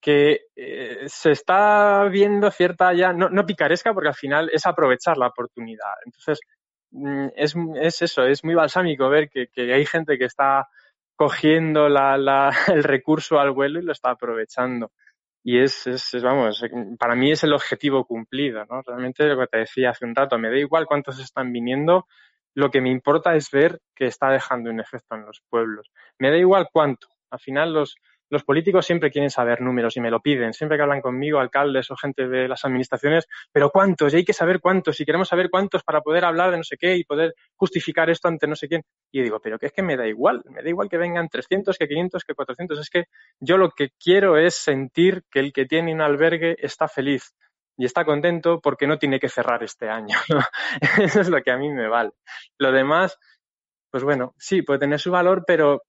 que 0.00 0.46
eh, 0.56 1.04
se 1.06 1.30
está 1.30 2.04
viendo 2.10 2.50
cierta 2.50 2.92
ya, 2.92 3.12
no, 3.12 3.28
no, 3.28 3.46
picaresca, 3.46 3.94
porque 3.94 4.08
al 4.08 4.14
final 4.14 4.50
es 4.52 4.66
aprovechar 4.66 5.16
la 5.16 5.28
oportunidad. 5.28 5.92
Entonces, 6.04 6.40
mm, 6.90 7.28
es, 7.36 7.54
es 7.80 8.02
eso, 8.02 8.24
es 8.24 8.42
muy 8.44 8.54
balsámico 8.54 9.08
ver 9.08 9.28
que, 9.28 9.46
que 9.48 9.72
hay 9.72 9.86
gente 9.86 10.18
que 10.18 10.24
está 10.24 10.66
cogiendo 11.16 11.88
la, 11.88 12.50
el 12.68 12.82
recurso 12.84 13.38
al 13.38 13.52
vuelo 13.52 13.80
y 13.80 13.84
lo 13.84 13.92
está 13.92 14.10
aprovechando. 14.10 14.92
Y 15.44 15.58
es, 15.58 15.86
es, 15.88 16.22
vamos, 16.22 16.62
para 16.98 17.16
mí 17.16 17.32
es 17.32 17.42
el 17.42 17.52
objetivo 17.52 18.04
cumplido, 18.04 18.64
¿no? 18.66 18.82
Realmente 18.82 19.24
lo 19.26 19.38
que 19.40 19.48
te 19.48 19.58
decía 19.58 19.90
hace 19.90 20.04
un 20.04 20.14
rato, 20.14 20.38
me 20.38 20.50
da 20.50 20.56
igual 20.56 20.86
cuántos 20.86 21.18
están 21.18 21.52
viniendo, 21.52 22.06
lo 22.54 22.70
que 22.70 22.80
me 22.80 22.90
importa 22.90 23.34
es 23.34 23.50
ver 23.50 23.80
que 23.94 24.06
está 24.06 24.30
dejando 24.30 24.70
un 24.70 24.78
efecto 24.78 25.16
en 25.16 25.26
los 25.26 25.42
pueblos. 25.48 25.90
Me 26.18 26.30
da 26.30 26.36
igual 26.36 26.68
cuánto. 26.72 27.08
Al 27.30 27.40
final 27.40 27.72
los, 27.72 27.96
los 28.32 28.44
políticos 28.44 28.86
siempre 28.86 29.10
quieren 29.10 29.28
saber 29.28 29.60
números 29.60 29.94
y 29.98 30.00
me 30.00 30.10
lo 30.10 30.20
piden. 30.20 30.54
Siempre 30.54 30.78
que 30.78 30.82
hablan 30.82 31.02
conmigo, 31.02 31.38
alcaldes 31.38 31.90
o 31.90 31.96
gente 31.96 32.26
de 32.26 32.48
las 32.48 32.64
administraciones, 32.64 33.28
pero 33.52 33.68
¿cuántos? 33.68 34.14
Y 34.14 34.16
hay 34.16 34.24
que 34.24 34.32
saber 34.32 34.58
cuántos. 34.58 34.98
Y 34.98 35.04
queremos 35.04 35.28
saber 35.28 35.50
cuántos 35.50 35.84
para 35.84 36.00
poder 36.00 36.24
hablar 36.24 36.50
de 36.50 36.56
no 36.56 36.62
sé 36.64 36.78
qué 36.78 36.96
y 36.96 37.04
poder 37.04 37.34
justificar 37.56 38.08
esto 38.08 38.28
ante 38.28 38.46
no 38.46 38.56
sé 38.56 38.68
quién. 38.68 38.84
Y 39.10 39.18
yo 39.18 39.24
digo, 39.24 39.38
pero 39.38 39.58
que 39.58 39.66
es 39.66 39.72
que 39.72 39.82
me 39.82 39.98
da 39.98 40.06
igual. 40.06 40.42
Me 40.48 40.62
da 40.62 40.68
igual 40.70 40.88
que 40.88 40.96
vengan 40.96 41.28
300, 41.28 41.76
que 41.76 41.86
500, 41.86 42.24
que 42.24 42.34
400. 42.34 42.78
Es 42.78 42.88
que 42.88 43.04
yo 43.38 43.58
lo 43.58 43.68
que 43.68 43.90
quiero 44.02 44.38
es 44.38 44.54
sentir 44.54 45.24
que 45.30 45.40
el 45.40 45.52
que 45.52 45.66
tiene 45.66 45.92
un 45.92 46.00
albergue 46.00 46.56
está 46.58 46.88
feliz 46.88 47.34
y 47.76 47.84
está 47.84 48.06
contento 48.06 48.60
porque 48.62 48.86
no 48.86 48.98
tiene 48.98 49.20
que 49.20 49.28
cerrar 49.28 49.62
este 49.62 49.90
año. 49.90 50.16
Eso 51.02 51.20
es 51.20 51.28
lo 51.28 51.42
que 51.42 51.50
a 51.50 51.58
mí 51.58 51.70
me 51.70 51.86
vale. 51.86 52.12
Lo 52.56 52.72
demás, 52.72 53.18
pues 53.90 54.04
bueno, 54.04 54.34
sí, 54.38 54.62
puede 54.62 54.80
tener 54.80 54.98
su 54.98 55.10
valor, 55.10 55.44
pero 55.46 55.82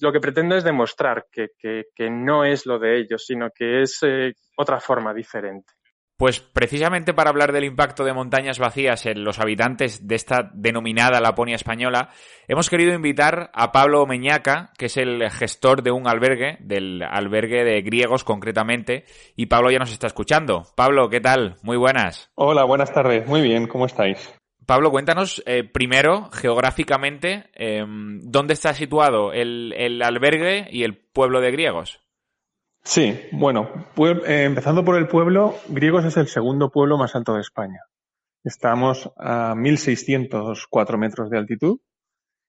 lo 0.00 0.12
que 0.12 0.20
pretendo 0.20 0.56
es 0.56 0.64
demostrar 0.64 1.26
que, 1.30 1.48
que, 1.58 2.10
no 2.10 2.44
es 2.44 2.66
lo 2.66 2.78
de 2.78 2.98
ellos, 3.00 3.24
sino 3.26 3.50
que 3.50 3.82
es 3.82 3.98
eh, 4.02 4.32
otra 4.56 4.80
forma 4.80 5.12
diferente. 5.14 5.72
Pues 6.16 6.38
precisamente 6.38 7.14
para 7.14 7.30
hablar 7.30 7.50
del 7.50 7.64
impacto 7.64 8.04
de 8.04 8.12
montañas 8.12 8.58
vacías 8.58 9.06
en 9.06 9.24
los 9.24 9.38
habitantes 9.38 10.06
de 10.06 10.16
esta 10.16 10.50
denominada 10.52 11.18
Laponia 11.18 11.56
española, 11.56 12.10
hemos 12.46 12.68
querido 12.68 12.92
invitar 12.92 13.50
a 13.54 13.72
Pablo 13.72 14.04
Meñaca, 14.04 14.70
que 14.76 14.86
es 14.86 14.98
el 14.98 15.30
gestor 15.30 15.82
de 15.82 15.92
un 15.92 16.06
albergue, 16.06 16.58
del 16.60 17.02
albergue 17.02 17.64
de 17.64 17.80
griegos 17.80 18.22
concretamente, 18.22 19.04
y 19.34 19.46
Pablo 19.46 19.70
ya 19.70 19.78
nos 19.78 19.92
está 19.92 20.08
escuchando. 20.08 20.64
Pablo, 20.76 21.08
¿qué 21.08 21.22
tal? 21.22 21.56
Muy 21.62 21.78
buenas. 21.78 22.30
Hola, 22.34 22.64
buenas 22.64 22.92
tardes. 22.92 23.26
Muy 23.26 23.40
bien, 23.40 23.66
¿cómo 23.66 23.86
estáis? 23.86 24.39
Pablo, 24.70 24.92
cuéntanos 24.92 25.42
eh, 25.46 25.64
primero, 25.64 26.30
geográficamente, 26.30 27.50
em, 27.54 28.20
dónde 28.22 28.54
está 28.54 28.72
situado 28.72 29.32
el, 29.32 30.00
albergue 30.00 30.68
y 30.70 30.84
el 30.84 30.96
pueblo 30.96 31.40
de 31.40 31.50
griegos. 31.50 31.98
Sí, 32.84 33.20
bueno, 33.32 33.68
eh, 33.98 34.44
empezando 34.44 34.84
por 34.84 34.96
el 34.96 35.08
pueblo, 35.08 35.56
Griegos 35.70 36.04
es 36.04 36.16
el 36.18 36.28
segundo 36.28 36.70
pueblo 36.70 36.98
más 36.98 37.16
alto 37.16 37.34
de 37.34 37.40
España. 37.40 37.80
Estamos 38.44 39.10
a 39.16 39.56
1.604 39.56 40.98
metros 40.98 41.30
de 41.30 41.38
altitud 41.38 41.80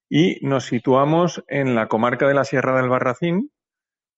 y 0.08 0.46
nos 0.46 0.66
situamos 0.66 1.44
en 1.48 1.74
la 1.74 1.88
comarca 1.88 2.28
de 2.28 2.36
la 2.36 2.44
Sierra 2.44 2.80
del 2.80 2.90
Barracín, 2.90 3.50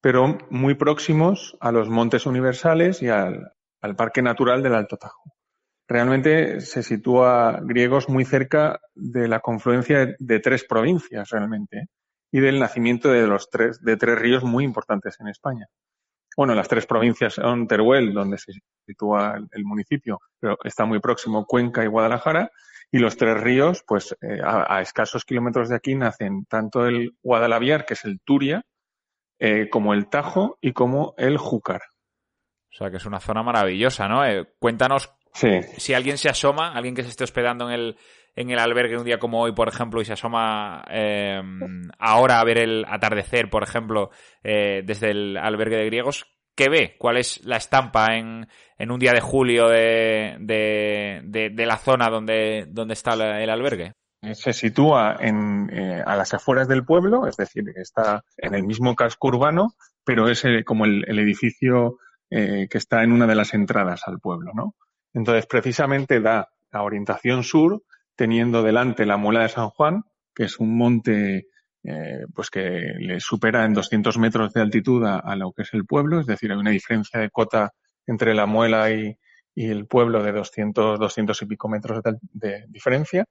pero 0.01 0.39
muy 0.49 0.75
próximos 0.75 1.55
a 1.61 1.71
los 1.71 1.87
Montes 1.87 2.25
Universales 2.25 3.01
y 3.01 3.07
al 3.07 3.53
Parque 3.95 4.21
Natural 4.21 4.61
del 4.61 4.75
Alto 4.75 4.97
Tajo 4.97 5.23
realmente 5.87 6.61
se 6.61 6.83
sitúa 6.83 7.59
griegos 7.61 8.09
muy 8.09 8.25
cerca 8.25 8.79
de 8.95 9.27
la 9.27 9.39
confluencia 9.39 10.15
de, 10.17 10.39
tres 10.39 10.63
provincias 10.63 11.29
realmente 11.29 11.87
y 12.31 12.39
del 12.39 12.59
nacimiento 12.59 13.09
de 13.09 13.27
los 13.27 13.49
tres, 13.49 13.81
de 13.81 13.97
tres 13.97 14.17
ríos 14.17 14.43
muy 14.43 14.63
importantes 14.63 15.19
en 15.19 15.27
España. 15.27 15.67
Bueno, 16.35 16.55
las 16.55 16.67
tres 16.67 16.87
provincias 16.87 17.35
son 17.35 17.67
Teruel, 17.67 18.13
donde 18.13 18.39
se 18.39 18.53
sitúa 18.87 19.35
el, 19.51 19.65
municipio, 19.65 20.19
pero 20.39 20.57
está 20.63 20.85
muy 20.85 20.99
próximo 20.99 21.45
Cuenca 21.45 21.83
y 21.83 21.87
Guadalajara, 21.87 22.49
y 22.91 22.97
los 22.97 23.17
tres 23.17 23.39
ríos, 23.39 23.83
pues 23.85 24.15
eh, 24.21 24.39
a, 24.43 24.81
escasos 24.81 25.25
kilómetros 25.25 25.69
de 25.69 25.75
aquí 25.75 25.93
nacen 25.93 26.45
tanto 26.45 26.87
el 26.87 27.15
Guadalaviar, 27.21 27.85
que 27.85 27.93
es 27.93 28.05
el 28.05 28.19
Turia, 28.21 28.63
eh, 29.39 29.69
como 29.69 29.93
el 29.93 30.07
Tajo 30.09 30.57
y 30.59 30.73
como 30.73 31.13
el 31.17 31.37
Júcar. 31.37 31.81
O 32.71 32.75
sea 32.75 32.89
que 32.89 32.97
es 32.97 33.05
una 33.05 33.19
zona 33.19 33.43
maravillosa, 33.43 34.07
¿no? 34.07 34.25
Eh, 34.25 34.47
cuéntanos 34.57 35.13
si 35.33 35.93
alguien 35.93 36.17
se 36.17 36.29
asoma, 36.29 36.73
alguien 36.73 36.95
que 36.95 37.03
se 37.03 37.09
esté 37.09 37.23
hospedando 37.23 37.69
en 37.69 37.73
el, 37.73 37.97
en 38.35 38.49
el 38.49 38.59
albergue 38.59 38.97
un 38.97 39.05
día 39.05 39.19
como 39.19 39.41
hoy, 39.41 39.53
por 39.53 39.67
ejemplo, 39.67 40.01
y 40.01 40.05
se 40.05 40.13
asoma 40.13 40.83
eh, 40.89 41.41
ahora 41.99 42.39
a 42.39 42.43
ver 42.43 42.59
el 42.59 42.85
atardecer, 42.87 43.49
por 43.49 43.63
ejemplo, 43.63 44.11
eh, 44.43 44.83
desde 44.85 45.11
el 45.11 45.37
albergue 45.37 45.77
de 45.77 45.85
griegos, 45.85 46.25
¿qué 46.55 46.69
ve? 46.69 46.95
¿Cuál 46.97 47.17
es 47.17 47.43
la 47.45 47.57
estampa 47.57 48.15
en, 48.15 48.47
en 48.77 48.91
un 48.91 48.99
día 48.99 49.13
de 49.13 49.21
julio 49.21 49.67
de, 49.69 50.37
de, 50.39 51.49
de, 51.51 51.65
la 51.65 51.77
zona 51.77 52.09
donde, 52.09 52.65
donde 52.69 52.93
está 52.93 53.13
el 53.13 53.49
albergue? 53.49 53.93
Se 54.33 54.53
sitúa 54.53 55.17
en, 55.19 55.69
eh, 55.71 56.01
a 56.05 56.15
las 56.15 56.33
afueras 56.33 56.67
del 56.67 56.85
pueblo, 56.85 57.27
es 57.27 57.35
decir, 57.35 57.65
está 57.75 58.23
en 58.37 58.55
el 58.55 58.63
mismo 58.63 58.95
casco 58.95 59.27
urbano, 59.27 59.73
pero 60.05 60.29
es 60.29 60.45
como 60.65 60.85
el, 60.85 61.03
el 61.07 61.19
edificio 61.19 61.97
que 62.29 62.67
está 62.71 63.03
en 63.03 63.11
una 63.11 63.27
de 63.27 63.35
las 63.35 63.53
entradas 63.53 64.07
al 64.07 64.19
pueblo, 64.19 64.53
¿no? 64.55 64.73
Entonces, 65.13 65.45
precisamente 65.45 66.19
da 66.19 66.49
la 66.71 66.81
orientación 66.81 67.43
sur, 67.43 67.83
teniendo 68.15 68.63
delante 68.63 69.05
la 69.05 69.17
Muela 69.17 69.43
de 69.43 69.49
San 69.49 69.69
Juan, 69.69 70.03
que 70.33 70.45
es 70.45 70.59
un 70.59 70.77
monte 70.77 71.47
eh, 71.83 72.25
pues 72.33 72.49
que 72.49 72.93
le 72.97 73.19
supera 73.19 73.65
en 73.65 73.73
200 73.73 74.17
metros 74.17 74.53
de 74.53 74.61
altitud 74.61 75.03
a, 75.05 75.35
lo 75.35 75.51
que 75.51 75.63
es 75.63 75.73
el 75.73 75.85
pueblo, 75.85 76.21
es 76.21 76.25
decir, 76.25 76.51
hay 76.51 76.57
una 76.57 76.71
diferencia 76.71 77.19
de 77.19 77.29
cota 77.29 77.73
entre 78.07 78.33
la 78.33 78.45
Muela 78.45 78.89
y, 78.91 79.17
el 79.55 79.85
pueblo 79.85 80.23
de 80.23 80.31
200, 80.31 80.97
200 80.97 81.41
y 81.43 81.45
pico 81.45 81.69
metros 81.69 82.01
de, 82.31 82.65
diferencia, 82.69 83.25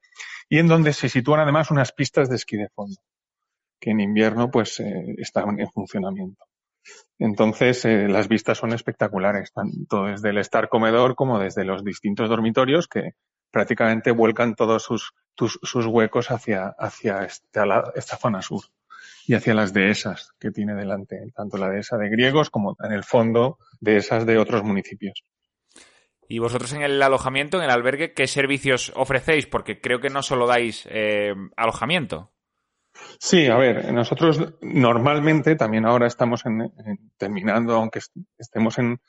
y 0.49 0.59
en 0.59 0.69
donde 0.69 0.93
se 0.93 1.09
sitúan 1.09 1.41
además 1.41 1.73
unas 1.73 1.93
pistas 1.93 2.29
de 2.29 2.37
esquí 2.37 2.57
de 2.57 2.69
fondo, 2.69 3.01
que 3.81 3.91
en 3.91 4.01
invierno 4.01 4.49
pues 4.49 4.79
eh, 4.79 5.17
están 5.19 5.59
en 5.59 5.69
funcionamiento. 5.71 6.45
Entonces, 7.19 7.85
eh, 7.85 8.09
las 8.09 8.29
vistas 8.29 8.59
son 8.59 8.73
espectaculares, 8.73 9.53
tanto 9.53 10.05
desde 10.05 10.31
el 10.31 10.39
estar 10.39 10.69
comedor 10.69 11.15
como 11.15 11.39
desde 11.39 11.65
los 11.65 11.85
distintos 11.85 12.29
dormitorios 12.29 12.89
que 12.89 13.13
prácticamente 13.51 14.11
vuelcan 14.11 14.55
todos 14.55 14.83
sus, 14.83 15.15
sus 15.37 15.87
huecos 15.87 16.31
hacia, 16.31 16.75
hacia 16.79 17.25
esta, 17.25 17.93
esta 17.95 18.17
zona 18.17 18.43
sur 18.43 18.63
y 19.27 19.35
hacia 19.35 19.55
las 19.55 19.73
dehesas 19.73 20.33
que 20.41 20.51
tiene 20.51 20.75
delante, 20.75 21.31
tanto 21.35 21.57
la 21.57 21.69
dehesa 21.69 21.97
de 21.97 22.09
griegos 22.09 22.51
como 22.51 22.77
en 22.83 22.93
el 22.93 23.05
fondo 23.05 23.59
dehesas 23.81 24.27
de 24.27 24.39
otros 24.39 24.65
municipios. 24.65 25.25
Y 26.29 26.39
vosotros 26.39 26.73
en 26.73 26.83
el 26.83 27.03
alojamiento, 27.03 27.59
en 27.59 27.65
el 27.65 27.71
albergue, 27.71 28.15
¿qué 28.15 28.27
servicios 28.27 28.93
ofrecéis? 28.97 29.47
Porque 29.47 29.81
creo 29.81 30.01
que 30.01 30.09
no 30.09 30.23
solo 30.23 30.47
dais 30.47 30.89
eh, 30.91 31.35
alojamiento. 31.57 32.33
Sí, 33.19 33.47
a 33.47 33.57
ver, 33.57 33.93
nosotros 33.93 34.55
normalmente 34.61 35.57
también 35.57 35.87
ahora 35.87 36.07
estamos 36.07 36.43
terminando, 37.17 37.75
aunque 37.75 38.01
estemos 38.39 38.79
en 38.79 39.01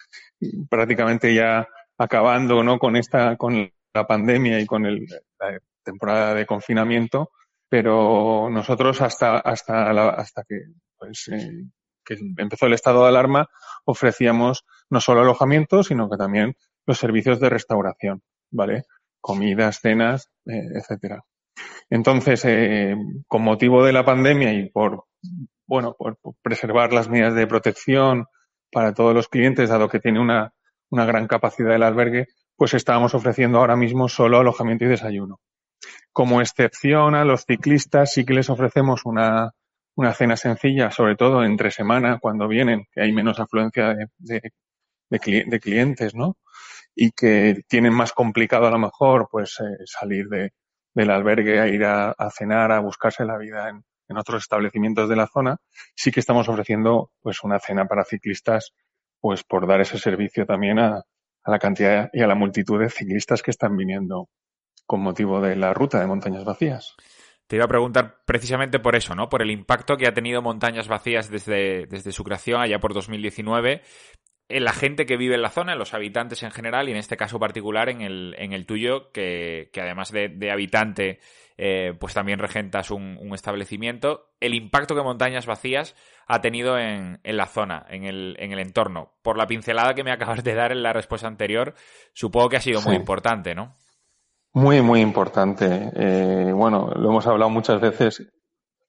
prácticamente 0.69 1.33
ya 1.33 1.67
acabando, 1.97 2.63
¿no? 2.63 2.79
Con 2.79 2.95
esta, 2.95 3.35
con 3.37 3.71
la 3.93 4.07
pandemia 4.07 4.59
y 4.59 4.65
con 4.65 4.85
el, 4.85 5.05
la 5.39 5.59
temporada 5.83 6.33
de 6.33 6.45
confinamiento, 6.45 7.31
pero 7.73 8.49
nosotros 8.51 9.01
hasta 9.01 9.39
hasta 9.39 9.89
hasta 10.11 10.43
que 10.43 10.61
pues 10.95 11.27
eh, 11.29 11.65
empezó 12.37 12.67
el 12.67 12.73
estado 12.73 13.01
de 13.01 13.09
alarma 13.09 13.49
ofrecíamos 13.85 14.63
no 14.91 15.01
solo 15.01 15.21
alojamiento 15.21 15.81
sino 15.81 16.07
que 16.07 16.17
también 16.17 16.55
los 16.85 16.99
servicios 16.99 17.39
de 17.39 17.49
restauración 17.49 18.21
vale 18.51 18.83
comidas 19.21 19.79
cenas 19.79 20.29
eh, 20.45 20.69
etcétera 20.75 21.23
entonces 21.89 22.43
eh, 22.45 22.95
con 23.27 23.43
motivo 23.43 23.83
de 23.85 23.93
la 23.93 24.05
pandemia 24.05 24.53
y 24.53 24.69
por 24.69 25.05
bueno 25.65 25.95
por, 25.97 26.17
preservar 26.41 26.93
las 26.93 27.09
medidas 27.09 27.35
de 27.35 27.47
protección 27.47 28.25
para 28.71 28.93
todos 28.93 29.13
los 29.13 29.27
clientes 29.27 29.69
dado 29.69 29.89
que 29.89 29.99
tiene 29.99 30.19
una 30.19 30.53
una 30.89 31.05
gran 31.05 31.27
capacidad 31.27 31.71
del 31.71 31.83
albergue 31.83 32.27
pues 32.55 32.73
estábamos 32.73 33.15
ofreciendo 33.15 33.59
ahora 33.59 33.75
mismo 33.75 34.07
solo 34.09 34.39
alojamiento 34.39 34.85
y 34.85 34.89
desayuno 34.89 35.39
como 36.11 36.41
excepción 36.41 37.15
a 37.15 37.25
los 37.25 37.45
ciclistas 37.45 38.13
sí 38.13 38.23
que 38.23 38.33
les 38.33 38.49
ofrecemos 38.49 39.01
una, 39.05 39.51
una 39.95 40.13
cena 40.13 40.37
sencilla, 40.37 40.91
sobre 40.91 41.15
todo 41.15 41.43
entre 41.43 41.71
semana 41.71 42.19
cuando 42.19 42.47
vienen, 42.47 42.85
que 42.91 43.01
hay 43.01 43.11
menos 43.11 43.39
afluencia 43.39 43.95
de, 44.17 44.41
de, 45.09 45.59
clientes, 45.59 46.15
¿no? 46.15 46.37
Y 46.95 47.11
que 47.11 47.63
tienen 47.67 47.93
más 47.93 48.13
complicado 48.13 48.67
a 48.67 48.71
lo 48.71 48.79
mejor 48.79 49.27
pues 49.31 49.59
eh, 49.59 49.83
salir 49.85 50.27
de, 50.27 50.51
del 50.93 51.11
albergue 51.11 51.59
a 51.59 51.67
ir 51.67 51.85
a, 51.85 52.15
cenar, 52.31 52.71
a 52.71 52.79
buscarse 52.79 53.25
la 53.25 53.37
vida 53.37 53.69
en, 53.69 53.83
en, 54.07 54.17
otros 54.17 54.43
establecimientos 54.43 55.09
de 55.09 55.15
la 55.15 55.27
zona, 55.27 55.57
sí 55.95 56.11
que 56.11 56.19
estamos 56.19 56.47
ofreciendo 56.49 57.11
pues 57.21 57.43
una 57.43 57.59
cena 57.59 57.85
para 57.85 58.03
ciclistas 58.03 58.73
pues 59.19 59.43
por 59.43 59.67
dar 59.67 59.81
ese 59.81 59.97
servicio 59.97 60.45
también 60.45 60.79
a, 60.79 61.03
a 61.43 61.51
la 61.51 61.59
cantidad 61.59 62.09
y 62.13 62.21
a 62.21 62.27
la 62.27 62.35
multitud 62.35 62.79
de 62.79 62.89
ciclistas 62.89 63.41
que 63.41 63.51
están 63.51 63.75
viniendo 63.75 64.29
con 64.85 65.01
motivo 65.01 65.41
de 65.41 65.55
la 65.55 65.73
ruta 65.73 65.99
de 65.99 66.07
montañas 66.07 66.43
vacías. 66.43 66.95
Te 67.47 67.57
iba 67.57 67.65
a 67.65 67.69
preguntar 67.69 68.23
precisamente 68.25 68.79
por 68.79 68.95
eso, 68.95 69.15
¿no? 69.15 69.29
Por 69.29 69.41
el 69.41 69.51
impacto 69.51 69.97
que 69.97 70.07
ha 70.07 70.13
tenido 70.13 70.41
Montañas 70.41 70.87
Vacías 70.87 71.29
desde, 71.29 71.85
desde 71.87 72.11
su 72.13 72.23
creación 72.23 72.61
allá 72.61 72.79
por 72.79 72.93
2019 72.93 73.81
en 74.53 74.65
la 74.65 74.71
gente 74.71 75.07
que 75.07 75.17
vive 75.17 75.33
en 75.33 75.41
la 75.41 75.49
zona, 75.49 75.73
en 75.73 75.79
los 75.79 75.95
habitantes 75.95 76.43
en 76.43 76.51
general 76.51 76.87
y 76.87 76.91
en 76.91 76.97
este 76.97 77.17
caso 77.17 77.39
particular 77.39 77.89
en 77.89 78.01
el, 78.01 78.35
en 78.37 78.53
el 78.53 78.67
tuyo, 78.67 79.11
que, 79.11 79.71
que 79.73 79.81
además 79.81 80.11
de, 80.11 80.29
de 80.29 80.51
habitante, 80.51 81.19
eh, 81.57 81.95
pues 81.99 82.13
también 82.13 82.37
regentas 82.37 82.91
un, 82.91 83.17
un, 83.19 83.33
establecimiento. 83.33 84.29
El 84.39 84.53
impacto 84.53 84.93
que 84.93 85.01
Montañas 85.01 85.47
Vacías 85.47 85.95
ha 86.27 86.41
tenido 86.41 86.77
en, 86.77 87.19
en 87.23 87.35
la 87.35 87.47
zona, 87.47 87.87
en 87.89 88.03
el, 88.03 88.35
en 88.37 88.51
el 88.51 88.59
entorno. 88.59 89.13
Por 89.23 89.39
la 89.39 89.47
pincelada 89.47 89.95
que 89.95 90.03
me 90.03 90.11
acabas 90.13 90.43
de 90.43 90.53
dar 90.53 90.71
en 90.71 90.83
la 90.83 90.93
respuesta 90.93 91.27
anterior, 91.27 91.73
supongo 92.13 92.49
que 92.49 92.57
ha 92.57 92.61
sido 92.61 92.79
sí. 92.79 92.89
muy 92.89 92.95
importante, 92.95 93.55
¿no? 93.55 93.75
Muy, 94.53 94.83
muy 94.83 95.01
importante. 95.01 95.91
Eh, 95.95 96.51
bueno, 96.53 96.91
lo 96.95 97.09
hemos 97.09 97.25
hablado 97.25 97.49
muchas 97.49 97.81
veces, 97.81 98.21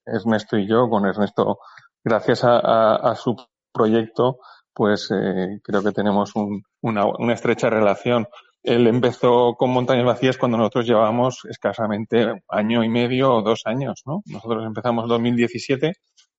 Ernesto 0.05 0.57
y 0.57 0.67
yo, 0.67 0.87
con 0.89 1.07
Ernesto, 1.07 1.57
gracias 2.03 2.43
a, 2.43 2.59
a, 2.59 2.95
a 2.97 3.15
su 3.15 3.35
proyecto, 3.73 4.37
pues 4.75 5.09
eh, 5.09 5.59
creo 5.63 5.81
que 5.81 5.93
tenemos 5.93 6.35
un, 6.35 6.63
una, 6.81 7.05
una, 7.05 7.33
estrecha 7.33 7.69
relación. 7.69 8.27
Él 8.61 8.85
empezó 8.87 9.55
con 9.55 9.71
Montañas 9.71 10.05
Vacías 10.05 10.37
cuando 10.37 10.57
nosotros 10.57 10.85
llevábamos 10.85 11.45
escasamente 11.49 12.43
año 12.49 12.83
y 12.83 12.89
medio 12.89 13.33
o 13.33 13.41
dos 13.41 13.61
años, 13.65 14.03
¿no? 14.05 14.21
Nosotros 14.25 14.65
empezamos 14.65 15.05
en 15.05 15.09
2017, 15.09 15.93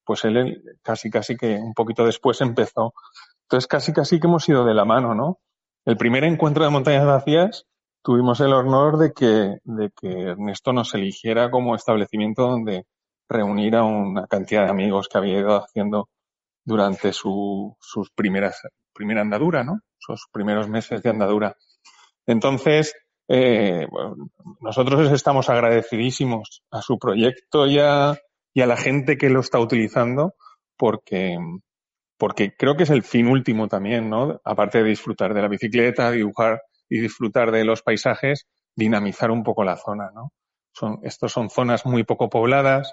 pues 0.05 0.25
él 0.27 0.63
casi, 0.83 1.09
casi 1.11 1.37
que 1.37 1.55
un 1.57 1.73
poquito 1.73 2.05
después 2.05 2.41
empezó. 2.43 2.93
Entonces 3.45 3.67
casi, 3.67 3.93
casi 3.95 4.21
que 4.21 4.27
hemos 4.27 4.47
ido 4.49 4.67
de 4.67 4.75
la 4.75 4.85
mano, 4.85 5.15
¿no? 5.15 5.39
El 5.87 5.97
primer 5.97 6.25
encuentro 6.25 6.65
de 6.65 6.71
Montañas 6.71 7.07
Vacías 7.07 7.65
tuvimos 8.03 8.41
el 8.41 8.53
honor 8.53 8.99
de 8.99 9.13
que, 9.13 9.59
de 9.65 9.91
que 9.99 10.31
Ernesto 10.31 10.75
nos 10.75 10.95
eligiera 10.95 11.51
como 11.51 11.75
establecimiento 11.75 12.43
donde 12.43 12.85
reunir 13.31 13.77
a 13.77 13.85
una 13.85 14.27
cantidad 14.27 14.65
de 14.65 14.71
amigos 14.71 15.09
que 15.09 15.19
había 15.19 15.39
ido 15.39 15.57
haciendo 15.57 16.11
durante 16.67 17.13
su, 17.13 17.77
sus 17.81 18.11
primeras, 18.11 18.61
primera 18.93 19.23
andadura, 19.23 19.65
¿no? 19.65 19.81
Sus 19.99 20.27
primeros 20.33 20.69
meses 20.69 21.01
de 21.01 21.11
andadura. 21.11 21.57
Entonces, 22.27 22.93
eh, 23.29 23.87
nosotros 24.61 25.11
estamos 25.13 25.49
agradecidísimos 25.49 26.65
a 26.73 26.83
su 26.83 26.99
proyecto 26.99 27.67
y 27.67 27.79
a, 27.79 28.19
y 28.53 28.61
a 28.61 28.67
la 28.67 28.77
gente 28.77 29.17
que 29.17 29.31
lo 29.31 29.41
está 29.41 29.61
utilizando 29.61 30.35
porque, 30.77 31.39
porque 32.19 32.55
creo 32.57 32.77
que 32.77 32.83
es 32.83 32.91
el 32.91 33.05
fin 33.05 33.29
último 33.29 33.69
también, 33.69 34.11
¿no? 34.11 34.41
Aparte 34.45 34.83
de 34.83 34.91
disfrutar 34.91 35.35
de 35.35 35.43
la 35.43 35.49
bicicleta, 35.49 36.11
dibujar 36.11 36.63
y 36.89 36.99
disfrutar 36.99 37.53
de 37.53 37.65
los 37.65 37.83
paisajes, 37.83 38.49
dinamizar 38.75 39.31
un 39.31 39.45
poco 39.45 39.63
la 39.63 39.77
zona, 39.77 40.11
¿no? 40.13 40.33
Son, 40.73 40.99
estos 41.05 41.33
son 41.33 41.49
zonas 41.49 41.87
muy 41.87 42.03
poco 42.03 42.29
pobladas, 42.29 42.93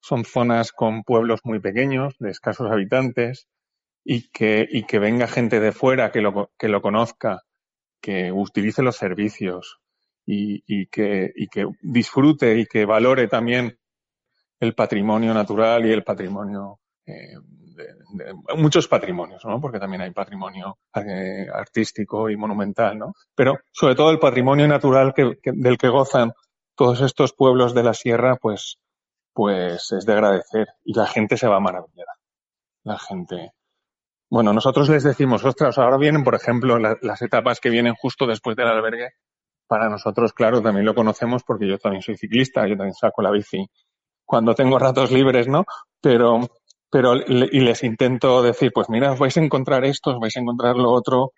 son 0.00 0.24
zonas 0.24 0.72
con 0.72 1.02
pueblos 1.02 1.40
muy 1.44 1.60
pequeños, 1.60 2.16
de 2.18 2.30
escasos 2.30 2.70
habitantes, 2.70 3.48
y 4.04 4.30
que, 4.30 4.66
y 4.70 4.84
que 4.84 4.98
venga 4.98 5.26
gente 5.26 5.60
de 5.60 5.72
fuera 5.72 6.10
que 6.10 6.20
lo, 6.20 6.50
que 6.58 6.68
lo 6.68 6.80
conozca, 6.80 7.42
que 8.00 8.32
utilice 8.32 8.82
los 8.82 8.96
servicios 8.96 9.80
y, 10.24 10.62
y, 10.66 10.86
que, 10.86 11.32
y 11.34 11.48
que 11.48 11.66
disfrute 11.82 12.58
y 12.58 12.66
que 12.66 12.84
valore 12.84 13.28
también 13.28 13.78
el 14.60 14.74
patrimonio 14.74 15.34
natural 15.34 15.86
y 15.86 15.92
el 15.92 16.04
patrimonio 16.04 16.80
eh, 17.06 17.34
de, 17.76 18.34
muchos 18.56 18.88
patrimonios, 18.88 19.44
¿no? 19.44 19.60
Porque 19.60 19.78
también 19.78 20.02
hay 20.02 20.10
patrimonio 20.10 20.78
eh, 20.94 21.46
artístico 21.52 22.28
y 22.28 22.36
monumental, 22.36 22.98
¿no? 22.98 23.12
Pero 23.34 23.58
sobre 23.72 23.94
todo 23.94 24.10
el 24.10 24.18
patrimonio 24.18 24.66
natural 24.66 25.14
que, 25.14 25.32
del 25.44 25.78
que 25.78 25.88
gozan 25.88 26.32
todos 26.74 27.00
estos 27.00 27.32
pueblos 27.32 27.74
de 27.74 27.82
la 27.82 27.94
sierra, 27.94 28.36
pues, 28.36 28.78
pues 29.38 29.92
es 29.92 30.04
de 30.04 30.12
agradecer 30.14 30.66
y 30.84 30.94
la 30.94 31.06
gente 31.06 31.36
se 31.36 31.46
va 31.46 31.60
maravillada. 31.60 32.12
La 32.82 32.98
gente. 32.98 33.52
Bueno, 34.28 34.52
nosotros 34.52 34.88
les 34.88 35.04
decimos, 35.04 35.44
ostras, 35.44 35.78
ahora 35.78 35.96
vienen, 35.96 36.24
por 36.24 36.34
ejemplo, 36.34 36.76
la, 36.76 36.96
las 37.02 37.22
etapas 37.22 37.60
que 37.60 37.70
vienen 37.70 37.94
justo 37.94 38.26
después 38.26 38.56
del 38.56 38.66
albergue. 38.66 39.10
Para 39.68 39.88
nosotros, 39.88 40.32
claro, 40.32 40.60
también 40.60 40.84
lo 40.84 40.92
conocemos 40.92 41.44
porque 41.44 41.68
yo 41.68 41.78
también 41.78 42.02
soy 42.02 42.16
ciclista, 42.16 42.66
yo 42.66 42.76
también 42.76 42.94
saco 42.94 43.22
la 43.22 43.30
bici 43.30 43.64
cuando 44.24 44.56
tengo 44.56 44.76
ratos 44.76 45.12
libres, 45.12 45.46
¿no? 45.46 45.64
Pero 46.00 46.40
pero 46.90 47.14
y 47.14 47.60
les 47.60 47.84
intento 47.84 48.42
decir, 48.42 48.72
pues 48.74 48.88
mira, 48.90 49.14
vais 49.14 49.36
a 49.36 49.40
encontrar 49.40 49.84
esto, 49.84 50.18
vais 50.18 50.36
a 50.36 50.40
encontrar 50.40 50.74
lo 50.74 50.90
otro, 50.90 51.30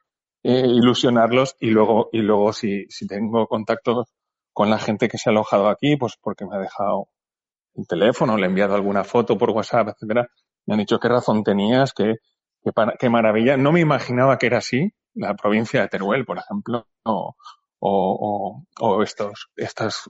eh, 0.42 0.64
ilusionarlos 0.66 1.54
y 1.60 1.68
luego, 1.68 2.08
y 2.12 2.22
luego 2.22 2.54
si, 2.54 2.86
si 2.88 3.06
tengo 3.06 3.46
contacto 3.46 4.06
con 4.54 4.70
la 4.70 4.78
gente 4.78 5.06
que 5.06 5.18
se 5.18 5.28
ha 5.28 5.32
alojado 5.32 5.68
aquí, 5.68 5.98
pues 5.98 6.14
porque 6.18 6.46
me 6.46 6.56
ha 6.56 6.60
dejado 6.60 7.08
el 7.74 7.86
teléfono, 7.86 8.36
le 8.36 8.44
he 8.44 8.48
enviado 8.48 8.74
alguna 8.74 9.04
foto 9.04 9.38
por 9.38 9.50
WhatsApp, 9.50 9.88
etcétera, 9.88 10.28
me 10.66 10.74
han 10.74 10.80
dicho 10.80 10.98
qué 10.98 11.08
razón 11.08 11.42
tenías, 11.42 11.92
qué, 11.92 12.16
qué, 12.98 13.08
maravilla. 13.08 13.56
No 13.56 13.72
me 13.72 13.80
imaginaba 13.80 14.38
que 14.38 14.46
era 14.46 14.58
así, 14.58 14.92
la 15.14 15.34
provincia 15.34 15.80
de 15.80 15.88
Teruel, 15.88 16.24
por 16.24 16.38
ejemplo, 16.38 16.86
o, 17.04 17.34
o, 17.80 18.64
o, 18.80 19.02
estas, 19.02 19.48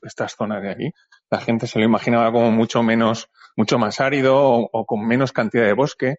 estas 0.02 0.32
zonas 0.36 0.62
de 0.62 0.70
aquí. 0.70 0.90
La 1.30 1.40
gente 1.40 1.66
se 1.66 1.78
lo 1.78 1.84
imaginaba 1.84 2.32
como 2.32 2.50
mucho 2.50 2.82
menos 2.82 3.28
mucho 3.56 3.78
más 3.78 4.00
árido 4.00 4.36
o, 4.38 4.68
o, 4.72 4.86
con 4.86 5.06
menos 5.06 5.32
cantidad 5.32 5.66
de 5.66 5.74
bosque, 5.74 6.16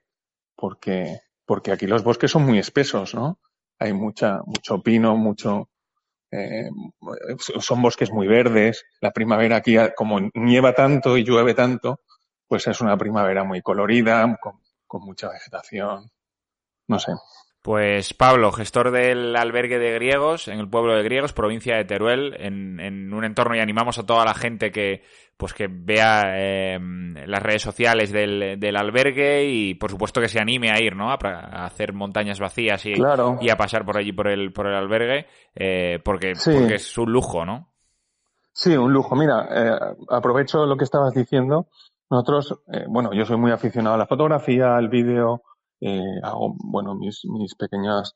porque, 0.55 1.19
porque 1.45 1.71
aquí 1.71 1.87
los 1.87 2.03
bosques 2.03 2.31
son 2.31 2.45
muy 2.45 2.59
espesos, 2.59 3.15
¿no? 3.15 3.39
Hay 3.79 3.93
mucha, 3.93 4.41
mucho 4.45 4.81
pino, 4.81 5.17
mucho, 5.17 5.69
eh, 6.31 6.69
son 7.35 7.81
bosques 7.81 8.11
muy 8.11 8.27
verdes. 8.27 8.85
La 9.01 9.11
primavera 9.11 9.57
aquí, 9.57 9.75
como 9.95 10.19
nieva 10.33 10.73
tanto 10.73 11.17
y 11.17 11.23
llueve 11.23 11.53
tanto, 11.53 12.01
pues 12.47 12.67
es 12.67 12.81
una 12.81 12.97
primavera 12.97 13.43
muy 13.43 13.61
colorida, 13.61 14.37
con, 14.41 14.59
con 14.87 15.03
mucha 15.03 15.29
vegetación. 15.29 16.09
No 16.87 16.99
sé. 16.99 17.13
Pues 17.61 18.15
Pablo, 18.15 18.51
gestor 18.51 18.89
del 18.89 19.35
albergue 19.35 19.77
de 19.77 19.93
griegos 19.93 20.47
en 20.47 20.59
el 20.59 20.67
pueblo 20.67 20.95
de 20.95 21.03
Griegos, 21.03 21.31
provincia 21.31 21.75
de 21.75 21.85
Teruel, 21.85 22.35
en, 22.39 23.13
un 23.13 23.23
entorno 23.23 23.55
y 23.55 23.59
animamos 23.59 23.99
a 23.99 24.05
toda 24.05 24.25
la 24.25 24.33
gente 24.33 24.71
que 24.71 25.03
pues 25.37 25.53
que 25.53 25.67
vea 25.69 26.73
em, 26.73 27.13
las 27.27 27.41
redes 27.41 27.61
sociales 27.61 28.11
del, 28.11 28.59
del, 28.59 28.75
albergue 28.75 29.45
y 29.45 29.75
por 29.75 29.91
supuesto 29.91 30.21
que 30.21 30.27
se 30.27 30.39
anime 30.39 30.71
a 30.71 30.79
ir, 30.81 30.95
¿no? 30.95 31.11
A, 31.11 31.17
hacer 31.65 31.93
montañas 31.93 32.39
vacías 32.39 32.83
y, 32.85 32.93
y, 32.93 33.49
a 33.49 33.57
pasar 33.57 33.85
por 33.85 33.97
allí 33.97 34.11
por 34.11 34.27
el 34.27 34.53
por 34.53 34.67
el 34.67 34.75
albergue, 34.75 35.27
eh, 35.55 35.99
porque, 36.03 36.33
porque 36.43 36.75
es 36.75 36.97
un 36.97 37.11
lujo, 37.11 37.45
¿no? 37.45 37.71
Sí, 38.53 38.75
un 38.75 38.91
lujo. 38.91 39.15
Mira, 39.15 39.47
eh, 39.51 39.95
aprovecho 40.09 40.65
lo 40.65 40.77
que 40.77 40.83
estabas 40.83 41.13
diciendo. 41.13 41.67
Nosotros, 42.09 42.59
eh, 42.73 42.85
bueno, 42.87 43.13
yo 43.13 43.25
soy 43.25 43.37
muy 43.37 43.51
aficionado 43.51 43.95
a 43.95 43.99
la 43.99 44.07
fotografía, 44.07 44.75
al 44.75 44.89
vídeo, 44.89 45.43
eh, 45.81 46.19
hago, 46.23 46.55
bueno, 46.63 46.95
mis, 46.95 47.25
mis 47.25 47.55
pequeños 47.55 48.15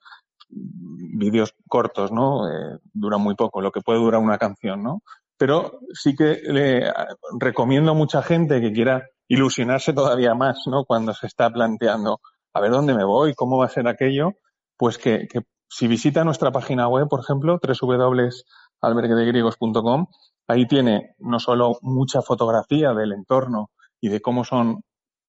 vídeos 0.49 1.55
cortos, 1.67 2.11
¿no? 2.11 2.47
Eh, 2.47 2.77
duran 2.93 3.21
muy 3.21 3.35
poco, 3.35 3.61
lo 3.61 3.71
que 3.71 3.81
puede 3.81 3.99
durar 3.99 4.21
una 4.21 4.37
canción, 4.37 4.83
¿no? 4.83 5.01
Pero 5.37 5.79
sí 5.93 6.15
que 6.15 6.41
le 6.45 6.93
recomiendo 7.39 7.91
a 7.91 7.95
mucha 7.95 8.21
gente 8.21 8.61
que 8.61 8.71
quiera 8.71 9.07
ilusionarse 9.27 9.91
todavía 9.93 10.33
más, 10.35 10.59
¿no? 10.67 10.85
Cuando 10.85 11.13
se 11.13 11.27
está 11.27 11.49
planteando, 11.49 12.21
a 12.53 12.61
ver 12.61 12.71
dónde 12.71 12.93
me 12.93 13.03
voy, 13.03 13.33
cómo 13.33 13.57
va 13.57 13.65
a 13.65 13.69
ser 13.69 13.87
aquello, 13.87 14.33
pues 14.77 14.97
que, 14.97 15.27
que 15.27 15.41
si 15.67 15.87
visita 15.87 16.23
nuestra 16.23 16.51
página 16.51 16.87
web, 16.87 17.07
por 17.09 17.19
ejemplo, 17.21 17.59
www.alberguedegriegos.com, 17.61 20.07
ahí 20.47 20.67
tiene 20.67 21.15
no 21.19 21.39
solo 21.39 21.77
mucha 21.81 22.21
fotografía 22.21 22.93
del 22.93 23.13
entorno 23.13 23.71
y 23.99 24.09
de 24.09 24.21
cómo 24.21 24.43
son 24.43 24.83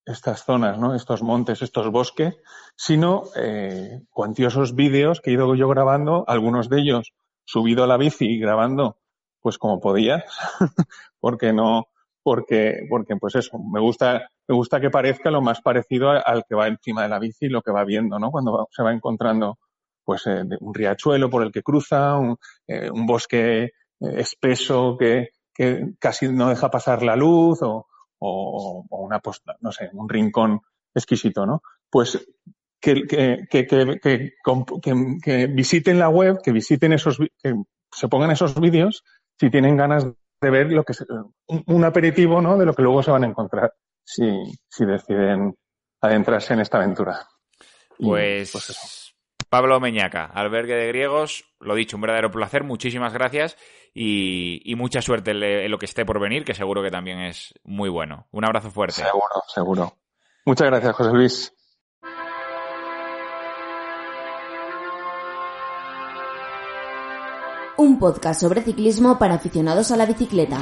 estas 0.07 0.45
zonas, 0.45 0.79
¿no? 0.79 0.95
Estos 0.95 1.23
montes, 1.23 1.63
estos 1.63 1.91
bosques, 1.91 2.37
sino 2.77 3.25
eh, 3.35 4.03
cuantiosos 4.11 4.75
vídeos 4.75 5.21
que 5.21 5.31
he 5.31 5.35
ido 5.35 5.55
yo 5.57 5.69
grabando, 5.69 6.25
algunos 6.29 6.69
de 6.69 6.81
ellos 6.81 7.13
subido 7.45 7.85
a 7.85 7.87
la 7.89 7.97
bici 7.97 8.25
y 8.25 8.39
grabando, 8.39 8.99
pues 9.41 9.59
como 9.59 9.81
podía, 9.81 10.25
porque 11.21 11.53
no, 11.53 11.89
porque, 12.23 12.87
porque 12.89 13.17
pues 13.17 13.35
eso, 13.35 13.59
me 13.59 13.81
gusta, 13.81 14.31
me 14.47 14.55
gusta 14.55 14.81
que 14.81 14.91
parezca 14.91 15.31
lo 15.31 15.43
más 15.43 15.61
parecido 15.61 16.11
al 16.11 16.45
que 16.49 16.55
va 16.55 16.69
encima 16.69 17.03
de 17.03 17.09
la 17.09 17.19
bici 17.19 17.47
y 17.47 17.51
lo 17.51 17.63
que 17.63 17.73
va 17.73 17.85
viendo, 17.85 18.19
¿no? 18.19 18.31
Cuando 18.31 18.69
se 18.71 18.85
va 18.85 18.93
encontrando, 18.93 19.59
pues 20.05 20.25
eh, 20.29 20.45
un 20.61 20.73
riachuelo 20.73 21.29
por 21.29 21.43
el 21.43 21.51
que 21.51 21.63
cruza, 21.63 22.17
un, 22.17 22.37
eh, 22.69 22.91
bosque 22.93 23.65
eh, 23.65 23.71
espeso 24.01 24.97
que 24.97 25.31
casi 25.99 26.29
no 26.29 26.51
deja 26.51 26.71
pasar 26.71 27.03
la 27.03 27.17
luz 27.17 27.63
o, 27.63 27.87
o, 28.19 28.85
o 28.89 29.03
una 29.03 29.21
posta, 29.21 29.57
no 29.61 29.73
sé, 29.73 29.91
un 29.93 30.09
rincón 30.09 30.61
exquisito, 30.95 31.47
¿no? 31.47 31.63
Pues 31.91 32.27
que, 32.81 33.03
que, 33.07 33.47
que, 33.49 33.67
que, 33.67 34.33
que, 35.23 35.47
visiten 35.49 35.99
la 35.99 36.09
web, 36.09 36.41
que 36.43 36.53
visiten 36.53 36.93
esos, 36.93 37.19
que 37.19 37.55
se 37.93 38.09
pongan 38.09 38.31
esos 38.31 38.59
vídeos 38.61 39.05
si 39.39 39.51
tienen 39.51 39.77
ganas 39.77 40.07
de 40.41 40.51
ver 40.51 40.71
lo 40.71 40.85
que 40.85 40.93
es 40.93 41.05
un, 41.47 41.85
aperitivo, 41.85 42.41
¿no? 42.41 42.57
De 42.57 42.67
lo 42.67 42.75
que 42.75 42.83
luego 42.83 43.03
se 43.03 43.11
van 43.11 43.25
a 43.25 43.29
encontrar 43.29 43.75
si, 44.05 44.25
si 44.69 44.85
deciden 44.85 45.55
adentrarse 46.01 46.55
en 46.55 46.61
esta 46.61 46.79
aventura. 46.79 47.27
Pues, 47.99 48.53
pues 48.53 49.15
Pablo 49.49 49.81
Meñaca, 49.81 50.27
albergue 50.27 50.75
de 50.75 50.89
griegos, 50.89 51.45
lo 51.61 51.75
dicho, 51.75 51.97
un 51.97 52.03
verdadero 52.03 52.31
placer, 52.31 52.65
muchísimas 52.65 53.13
gracias 53.13 53.57
y, 53.99 54.75
mucha 54.77 55.01
suerte 55.01 55.31
en 55.31 55.71
lo 55.71 55.79
que 55.79 55.87
esté 55.87 56.05
por 56.05 56.21
venir, 56.21 56.45
que 56.45 56.53
seguro 56.55 56.83
que 56.83 56.91
también 56.91 57.19
es 57.21 57.55
muy 57.65 57.89
bueno. 57.89 58.27
Un 58.31 58.45
abrazo 58.45 58.71
fuerte. 58.71 59.01
Seguro, 59.01 59.43
seguro. 59.49 59.97
Muchas 60.45 60.67
gracias, 60.67 60.95
José 60.95 61.13
Luis. 61.13 61.53
Un 67.79 67.99
podcast 67.99 68.41
sobre 68.41 68.63
ciclismo 68.63 69.19
para 69.19 69.35
aficionados 69.35 69.91
a 69.91 69.97
la 69.97 70.05
bicicleta. 70.05 70.61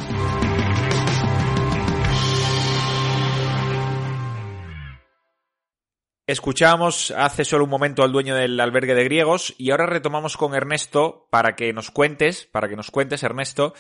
Escuchábamos 6.27 7.11
hace 7.11 7.45
solo 7.45 7.65
un 7.65 7.71
momento 7.71 8.03
al 8.03 8.11
dueño 8.13 8.35
del 8.35 8.59
albergue 8.59 8.95
de 8.95 9.05
griegos 9.05 9.55
y 9.59 9.71
ahora 9.71 9.85
retomamos 9.85 10.39
con 10.39 10.55
Ernesto 10.55 11.29
para 11.31 11.55
que 11.55 11.71
nos 11.75 11.91
cuentes, 11.91 12.47
para 12.47 12.67
que 12.67 12.77
nos 12.77 12.91
cuentes, 12.91 13.23
Ernesto, 13.23 13.75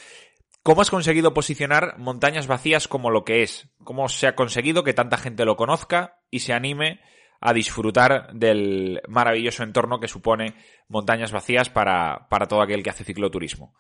cómo 0.63 0.83
has 0.83 0.91
conseguido 0.91 1.33
posicionar 1.33 1.97
montañas 1.97 2.47
vacías 2.47 2.87
como 2.87 3.11
lo 3.11 3.25
que 3.25 3.43
es, 3.43 3.71
cómo 3.83 4.11
se 4.11 4.27
ha 4.27 4.35
conseguido 4.35 4.85
que 4.85 4.93
tanta 4.93 5.17
gente 5.17 5.47
lo 5.47 5.57
conozca 5.57 6.21
y 6.31 6.41
se 6.41 6.53
anime 6.53 7.01
a 7.41 7.55
disfrutar 7.55 8.31
del 8.35 9.01
maravilloso 9.09 9.63
entorno 9.63 9.99
que 9.99 10.09
supone 10.09 10.55
montañas 10.87 11.33
vacías 11.33 11.71
para, 11.71 12.29
para 12.29 12.47
todo 12.47 12.61
aquel 12.61 12.83
que 12.83 12.91
hace 12.91 13.05
cicloturismo. 13.05 13.75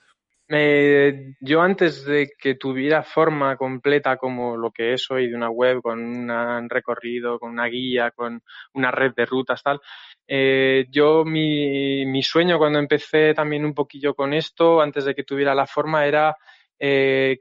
Eh, 0.48 1.35
yo 1.40 1.62
antes 1.62 2.04
de 2.04 2.28
que 2.38 2.57
tuviera 2.57 3.02
forma 3.02 3.57
completa 3.57 4.18
como 4.18 4.59
lo 4.59 4.70
que 4.72 4.92
es 4.92 5.11
hoy 5.11 5.28
de 5.28 5.37
una 5.37 5.48
web 5.48 5.80
con 5.80 5.98
un 6.00 6.68
recorrido, 6.68 7.38
con 7.38 7.50
una 7.52 7.66
guía, 7.66 8.11
con 8.11 8.42
una 8.74 8.90
red 8.90 9.12
de 9.14 9.24
rutas, 9.24 9.62
tal, 9.62 9.80
eh, 10.28 10.87
yo 10.90 11.24
mi, 11.24 12.04
mi, 12.07 12.22
sueño 12.22 12.59
cuando 12.59 12.78
empecé 12.78 13.33
también 13.35 13.64
un 13.64 13.74
poquillo 13.74 14.14
con 14.14 14.35
esto, 14.35 14.80
antes 14.83 15.07
de 15.07 15.14
que 15.14 15.24
tuviera 15.24 15.54
la 15.54 15.66
forma, 15.66 16.07
era 16.07 16.37
eh, 16.78 17.40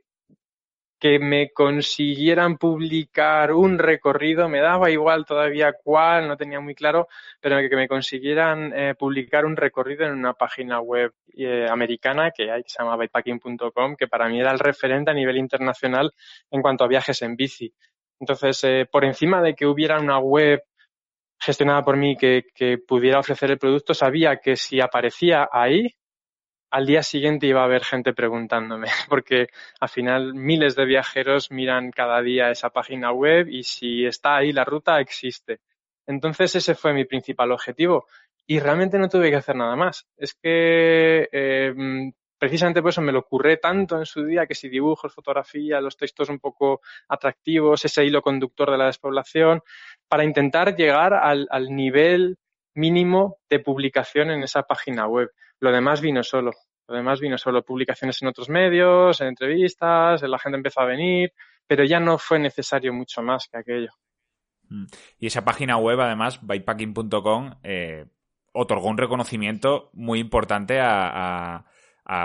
que 1.04 1.20
me 1.20 1.52
consiguieran 1.52 2.58
publicar 2.58 3.52
un 3.52 3.78
recorrido, 3.78 4.48
me 4.48 4.62
daba 4.62 4.90
igual 4.90 5.26
todavía 5.26 5.74
cuál, 5.74 6.30
no 6.30 6.38
tenía 6.38 6.62
muy 6.62 6.76
claro, 6.76 7.10
pero 7.42 7.58
que 7.58 7.76
me 7.76 7.90
consiguieran 7.90 8.72
eh, 8.74 8.96
publicar 8.98 9.46
un 9.46 9.58
recorrido 9.58 10.06
en 10.06 10.14
una 10.14 10.32
página 10.34 10.80
web 10.80 11.12
eh, 11.36 11.68
americana 11.70 12.32
que 12.32 12.50
hay, 12.50 12.64
que 12.64 12.70
se 12.70 12.82
llama 12.82 12.96
bikepacking.com, 12.96 13.98
que 13.98 14.08
para 14.08 14.30
mí 14.30 14.40
era 14.40 14.54
el 14.54 14.60
referente 14.60 15.12
a 15.12 15.14
nivel 15.14 15.36
internacional 15.36 16.14
en 16.50 16.62
cuanto 16.62 16.86
a 16.86 16.88
viajes 16.88 17.22
en 17.22 17.36
bici. 17.36 17.74
Entonces, 18.18 18.64
eh, 18.64 18.88
por 18.90 19.04
encima 19.04 19.42
de 19.42 19.56
que 19.56 19.66
hubiera 19.66 20.00
una 20.00 20.20
web 20.20 20.64
gestionada 21.38 21.84
por 21.84 21.98
mí 21.98 22.16
que, 22.16 22.46
que 22.56 22.78
pudiera 22.78 23.20
ofrecer 23.20 23.52
el 23.52 23.60
producto, 23.60 23.94
sabía 23.94 24.38
que 24.38 24.56
si 24.56 24.80
aparecía 24.80 25.50
ahí, 25.52 25.98
al 26.74 26.88
día 26.88 27.04
siguiente 27.04 27.46
iba 27.46 27.62
a 27.62 27.66
haber 27.66 27.84
gente 27.84 28.14
preguntándome, 28.14 28.88
porque 29.08 29.48
al 29.80 29.90
final 29.90 30.34
miles 30.34 30.76
de 30.76 30.86
viajeros 30.86 31.52
miran 31.52 31.92
cada 31.92 32.20
día 32.24 32.50
esa 32.50 32.72
página 32.72 33.12
web 33.12 33.48
y 33.48 33.62
si 33.62 34.06
está 34.06 34.38
ahí 34.38 34.52
la 34.52 34.66
ruta 34.66 35.00
existe. 35.00 35.60
Entonces 36.08 36.56
ese 36.56 36.74
fue 36.74 36.94
mi 36.94 37.06
principal 37.06 37.52
objetivo 37.52 38.08
y 38.48 38.60
realmente 38.60 38.98
no 38.98 39.08
tuve 39.08 39.30
que 39.30 39.36
hacer 39.36 39.56
nada 39.56 39.76
más. 39.76 40.08
Es 40.18 40.34
que 40.34 41.30
eh, 41.32 41.74
precisamente 42.40 42.82
por 42.82 42.90
eso 42.90 43.02
me 43.02 43.12
lo 43.12 43.20
ocurré 43.20 43.58
tanto 43.58 44.00
en 44.00 44.08
su 44.08 44.26
día 44.26 44.48
que 44.48 44.56
si 44.56 44.68
dibujos, 44.68 45.14
fotografía, 45.14 45.80
los 45.80 45.96
textos 45.96 46.30
un 46.30 46.40
poco 46.40 46.82
atractivos, 47.08 47.86
ese 47.86 48.04
hilo 48.04 48.24
conductor 48.24 48.72
de 48.72 48.80
la 48.80 48.88
despoblación, 48.88 49.62
para 50.08 50.24
intentar 50.24 50.76
llegar 50.76 51.14
al, 51.14 51.48
al 51.52 51.70
nivel 51.70 52.40
mínimo 52.74 53.38
de 53.48 53.60
publicación 53.60 54.32
en 54.32 54.42
esa 54.42 54.64
página 54.64 55.08
web. 55.08 55.30
Lo 55.64 55.72
demás 55.72 56.02
vino 56.02 56.24
solo. 56.24 56.52
Lo 56.90 56.96
demás 56.98 57.22
vino 57.22 57.38
solo 57.38 57.64
publicaciones 57.64 58.22
en 58.22 58.28
otros 58.28 58.50
medios, 58.50 59.22
en 59.22 59.28
entrevistas, 59.28 60.22
la 60.22 60.38
gente 60.38 60.58
empezó 60.58 60.82
a 60.82 60.86
venir, 60.86 61.32
pero 61.66 61.86
ya 61.86 62.02
no 62.02 62.18
fue 62.18 62.38
necesario 62.38 62.92
mucho 62.92 63.22
más 63.22 63.48
que 63.48 63.60
aquello. 63.60 63.92
Mm. 64.68 64.88
Y 65.20 65.28
esa 65.28 65.46
página 65.46 65.78
web, 65.78 66.02
además, 66.02 66.46
bypacking.com, 66.46 67.52
eh, 67.64 68.08
otorgó 68.52 68.90
un 68.90 68.98
reconocimiento 68.98 69.90
muy 69.94 70.20
importante 70.20 70.82
a, 70.82 71.64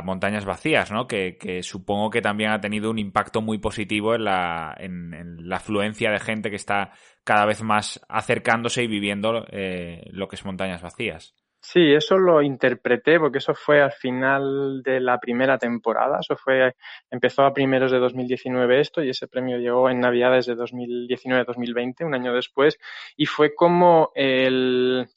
Montañas 0.02 0.44
Vacías, 0.44 0.90
¿no? 0.90 1.06
Que, 1.06 1.60
supongo 1.62 2.10
que 2.10 2.20
también 2.20 2.50
ha 2.50 2.60
tenido 2.60 2.90
un 2.90 2.98
impacto 2.98 3.40
muy 3.40 3.58
positivo 3.58 4.16
en 4.16 4.24
la, 4.24 4.74
en, 4.76 5.48
la 5.48 5.58
afluencia 5.58 6.10
de 6.10 6.18
gente 6.18 6.50
que 6.50 6.56
está 6.56 6.90
cada 7.22 7.46
vez 7.46 7.62
más 7.62 8.04
acercándose 8.08 8.82
y 8.82 8.88
viviendo 8.88 9.46
eh, 9.52 10.02
lo 10.10 10.26
que 10.26 10.34
es 10.34 10.44
Montañas 10.44 10.82
Vacías. 10.82 11.36
Sí, 11.60 11.92
eso 11.92 12.18
lo 12.18 12.40
interpreté 12.40 13.18
porque 13.18 13.38
eso 13.38 13.52
fue 13.52 13.82
al 13.82 13.92
final 13.92 14.80
de 14.82 15.00
la 15.00 15.18
primera 15.18 15.58
temporada. 15.58 16.18
Eso 16.20 16.36
fue, 16.36 16.74
empezó 17.10 17.42
a 17.42 17.52
primeros 17.52 17.90
de 17.90 17.98
2019 17.98 18.80
esto 18.80 19.02
y 19.02 19.10
ese 19.10 19.26
premio 19.26 19.58
llegó 19.58 19.90
en 19.90 20.00
Navidades 20.00 20.46
de 20.46 20.56
2019-2020, 20.56 22.06
un 22.06 22.14
año 22.14 22.32
después, 22.32 22.78
y 23.16 23.26
fue 23.26 23.54
como 23.54 24.12
el, 24.14 25.08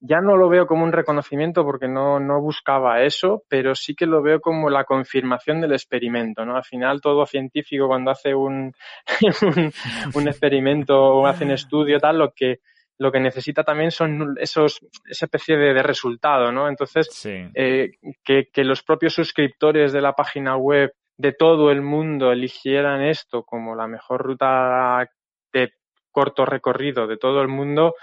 ya 0.00 0.20
no 0.20 0.36
lo 0.36 0.48
veo 0.48 0.66
como 0.66 0.82
un 0.82 0.92
reconocimiento 0.92 1.62
porque 1.64 1.86
no, 1.86 2.18
no 2.18 2.40
buscaba 2.40 3.02
eso, 3.02 3.44
pero 3.48 3.74
sí 3.74 3.94
que 3.94 4.06
lo 4.06 4.22
veo 4.22 4.40
como 4.40 4.70
la 4.70 4.84
confirmación 4.84 5.60
del 5.60 5.72
experimento, 5.72 6.44
¿no? 6.44 6.56
Al 6.56 6.64
final 6.64 7.00
todo 7.00 7.24
científico 7.26 7.86
cuando 7.86 8.10
hace 8.10 8.34
un, 8.34 8.72
un, 9.42 9.72
un 10.14 10.28
experimento 10.28 10.98
o 10.98 11.26
hace 11.26 11.44
un 11.44 11.52
estudio 11.52 12.00
tal, 12.00 12.18
lo 12.18 12.32
que 12.32 12.60
lo 12.98 13.10
que 13.10 13.20
necesita 13.20 13.64
también 13.64 13.90
son 13.90 14.36
esos, 14.38 14.80
esa 15.04 15.26
especie 15.26 15.56
de, 15.56 15.82
resultado, 15.82 16.52
¿no? 16.52 16.68
Entonces, 16.68 17.08
eh, 17.54 17.92
que, 18.22 18.48
que, 18.52 18.64
los 18.64 18.82
propios 18.82 19.14
suscriptores 19.14 19.92
de 19.92 20.00
la 20.00 20.12
página 20.12 20.56
web 20.56 20.92
de 21.16 21.32
todo 21.32 21.70
el 21.70 21.82
mundo 21.82 22.32
eligieran 22.32 23.02
esto 23.02 23.42
como 23.44 23.74
la 23.74 23.86
mejor 23.86 24.22
ruta 24.22 25.08
de 25.52 25.72
corto 26.10 26.44
recorrido 26.44 27.06
de 27.06 27.16
todo 27.16 27.40
el 27.40 27.48
mundo, 27.48 27.94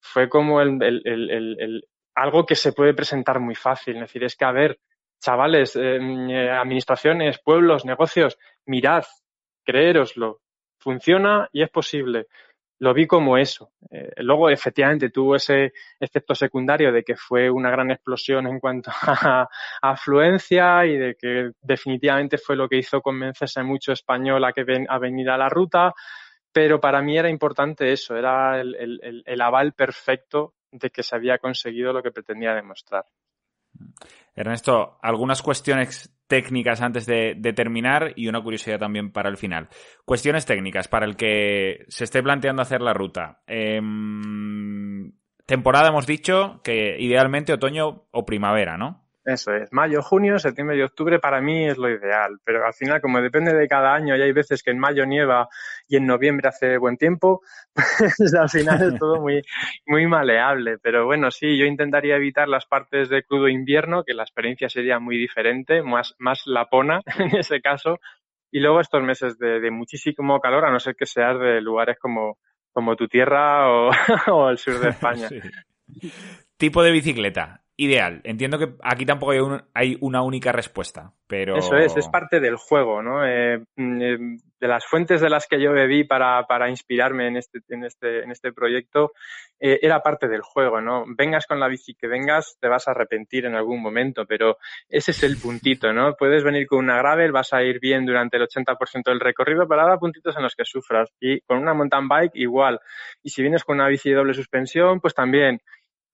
fue 0.00 0.28
como 0.28 0.60
el, 0.60 0.82
el, 0.82 1.30
el, 1.30 1.88
algo 2.14 2.44
que 2.44 2.56
se 2.56 2.72
puede 2.72 2.92
presentar 2.92 3.40
muy 3.40 3.54
fácil. 3.54 3.96
Es 3.96 4.02
decir, 4.02 4.24
es 4.24 4.36
que, 4.36 4.44
a 4.44 4.52
ver, 4.52 4.78
chavales, 5.20 5.76
em, 5.76 6.28
eh, 6.30 6.50
administraciones, 6.50 7.38
pueblos, 7.38 7.84
negocios, 7.84 8.36
mirad, 8.66 9.04
creéroslo, 9.64 10.40
funciona 10.78 11.48
y 11.52 11.62
es 11.62 11.70
posible. 11.70 12.26
Lo 12.82 12.92
vi 12.92 13.06
como 13.06 13.38
eso. 13.38 13.70
Eh, 13.92 14.10
luego, 14.16 14.50
efectivamente, 14.50 15.10
tuvo 15.10 15.36
ese 15.36 15.72
efecto 16.00 16.34
secundario 16.34 16.90
de 16.90 17.04
que 17.04 17.14
fue 17.14 17.48
una 17.48 17.70
gran 17.70 17.92
explosión 17.92 18.48
en 18.48 18.58
cuanto 18.58 18.90
a, 19.02 19.48
afluencia 19.80 20.84
y 20.84 20.98
de 20.98 21.14
que 21.14 21.52
definitivamente 21.60 22.38
fue 22.38 22.56
lo 22.56 22.68
que 22.68 22.78
hizo 22.78 23.00
convencerse 23.00 23.62
mucho 23.62 23.92
español 23.92 24.44
a, 24.44 24.52
que 24.52 24.64
a 24.88 24.98
venir 24.98 25.30
a 25.30 25.38
la 25.38 25.48
ruta. 25.48 25.94
Pero 26.50 26.80
para 26.80 27.00
mí 27.02 27.16
era 27.16 27.28
importante 27.28 27.92
eso, 27.92 28.16
era 28.16 28.60
el 28.60 29.40
aval 29.40 29.74
perfecto 29.74 30.54
de 30.72 30.90
que 30.90 31.04
se 31.04 31.14
había 31.14 31.38
conseguido 31.38 31.92
lo 31.92 32.02
que 32.02 32.10
pretendía 32.10 32.52
demostrar. 32.52 33.04
Ernesto, 34.34 34.98
algunas 35.02 35.42
cuestiones 35.42 36.14
técnicas 36.26 36.80
antes 36.80 37.04
de, 37.04 37.34
terminar 37.54 38.14
y 38.16 38.28
una 38.28 38.42
curiosidad 38.42 38.78
también 38.78 39.12
para 39.12 39.28
el 39.28 39.36
final. 39.36 39.68
Cuestiones 40.06 40.46
técnicas 40.46 40.88
para 40.88 41.04
el 41.04 41.16
que 41.16 41.84
se 41.88 42.04
esté 42.04 42.22
planteando 42.22 42.62
hacer 42.62 42.80
la 42.80 42.94
ruta. 42.94 43.42
Em, 43.46 45.12
temporada 45.44 45.88
hemos 45.88 46.06
dicho 46.06 46.62
que 46.64 46.96
idealmente 46.98 47.52
otoño 47.52 48.06
o 48.10 48.24
primavera, 48.24 48.78
¿no? 48.78 49.01
Eso 49.24 49.54
es, 49.54 49.72
mayo, 49.72 50.02
junio, 50.02 50.36
septiembre 50.40 50.76
y 50.76 50.82
octubre 50.82 51.20
para 51.20 51.40
mí 51.40 51.68
es 51.68 51.78
lo 51.78 51.88
ideal, 51.88 52.40
pero 52.44 52.66
al 52.66 52.74
final 52.74 53.00
como 53.00 53.20
depende 53.20 53.54
de 53.54 53.68
cada 53.68 53.94
año 53.94 54.16
y 54.16 54.22
hay 54.22 54.32
veces 54.32 54.64
que 54.64 54.72
en 54.72 54.80
mayo 54.80 55.06
nieva 55.06 55.48
y 55.86 55.96
en 55.96 56.06
noviembre 56.06 56.48
hace 56.48 56.76
buen 56.76 56.96
tiempo, 56.96 57.40
pues 58.18 58.34
al 58.34 58.48
final 58.48 58.82
es 58.82 58.98
todo 58.98 59.20
muy, 59.20 59.40
muy 59.86 60.08
maleable. 60.08 60.78
Pero 60.78 61.06
bueno, 61.06 61.30
sí, 61.30 61.56
yo 61.56 61.66
intentaría 61.66 62.16
evitar 62.16 62.48
las 62.48 62.66
partes 62.66 63.08
de 63.10 63.22
crudo 63.22 63.46
invierno, 63.46 64.02
que 64.02 64.12
la 64.12 64.24
experiencia 64.24 64.68
sería 64.68 64.98
muy 64.98 65.16
diferente, 65.16 65.82
más, 65.82 66.16
más 66.18 66.42
lapona 66.46 67.00
en 67.18 67.36
ese 67.36 67.60
caso, 67.60 68.00
y 68.50 68.58
luego 68.58 68.80
estos 68.80 69.02
meses 69.04 69.38
de, 69.38 69.70
muchísimo 69.70 70.40
calor, 70.40 70.64
a 70.64 70.72
no 70.72 70.80
ser 70.80 70.96
que 70.96 71.06
seas 71.06 71.38
de 71.38 71.60
lugares 71.60 71.96
como, 72.00 72.38
como 72.72 72.96
tu 72.96 73.06
tierra 73.06 73.70
o, 73.70 73.90
o 74.32 74.50
el 74.50 74.58
sur 74.58 74.80
de 74.80 74.88
España. 74.88 75.28
Tipo 76.56 76.82
de 76.82 76.90
bicicleta 76.90 77.62
ideal. 77.76 78.20
Entiendo 78.24 78.58
que 78.58 78.74
aquí 78.82 79.06
tampoco 79.06 79.32
hay, 79.74 79.96
una 80.00 80.22
única 80.22 80.52
respuesta, 80.52 81.12
pero... 81.26 81.56
Eso 81.56 81.76
es, 81.76 81.96
es 81.96 82.08
parte 82.08 82.40
del 82.40 82.56
juego, 82.56 83.02
¿no? 83.02 83.26
Eh, 83.26 83.64
mm, 83.76 84.02
eh, 84.02 84.18
de 84.60 84.68
las 84.68 84.86
fuentes 84.86 85.20
de 85.20 85.28
las 85.28 85.48
que 85.48 85.60
yo 85.60 85.72
bebí 85.72 86.04
para, 86.04 86.46
para 86.46 86.70
inspirarme 86.70 87.26
en 87.26 87.36
este, 87.36 87.60
en 87.68 87.84
este, 87.84 88.22
en 88.22 88.30
este 88.30 88.52
proyecto, 88.52 89.12
eh, 89.58 89.80
era 89.82 90.00
parte 90.00 90.28
del 90.28 90.42
juego, 90.42 90.80
¿no? 90.80 91.04
Vengas 91.08 91.46
con 91.46 91.58
la 91.58 91.66
bici 91.66 91.94
que 91.94 92.06
vengas, 92.06 92.56
te 92.60 92.68
vas 92.68 92.86
a 92.86 92.92
arrepentir 92.92 93.46
en 93.46 93.56
algún 93.56 93.82
momento, 93.82 94.24
pero 94.24 94.58
ese 94.88 95.10
es 95.10 95.22
el 95.24 95.36
puntito, 95.38 95.92
¿no? 95.92 96.14
Puedes 96.14 96.44
venir 96.44 96.68
con 96.68 96.78
una 96.78 96.98
gravel, 96.98 97.32
vas 97.32 97.52
a 97.52 97.62
ir 97.64 97.80
bien 97.80 98.06
durante 98.06 98.36
el 98.36 98.46
80% 98.46 99.02
del 99.06 99.18
recorrido, 99.18 99.66
pero 99.66 99.80
habrá 99.80 99.98
puntitos 99.98 100.36
en 100.36 100.44
los 100.44 100.54
que 100.54 100.64
sufras. 100.64 101.10
Y 101.20 101.40
con 101.40 101.58
una 101.58 101.74
mountain 101.74 102.06
bike, 102.06 102.36
igual. 102.36 102.78
Y 103.22 103.30
si 103.30 103.42
vienes 103.42 103.64
con 103.64 103.76
una 103.76 103.88
bici 103.88 104.10
de 104.10 104.16
doble 104.16 104.34
suspensión, 104.34 105.00
pues 105.00 105.14
también. 105.14 105.60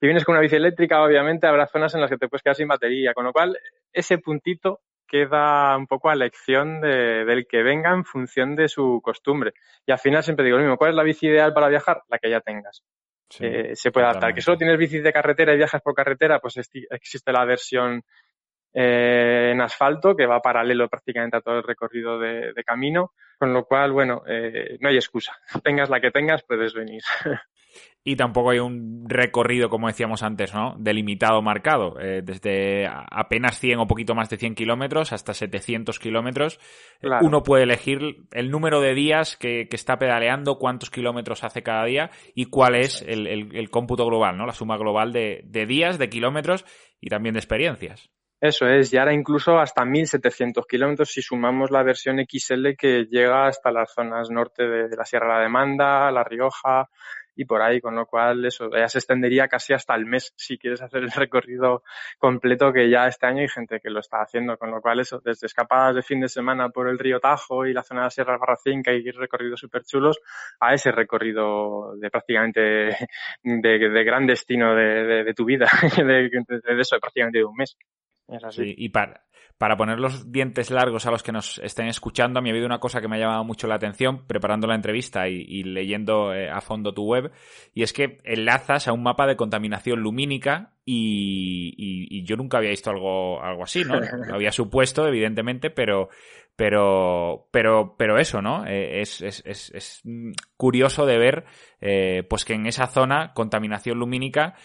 Si 0.01 0.07
vienes 0.07 0.25
con 0.25 0.35
una 0.35 0.43
bici 0.43 0.57
eléctrica, 0.57 1.03
obviamente 1.03 1.47
habrá 1.47 1.67
zonas 1.67 1.95
en 1.95 2.01
las 2.01 2.11
que 2.11 2.19
te 2.19 2.29
puedes 2.29 2.43
quedar 2.43 2.57
sin 2.57 2.69
batería, 2.69 3.15
con 3.15 3.25
lo 3.25 3.33
cual 3.33 3.59
ese 3.93 4.19
puntito 4.19 4.81
queda 5.09 5.77
un 5.77 5.87
poco 5.87 6.11
a 6.11 6.13
elección 6.13 6.81
del 6.81 7.47
que 7.49 7.63
venga 7.63 7.93
en 7.93 8.05
función 8.05 8.55
de 8.55 8.69
su 8.69 9.01
costumbre. 9.03 9.55
Y 9.87 9.93
al 9.93 9.99
final 9.99 10.23
siempre 10.23 10.45
digo 10.45 10.59
lo 10.59 10.63
mismo, 10.63 10.77
¿cuál 10.77 10.91
es 10.91 10.97
la 10.97 11.03
bici 11.03 11.27
ideal 11.27 11.53
para 11.53 11.69
viajar? 11.69 12.03
La 12.09 12.19
que 12.19 12.31
ya 12.31 12.41
tengas. 12.41 12.85
Eh, 13.41 13.73
se 13.75 13.91
puede 13.91 14.07
adaptar. 14.07 14.35
Que 14.35 14.41
solo 14.41 14.57
tienes 14.57 14.79
bicis 14.79 15.03
de 15.03 15.13
carretera 15.13 15.53
y 15.53 15.57
viajas 15.57 15.83
por 15.83 15.95
carretera, 15.95 16.39
pues 16.41 16.57
existe 16.57 17.33
la 17.33 17.45
versión 17.45 18.03
eh, 18.73 19.51
en 19.53 19.61
asfalto 19.61 20.15
que 20.15 20.27
va 20.27 20.41
paralelo 20.41 20.89
prácticamente 20.89 21.37
a 21.37 21.41
todo 21.41 21.57
el 21.57 21.63
recorrido 21.63 22.19
de, 22.19 22.53
camino, 22.65 23.13
con 23.39 23.53
lo 23.53 23.65
cual, 23.65 23.93
bueno, 23.93 24.23
eh, 24.27 24.79
no 24.81 24.89
hay 24.89 24.97
excusa. 24.97 25.37
Tengas 25.65 25.91
la 25.91 26.01
que 26.01 26.11
tengas, 26.11 26.43
puedes 26.45 26.75
venir. 26.75 27.03
y 28.09 28.17
tampoco 28.17 28.53
hay 28.53 28.59
un 28.59 29.05
recorrido, 29.07 29.69
como 29.69 29.87
decíamos 29.87 30.23
antes, 30.23 30.55
¿no? 30.55 30.75
Delimitado, 30.79 31.43
marcado. 31.43 32.01
Eh, 32.01 32.23
desde 32.25 32.89
apenas 32.89 33.59
100 33.59 33.81
o 33.81 33.87
poquito 33.87 34.15
más 34.15 34.31
de 34.31 34.39
100 34.39 34.55
kilómetros 34.55 35.13
hasta 35.13 35.35
700 35.35 35.99
kilómetros. 35.99 36.59
Eh, 37.03 37.09
uno 37.21 37.43
puede 37.43 37.65
elegir 37.65 38.01
el 38.33 38.51
número 38.51 38.81
de 38.81 38.95
días 38.95 39.37
que, 39.37 39.69
está 39.71 39.99
pedaleando, 39.99 40.57
cuántos 40.57 40.89
kilómetros 40.89 41.45
hace 41.45 41.63
cada 41.63 41.85
día 41.85 42.11
y 42.35 42.47
cuál 42.47 42.77
es 42.77 43.05
el, 43.07 43.69
cómputo 43.69 44.07
global, 44.07 44.39
¿no? 44.39 44.47
La 44.47 44.55
suma 44.55 44.79
global 44.79 45.13
de, 45.13 45.45
días, 45.69 45.99
de 45.99 46.09
kilómetros 46.09 46.65
y 47.03 47.11
también 47.11 47.35
de 47.35 47.41
experiencias. 47.41 48.11
Eso 48.41 48.69
es, 48.69 48.91
y 48.95 48.97
ahora 48.97 49.13
incluso 49.13 49.59
hasta 49.59 49.83
1.700 49.83 50.65
kilómetros 50.67 51.11
si 51.11 51.21
sumamos 51.21 51.71
la 51.71 51.83
versión 51.83 52.25
XL 52.25 52.69
que 52.79 53.05
llega 53.11 53.49
hasta 53.49 53.71
las 53.71 53.93
zonas 53.93 54.31
norte 54.31 54.67
de, 54.67 54.89
de 54.89 54.97
la 54.97 55.05
Sierra 55.05 55.27
de 55.27 55.35
la 55.35 55.43
Demanda, 55.43 56.11
La 56.11 56.25
Rioja, 56.25 56.89
y 57.39 57.45
por 57.45 57.63
ahí, 57.63 57.81
con 57.81 57.95
lo 57.95 58.05
cual 58.07 58.45
eso 58.45 58.69
ya 58.69 58.89
se 58.89 58.99
extendería 58.99 59.47
casi 59.47 59.73
hasta 59.73 59.95
el 59.95 60.07
mes 60.07 60.35
si 60.37 60.59
quieres 60.59 60.83
hacer 60.83 61.05
el 61.05 61.11
recorrido 61.13 61.85
completo 62.19 62.73
que 62.73 62.91
ya 62.91 63.07
este 63.07 63.27
año 63.27 63.43
hay 63.43 63.49
gente 63.49 63.79
que 63.79 63.91
lo 63.91 64.01
está 64.01 64.21
haciendo, 64.21 64.59
con 64.59 64.73
lo 64.73 64.81
cual 64.81 64.99
eso, 64.99 65.21
desde 65.25 65.47
escapadas 65.47 65.95
de 65.95 66.03
fin 66.03 66.21
de 66.21 66.29
semana 66.29 66.69
por 66.71 66.89
el 66.89 66.99
río 66.99 67.21
Tajo 67.21 67.65
y 67.65 67.73
la 67.73 67.85
zona 67.85 68.01
de 68.01 68.07
la 68.07 68.11
Sierra 68.11 68.39
Barracín, 68.39 68.83
que 68.83 68.91
hay 68.91 69.09
recorridos 69.13 69.61
súper 69.61 69.85
chulos, 69.85 70.19
a 70.59 70.75
ese 70.75 70.91
recorrido 70.91 71.95
de 71.97 72.11
prácticamente 72.11 72.61
de, 73.45 74.05
gran 74.05 74.27
destino 74.27 74.75
de, 74.75 75.33
tu 75.37 75.45
vida, 75.45 75.67
de, 75.97 76.27
eso, 76.81 76.97
de 76.97 77.01
prácticamente 77.01 77.39
de 77.39 77.45
un 77.45 77.55
mes. 77.55 77.77
Es 78.29 78.45
así. 78.45 78.65
Sí, 78.65 78.75
y 78.77 78.89
para, 78.91 79.23
para 79.59 79.77
poner 79.77 79.99
los 79.99 80.31
dientes 80.31 80.71
largos 80.71 81.05
a 81.07 81.11
los 81.11 81.25
que 81.25 81.33
nos 81.33 81.59
estén 81.59 81.89
escuchando, 81.89 82.39
a 82.39 82.43
mí 82.43 82.49
ha 82.49 82.53
habido 82.53 82.67
una 82.67 82.79
cosa 82.79 83.01
que 83.01 83.09
me 83.09 83.17
ha 83.17 83.19
llamado 83.19 83.43
mucho 83.43 83.67
la 83.67 83.75
atención 83.75 84.25
preparando 84.27 84.69
la 84.69 84.77
entrevista 84.77 85.29
y, 85.29 85.65
leyendo 85.65 86.33
eh, 86.33 86.49
a 86.49 86.61
fondo 86.61 86.95
tu 86.95 87.05
web, 87.05 87.33
y 87.75 87.83
es 87.83 87.93
que 87.93 88.21
enlazas 88.23 88.87
a 88.87 88.93
un 88.93 89.03
mapa 89.03 89.27
de 89.27 89.37
contaminación 89.37 90.01
lumínica 90.01 90.75
y, 90.85 92.23
yo 92.25 92.37
nunca 92.37 92.59
había 92.59 92.71
visto 92.71 92.91
algo, 92.91 93.43
algo 93.43 93.65
así, 93.65 93.83
¿no? 93.85 93.99
Lo 94.29 94.35
había 94.35 94.53
supuesto, 94.53 95.09
evidentemente, 95.09 95.71
pero, 95.71 96.09
pero, 96.59 97.47
pero, 97.53 97.95
pero 97.97 98.19
eso, 98.19 98.43
¿no? 98.43 98.67
Eh, 98.67 99.01
es, 99.01 99.23
es, 99.23 99.45
es, 99.47 100.03
curioso 100.57 101.07
de 101.07 101.17
ver, 101.17 101.45
eh, 101.81 102.25
pues 102.29 102.45
que 102.45 102.55
en 102.55 102.67
esa 102.67 102.89
zona, 102.89 103.33
contaminación 103.33 103.97
lumínica, 103.97 104.57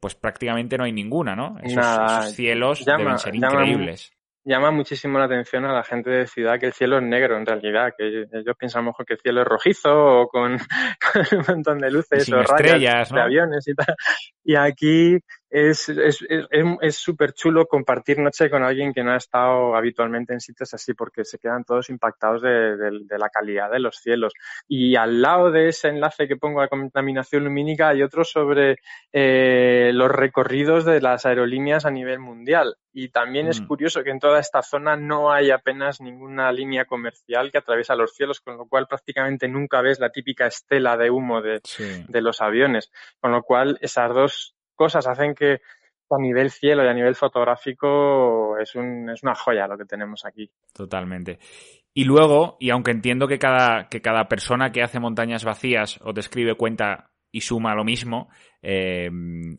pues 0.00 0.14
prácticamente 0.14 0.78
no 0.78 0.84
hay 0.84 0.92
ninguna, 0.92 1.36
¿no? 1.36 1.58
Esos, 1.62 2.34
cielos 2.34 2.82
deben 2.82 3.18
ser 3.18 3.34
increíbles 3.34 4.10
llama 4.48 4.70
muchísimo 4.70 5.18
la 5.18 5.26
atención 5.26 5.66
a 5.66 5.74
la 5.74 5.84
gente 5.84 6.08
de 6.08 6.26
ciudad 6.26 6.58
que 6.58 6.66
el 6.66 6.72
cielo 6.72 6.96
es 6.96 7.04
negro 7.04 7.36
en 7.36 7.44
realidad, 7.44 7.92
que 7.96 8.24
ellos 8.32 8.56
piensan 8.58 8.86
mejor 8.86 9.04
que 9.04 9.14
el 9.14 9.20
cielo 9.20 9.42
es 9.42 9.46
rojizo 9.46 9.90
o 9.92 10.28
con, 10.28 10.52
un 11.32 11.44
montón 11.46 11.78
de 11.78 11.90
luces 11.90 12.32
o 12.32 12.42
rayas 12.42 13.10
de 13.10 13.20
aviones 13.20 13.68
y 13.68 13.74
tal. 13.74 13.94
Y 14.42 14.56
aquí 14.56 15.18
es 15.50 15.88
es 15.88 16.96
súper 16.96 17.32
chulo 17.32 17.66
compartir 17.66 18.18
noche 18.18 18.50
con 18.50 18.62
alguien 18.62 18.92
que 18.92 19.02
no 19.02 19.12
ha 19.12 19.16
estado 19.16 19.74
habitualmente 19.74 20.32
en 20.32 20.40
sitios 20.40 20.74
así 20.74 20.94
porque 20.94 21.24
se 21.24 21.38
quedan 21.38 21.64
todos 21.64 21.90
impactados 21.90 22.42
de, 22.42 22.76
de, 22.76 23.18
la 23.18 23.28
calidad 23.30 23.70
de 23.70 23.80
los 23.80 23.96
cielos. 23.96 24.32
Y 24.66 24.96
al 24.96 25.22
lado 25.22 25.50
de 25.50 25.68
ese 25.68 25.88
enlace 25.88 26.28
que 26.28 26.36
pongo 26.36 26.60
a 26.60 26.68
contaminación 26.68 27.44
lumínica 27.44 27.88
hay 27.88 28.02
otro 28.02 28.24
sobre 28.24 28.76
eh, 29.12 29.90
los 29.94 30.10
recorridos 30.10 30.84
de 30.84 31.00
las 31.00 31.26
aerolíneas 31.26 31.86
a 31.86 31.90
nivel 31.90 32.18
mundial. 32.18 32.76
Y 32.92 33.10
también 33.10 33.48
es 33.48 33.60
mm. 33.60 33.66
curioso 33.66 34.02
que 34.02 34.10
en 34.10 34.18
toda 34.18 34.40
esta 34.40 34.62
zona 34.62 34.96
no 34.96 35.30
hay 35.30 35.50
apenas 35.50 36.00
ninguna 36.00 36.50
línea 36.52 36.84
comercial 36.84 37.50
que 37.50 37.58
atraviesa 37.58 37.94
los 37.94 38.14
cielos, 38.14 38.40
con 38.40 38.56
lo 38.56 38.66
cual 38.66 38.86
prácticamente 38.86 39.48
nunca 39.48 39.80
ves 39.80 40.00
la 40.00 40.10
típica 40.10 40.46
estela 40.46 40.96
de 40.96 41.10
humo 41.10 41.40
de, 41.40 41.60
de 42.08 42.20
los 42.20 42.40
aviones. 42.40 42.90
Con 43.20 43.32
lo 43.32 43.42
cual 43.42 43.78
esas 43.80 44.12
dos 44.12 44.57
cosas 44.78 45.06
hacen 45.06 45.34
que 45.34 45.60
a 46.10 46.18
nivel 46.18 46.50
cielo 46.50 46.84
y 46.84 46.88
a 46.88 46.94
nivel 46.94 47.14
fotográfico 47.14 48.56
es, 48.58 48.74
un, 48.74 49.10
es 49.10 49.22
una 49.22 49.34
joya 49.34 49.66
lo 49.66 49.76
que 49.76 49.84
tenemos 49.84 50.24
aquí. 50.24 50.50
Totalmente. 50.72 51.38
Y 51.92 52.04
luego, 52.04 52.56
y 52.60 52.70
aunque 52.70 52.92
entiendo 52.92 53.28
que 53.28 53.38
cada, 53.38 53.88
que 53.88 54.00
cada 54.00 54.28
persona 54.28 54.72
que 54.72 54.82
hace 54.82 55.00
montañas 55.00 55.44
vacías 55.44 56.00
o 56.02 56.12
describe 56.12 56.54
cuenta 56.54 57.10
y 57.30 57.42
suma 57.42 57.74
lo 57.74 57.84
mismo, 57.84 58.28
eh, 58.62 59.10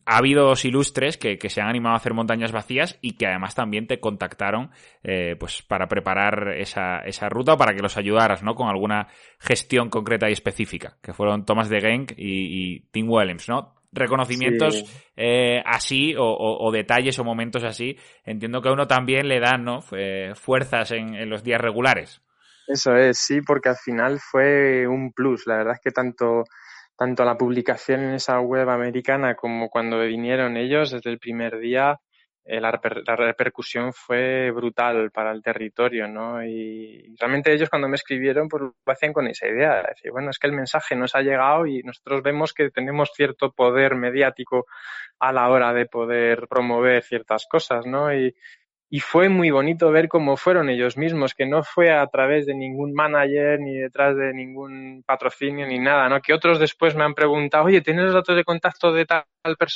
ha 0.05 0.17
habido 0.17 0.45
dos 0.45 0.65
ilustres 0.65 1.17
que, 1.17 1.37
se 1.49 1.61
han 1.61 1.67
animado 1.67 1.93
a 1.93 1.97
hacer 1.97 2.13
montañas 2.13 2.51
vacías 2.51 2.97
y 3.01 3.15
que 3.15 3.27
además 3.27 3.55
también 3.55 3.87
te 3.87 3.99
contactaron 3.99 4.71
eh, 5.03 5.35
pues 5.39 5.61
para 5.61 5.87
preparar 5.87 6.55
esa, 6.57 6.99
esa 6.99 7.29
ruta 7.29 7.57
para 7.57 7.73
que 7.73 7.81
los 7.81 7.97
ayudaras 7.97 8.43
¿no? 8.43 8.55
con 8.55 8.69
alguna 8.69 9.07
gestión 9.39 9.89
concreta 9.89 10.29
y 10.29 10.33
específica, 10.33 10.97
que 11.01 11.13
fueron 11.13 11.45
Thomas 11.45 11.69
de 11.69 11.81
Genk 11.81 12.13
y, 12.17 12.81
Tim 12.91 13.09
Willems, 13.09 13.47
¿no? 13.49 13.78
Reconocimientos 13.91 14.83
eh, 15.15 15.61
así 15.65 16.13
o, 16.17 16.71
detalles 16.71 17.17
o 17.19 17.23
momentos 17.23 17.63
así, 17.63 17.97
entiendo 18.23 18.61
que 18.61 18.69
a 18.69 18.73
uno 18.73 18.87
también 18.87 19.27
le 19.27 19.39
dan 19.39 19.63
¿no? 19.63 19.81
fuerzas 20.35 20.91
en, 20.91 21.29
los 21.29 21.43
días 21.43 21.61
regulares. 21.61 22.21
Eso 22.67 22.95
es, 22.95 23.17
sí, 23.17 23.41
porque 23.41 23.69
al 23.69 23.77
final 23.77 24.19
fue 24.19 24.87
un 24.87 25.11
plus. 25.11 25.47
La 25.47 25.57
verdad 25.57 25.73
es 25.73 25.81
que 25.81 25.91
tanto 25.91 26.43
tanto 26.99 27.23
la 27.23 27.37
publicación 27.37 28.01
en 28.01 28.15
esa 28.15 28.41
web 28.41 28.69
americana 28.69 29.33
como 29.33 29.69
cuando 29.69 30.01
vinieron 30.01 30.57
ellos 30.57 30.91
desde 30.91 31.09
el 31.09 31.17
primer 31.17 31.57
día, 31.57 31.97
eh, 32.45 32.59
la, 32.59 32.71
repercusión 32.71 33.93
fue 33.93 34.51
brutal 34.51 35.11
para 35.11 35.31
el 35.31 35.43
territorio, 35.43 36.07
¿no? 36.07 36.43
Y 36.43 37.15
realmente 37.19 37.53
ellos 37.53 37.69
cuando 37.69 37.87
me 37.87 37.95
escribieron, 37.95 38.47
pues 38.47 38.63
lo 38.63 38.73
hacían 38.87 39.13
con 39.13 39.27
esa 39.27 39.47
idea, 39.47 39.75
de 39.75 39.89
decir, 39.89 40.11
bueno, 40.11 40.29
es 40.31 40.39
que 40.39 40.47
el 40.47 40.53
mensaje 40.53 40.95
nos 40.95 41.15
ha 41.15 41.21
llegado 41.21 41.67
y 41.67 41.83
nosotros 41.83 42.23
vemos 42.23 42.53
que 42.53 42.71
tenemos 42.71 43.11
cierto 43.13 43.51
poder 43.51 43.95
mediático 43.95 44.65
a 45.19 45.33
la 45.33 45.49
hora 45.49 45.73
de 45.73 45.85
poder 45.85 46.47
promover 46.47 47.03
ciertas 47.03 47.45
cosas, 47.45 47.85
¿no? 47.85 48.13
Y, 48.13 48.35
y 48.91 49.01
fue 49.01 49.29
muy 49.29 49.51
bonito 49.51 49.91
ver 49.91 50.07
cómo 50.07 50.35
fueron 50.35 50.69
ellos 50.69 50.97
mismos, 50.97 51.35
que 51.35 51.45
no 51.45 51.63
fue 51.63 51.91
a 51.91 52.05
través 52.07 52.47
de 52.47 52.55
ningún 52.55 52.93
manager 52.93 53.59
ni 53.59 53.75
detrás 53.75 54.17
de 54.17 54.33
ningún 54.33 55.03
patrocinio 55.05 55.67
ni 55.67 55.77
nada, 55.77 56.09
¿no? 56.09 56.21
Que 56.21 56.33
otros 56.33 56.59
después 56.59 56.95
me 56.95 57.03
han 57.03 57.13
preguntado, 57.13 57.65
oye, 57.65 57.81
¿tienes 57.81 58.05
los 58.05 58.15
datos 58.15 58.35
de 58.35 58.43
contacto 58.43 58.91
de 58.91 59.05
tal 59.05 59.25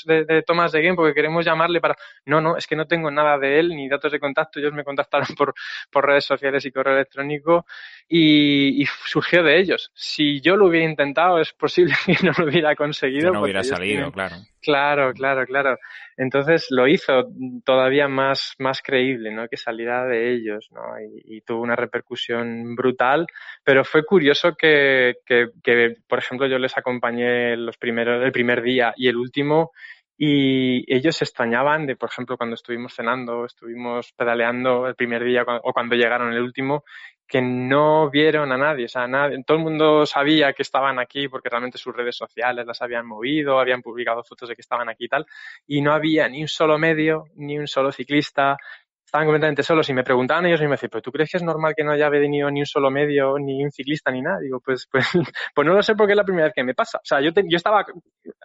de, 0.05 0.25
de 0.25 0.41
Tomás 0.41 0.71
de 0.71 0.81
Game? 0.81 0.95
Porque 0.95 1.13
queremos 1.13 1.45
llamarle 1.45 1.79
para... 1.79 1.95
No, 2.25 2.41
no, 2.41 2.57
es 2.57 2.65
que 2.65 2.75
no 2.75 2.87
tengo 2.87 3.11
nada 3.11 3.37
de 3.37 3.59
él 3.59 3.69
ni 3.69 3.87
datos 3.87 4.11
de 4.11 4.19
contacto, 4.19 4.59
ellos 4.59 4.73
me 4.73 4.83
contactaron 4.83 5.27
por, 5.37 5.53
por 5.91 6.07
redes 6.07 6.25
sociales 6.25 6.65
y 6.65 6.71
correo 6.71 6.95
electrónico 6.95 7.67
y, 8.07 8.81
y, 8.81 8.85
surgió 9.05 9.43
de 9.43 9.59
ellos. 9.59 9.91
Si 9.93 10.41
yo 10.41 10.55
lo 10.55 10.67
hubiera 10.67 10.89
intentado, 10.89 11.39
es 11.39 11.53
posible 11.53 11.93
que 12.05 12.17
no 12.23 12.31
lo 12.35 12.45
hubiera 12.45 12.75
conseguido. 12.75 13.31
Que 13.31 13.37
no 13.37 13.43
hubiera 13.43 13.63
salido, 13.63 14.11
claro. 14.11 14.37
Claro, 14.63 15.11
claro, 15.13 15.45
claro. 15.45 15.77
Entonces 16.15 16.67
lo 16.69 16.87
hizo 16.87 17.25
todavía 17.65 18.07
más, 18.07 18.53
más 18.59 18.81
creíble, 18.81 19.29
¿no? 19.31 19.49
Que 19.49 19.57
saliera 19.57 20.05
de 20.05 20.33
ellos, 20.33 20.69
¿no? 20.71 20.81
Y, 21.25 21.41
tuvo 21.41 21.61
una 21.61 21.75
repercusión 21.75 22.73
brutal, 22.75 23.27
pero 23.65 23.83
fue 23.83 24.05
curioso 24.05 24.55
que, 24.55 25.15
que, 25.25 25.49
que, 25.61 25.97
por 26.07 26.19
ejemplo, 26.19 26.47
yo 26.47 26.57
les 26.59 26.77
acompañé 26.77 27.57
los 27.57 27.77
primeros, 27.77 28.23
el 28.23 28.31
primer 28.31 28.61
día 28.61 28.93
y 28.95 29.09
el 29.09 29.17
último 29.17 29.71
y 30.17 30.85
ellos 30.93 31.17
se 31.17 31.25
extrañaban 31.25 31.85
de, 31.85 31.97
por 31.97 32.09
ejemplo, 32.09 32.37
cuando 32.37 32.53
estuvimos 32.53 32.93
cenando, 32.93 33.45
estuvimos 33.45 34.13
pedaleando 34.13 34.87
el 34.87 34.95
primer 34.95 35.23
día 35.23 35.43
o 35.45 35.73
cuando 35.73 35.95
llegaron 35.95 36.31
el 36.31 36.41
último, 36.41 36.85
que 37.33 37.41
no 37.41 38.11
vieron 38.11 38.51
a 38.51 38.57
nadie, 38.59 38.85
o 38.85 38.87
sea, 38.87 39.07
nadie, 39.07 39.43
todo 39.43 39.57
el 39.57 39.63
mundo 39.63 40.05
sabía 40.05 40.53
que 40.53 40.61
estaban 40.61 40.99
aquí 40.99 41.27
porque 41.27 41.49
realmente 41.49 41.79
sus 41.79 41.91
redes 41.91 42.15
sociales 42.15 42.63
las 42.63 42.79
habían 42.83 43.07
movido, 43.07 43.59
habían 43.59 43.81
publicado 43.81 44.23
fotos 44.23 44.49
de 44.49 44.55
que 44.55 44.61
estaban 44.61 44.87
aquí 44.87 45.05
y 45.05 45.07
tal, 45.07 45.25
y 45.65 45.81
no 45.81 45.93
había 45.93 46.29
ni 46.29 46.43
un 46.43 46.47
solo 46.47 46.77
medio, 46.77 47.23
ni 47.33 47.57
un 47.57 47.65
solo 47.65 47.91
ciclista, 47.91 48.55
estaban 49.03 49.25
completamente 49.25 49.63
solos 49.63 49.89
y 49.89 49.95
me 49.95 50.03
preguntaban 50.03 50.45
ellos 50.45 50.61
y 50.61 50.65
me 50.65 50.73
decían, 50.73 50.91
¿pero 50.91 51.01
tú 51.01 51.11
crees 51.11 51.31
que 51.31 51.37
es 51.37 51.43
normal 51.43 51.73
que 51.75 51.83
no 51.83 51.93
haya 51.93 52.07
venido 52.07 52.51
ni 52.51 52.59
un 52.59 52.67
solo 52.67 52.91
medio, 52.91 53.39
ni 53.39 53.63
un 53.63 53.71
ciclista, 53.71 54.11
ni 54.11 54.21
nada? 54.21 54.37
Digo, 54.39 54.59
pues, 54.59 54.87
pues, 54.91 55.07
pues 55.55 55.67
no 55.67 55.73
lo 55.73 55.81
sé 55.81 55.95
porque 55.95 56.13
es 56.13 56.17
la 56.17 56.25
primera 56.25 56.45
vez 56.45 56.53
que 56.53 56.63
me 56.63 56.75
pasa. 56.75 56.99
O 56.99 57.05
sea, 57.05 57.19
yo, 57.19 57.31
yo 57.31 57.57
estaba 57.57 57.83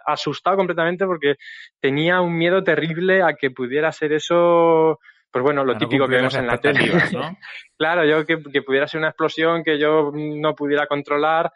asustado 0.03 0.57
completamente 0.57 1.05
porque 1.05 1.35
tenía 1.79 2.21
un 2.21 2.35
miedo 2.35 2.63
terrible 2.63 3.21
a 3.21 3.35
que 3.35 3.51
pudiera 3.51 3.91
ser 3.91 4.13
eso, 4.13 4.99
pues 5.31 5.43
bueno, 5.43 5.63
lo 5.63 5.77
típico 5.77 6.07
que 6.07 6.15
vemos 6.15 6.35
en 6.35 6.47
la 6.47 6.57
tele. 6.57 6.91
¿no? 7.13 7.37
claro, 7.77 8.05
yo 8.05 8.25
que, 8.25 8.41
que 8.51 8.61
pudiera 8.61 8.87
ser 8.87 8.99
una 8.99 9.09
explosión 9.09 9.63
que 9.63 9.77
yo 9.77 10.11
no 10.13 10.55
pudiera 10.55 10.87
controlar, 10.87 11.51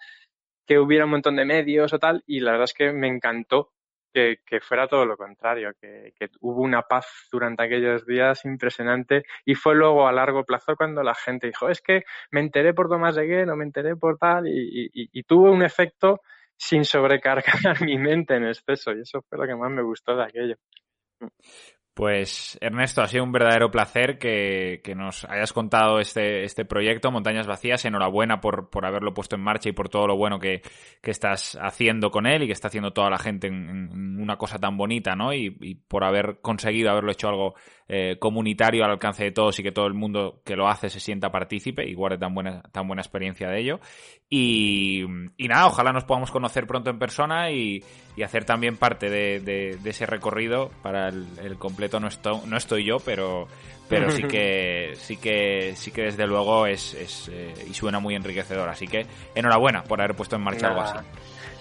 que 0.66 0.80
hubiera 0.80 1.06
un 1.06 1.12
montón 1.12 1.36
de 1.36 1.46
medios 1.46 1.92
o 1.94 2.00
tal, 2.00 2.24
y 2.28 2.40
la 2.40 2.52
verdad 2.52 2.66
es 2.66 2.74
que 2.74 2.92
me 2.92 3.08
encantó 3.08 3.72
que, 4.14 4.38
que, 4.46 4.62
fuera 4.62 4.88
todo 4.88 5.06
lo 5.06 5.18
contrario, 5.18 5.72
que, 5.82 6.14
que, 6.18 6.30
hubo 6.42 6.62
una 6.62 6.84
paz 6.84 7.28
durante 7.32 7.64
aquellos 7.64 8.06
días 8.06 8.46
impresionante 8.46 9.24
y 9.44 9.56
fue 9.56 9.74
luego 9.74 10.08
a 10.08 10.12
largo 10.12 10.44
plazo 10.44 10.76
cuando 10.76 11.02
la 11.02 11.16
gente 11.16 11.48
dijo, 11.48 11.68
es 11.68 11.82
que 11.82 12.04
me 12.30 12.40
enteré 12.40 12.76
por 12.76 12.90
Tomás 12.90 13.16
de 13.16 13.46
no 13.46 13.56
me 13.56 13.64
enteré 13.66 13.96
por 13.96 14.20
tal 14.20 14.48
y, 14.48 14.92
y, 14.94 15.10
y 15.12 15.24
tuvo 15.24 15.52
un 15.52 15.64
efecto 15.64 16.22
sin 16.56 16.86
sobrecargar 16.86 17.44
mi 17.82 17.98
mente 17.98 18.36
en 18.36 18.46
exceso 18.46 18.92
y 18.94 19.02
eso 19.02 19.22
fue 19.28 19.38
lo 19.38 19.48
que 19.48 19.56
más 19.56 19.72
me 19.72 19.82
gustó 19.82 20.16
de 20.16 20.24
aquello. 20.24 20.56
Pues 21.94 22.58
Ernesto, 22.60 23.04
ha 23.04 23.08
sido 23.08 23.24
un 23.24 23.32
verdadero 23.32 23.70
placer 23.70 24.18
que, 24.18 24.82
que, 24.84 24.96
nos 24.96 25.26
hayas 25.26 25.54
contado 25.54 26.00
este, 26.00 26.44
este 26.44 26.66
proyecto, 26.66 27.12
Montañas 27.12 27.46
Vacías. 27.46 27.86
Enhorabuena 27.86 28.42
por, 28.42 28.72
por 28.72 28.88
haberlo 28.88 29.14
puesto 29.14 29.36
en 29.36 29.44
marcha 29.44 29.70
y 29.70 29.74
por 29.74 29.90
todo 29.90 30.08
lo 30.08 30.18
bueno 30.18 30.40
que, 30.40 30.64
que 31.04 31.12
estás 31.12 31.56
haciendo 31.62 32.10
con 32.10 32.26
él 32.26 32.42
y 32.42 32.48
que 32.48 32.54
está 32.54 32.70
haciendo 32.70 32.94
toda 32.94 33.12
la 33.12 33.20
gente 33.20 33.46
en, 33.46 33.70
en 33.70 34.20
una 34.20 34.38
cosa 34.38 34.58
tan 34.58 34.76
bonita, 34.76 35.16
¿no? 35.16 35.34
Y, 35.34 35.56
y, 35.62 35.76
por 35.76 36.04
haber 36.04 36.40
conseguido 36.42 36.90
haberlo 36.90 37.12
hecho 37.12 37.28
algo 37.28 37.54
eh, 37.88 38.18
comunitario 38.20 38.84
al 38.84 38.92
alcance 38.92 39.24
de 39.24 39.32
todos 39.32 39.60
y 39.60 39.64
que 39.64 39.72
todo 39.72 39.88
el 39.88 39.94
mundo 39.94 40.42
que 40.46 40.56
lo 40.56 40.68
hace 40.68 40.90
se 40.90 41.00
sienta 41.00 41.32
partícipe 41.32 41.88
y 41.88 41.94
guarde 41.94 42.18
tan 42.18 42.34
buena, 42.34 42.62
tan 42.72 42.88
buena 42.88 43.02
experiencia 43.02 43.50
de 43.50 43.60
ello. 43.60 43.80
Y, 44.30 45.04
y 45.38 45.48
nada, 45.48 45.68
ojalá 45.68 45.92
nos 45.92 46.06
podamos 46.06 46.32
conocer 46.32 46.66
pronto 46.66 46.90
en 46.90 46.98
persona 46.98 47.52
y, 47.52 47.84
y 48.16 48.24
hacer 48.24 48.46
también 48.46 48.78
parte 48.78 49.10
de, 49.10 49.40
de, 49.40 49.78
de 49.82 49.90
ese 49.90 50.06
recorrido 50.06 50.72
para 50.82 51.10
el, 51.10 51.28
el 51.44 51.58
completo 51.58 52.00
no 52.00 52.08
estoy, 52.08 52.40
no 52.48 52.58
estoy 52.58 52.86
yo, 52.86 52.98
pero, 52.98 53.48
pero 53.90 54.10
sí 54.12 54.24
que 54.24 54.94
sí 54.96 55.18
que 55.18 55.74
sí 55.76 55.92
que 55.92 56.04
desde 56.04 56.26
luego 56.26 56.66
es, 56.66 56.94
es 56.94 57.30
eh, 57.32 57.54
y 57.70 57.74
suena 57.74 58.00
muy 58.00 58.16
enriquecedor. 58.16 58.70
Así 58.70 58.88
que 58.88 59.06
enhorabuena 59.36 59.84
por 59.84 60.02
haber 60.02 60.16
puesto 60.16 60.36
en 60.36 60.42
marcha 60.42 60.70
Nada, 60.70 60.84
algo 60.84 61.00
así. 61.00 61.08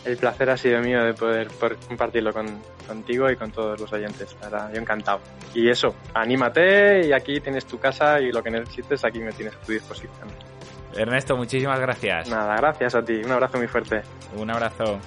El 0.04 0.16
placer 0.16 0.50
ha 0.50 0.56
sido 0.56 0.80
mío 0.80 1.04
de 1.04 1.14
poder, 1.14 1.48
poder 1.48 1.76
compartirlo 1.86 2.32
con, 2.32 2.46
contigo 2.86 3.30
y 3.30 3.36
con 3.36 3.52
todos 3.52 3.80
los 3.80 3.92
oyentes. 3.92 4.36
Ahora, 4.42 4.70
yo 4.72 4.80
encantado. 4.80 5.20
Y 5.54 5.68
eso, 5.68 5.94
anímate 6.14 7.06
y 7.06 7.12
aquí 7.12 7.40
tienes 7.40 7.66
tu 7.66 7.78
casa 7.78 8.20
y 8.20 8.32
lo 8.32 8.42
que 8.42 8.50
necesites 8.50 9.04
aquí 9.04 9.20
me 9.20 9.32
tienes 9.32 9.54
a 9.54 9.58
tu 9.58 9.72
disposición. 9.72 10.28
Ernesto, 10.96 11.36
muchísimas 11.36 11.80
gracias. 11.80 12.28
Nada, 12.28 12.56
gracias 12.56 12.94
a 12.94 13.02
ti. 13.02 13.14
Un 13.24 13.32
abrazo 13.32 13.58
muy 13.58 13.68
fuerte. 13.68 14.02
Un 14.36 14.50
abrazo. 14.50 14.98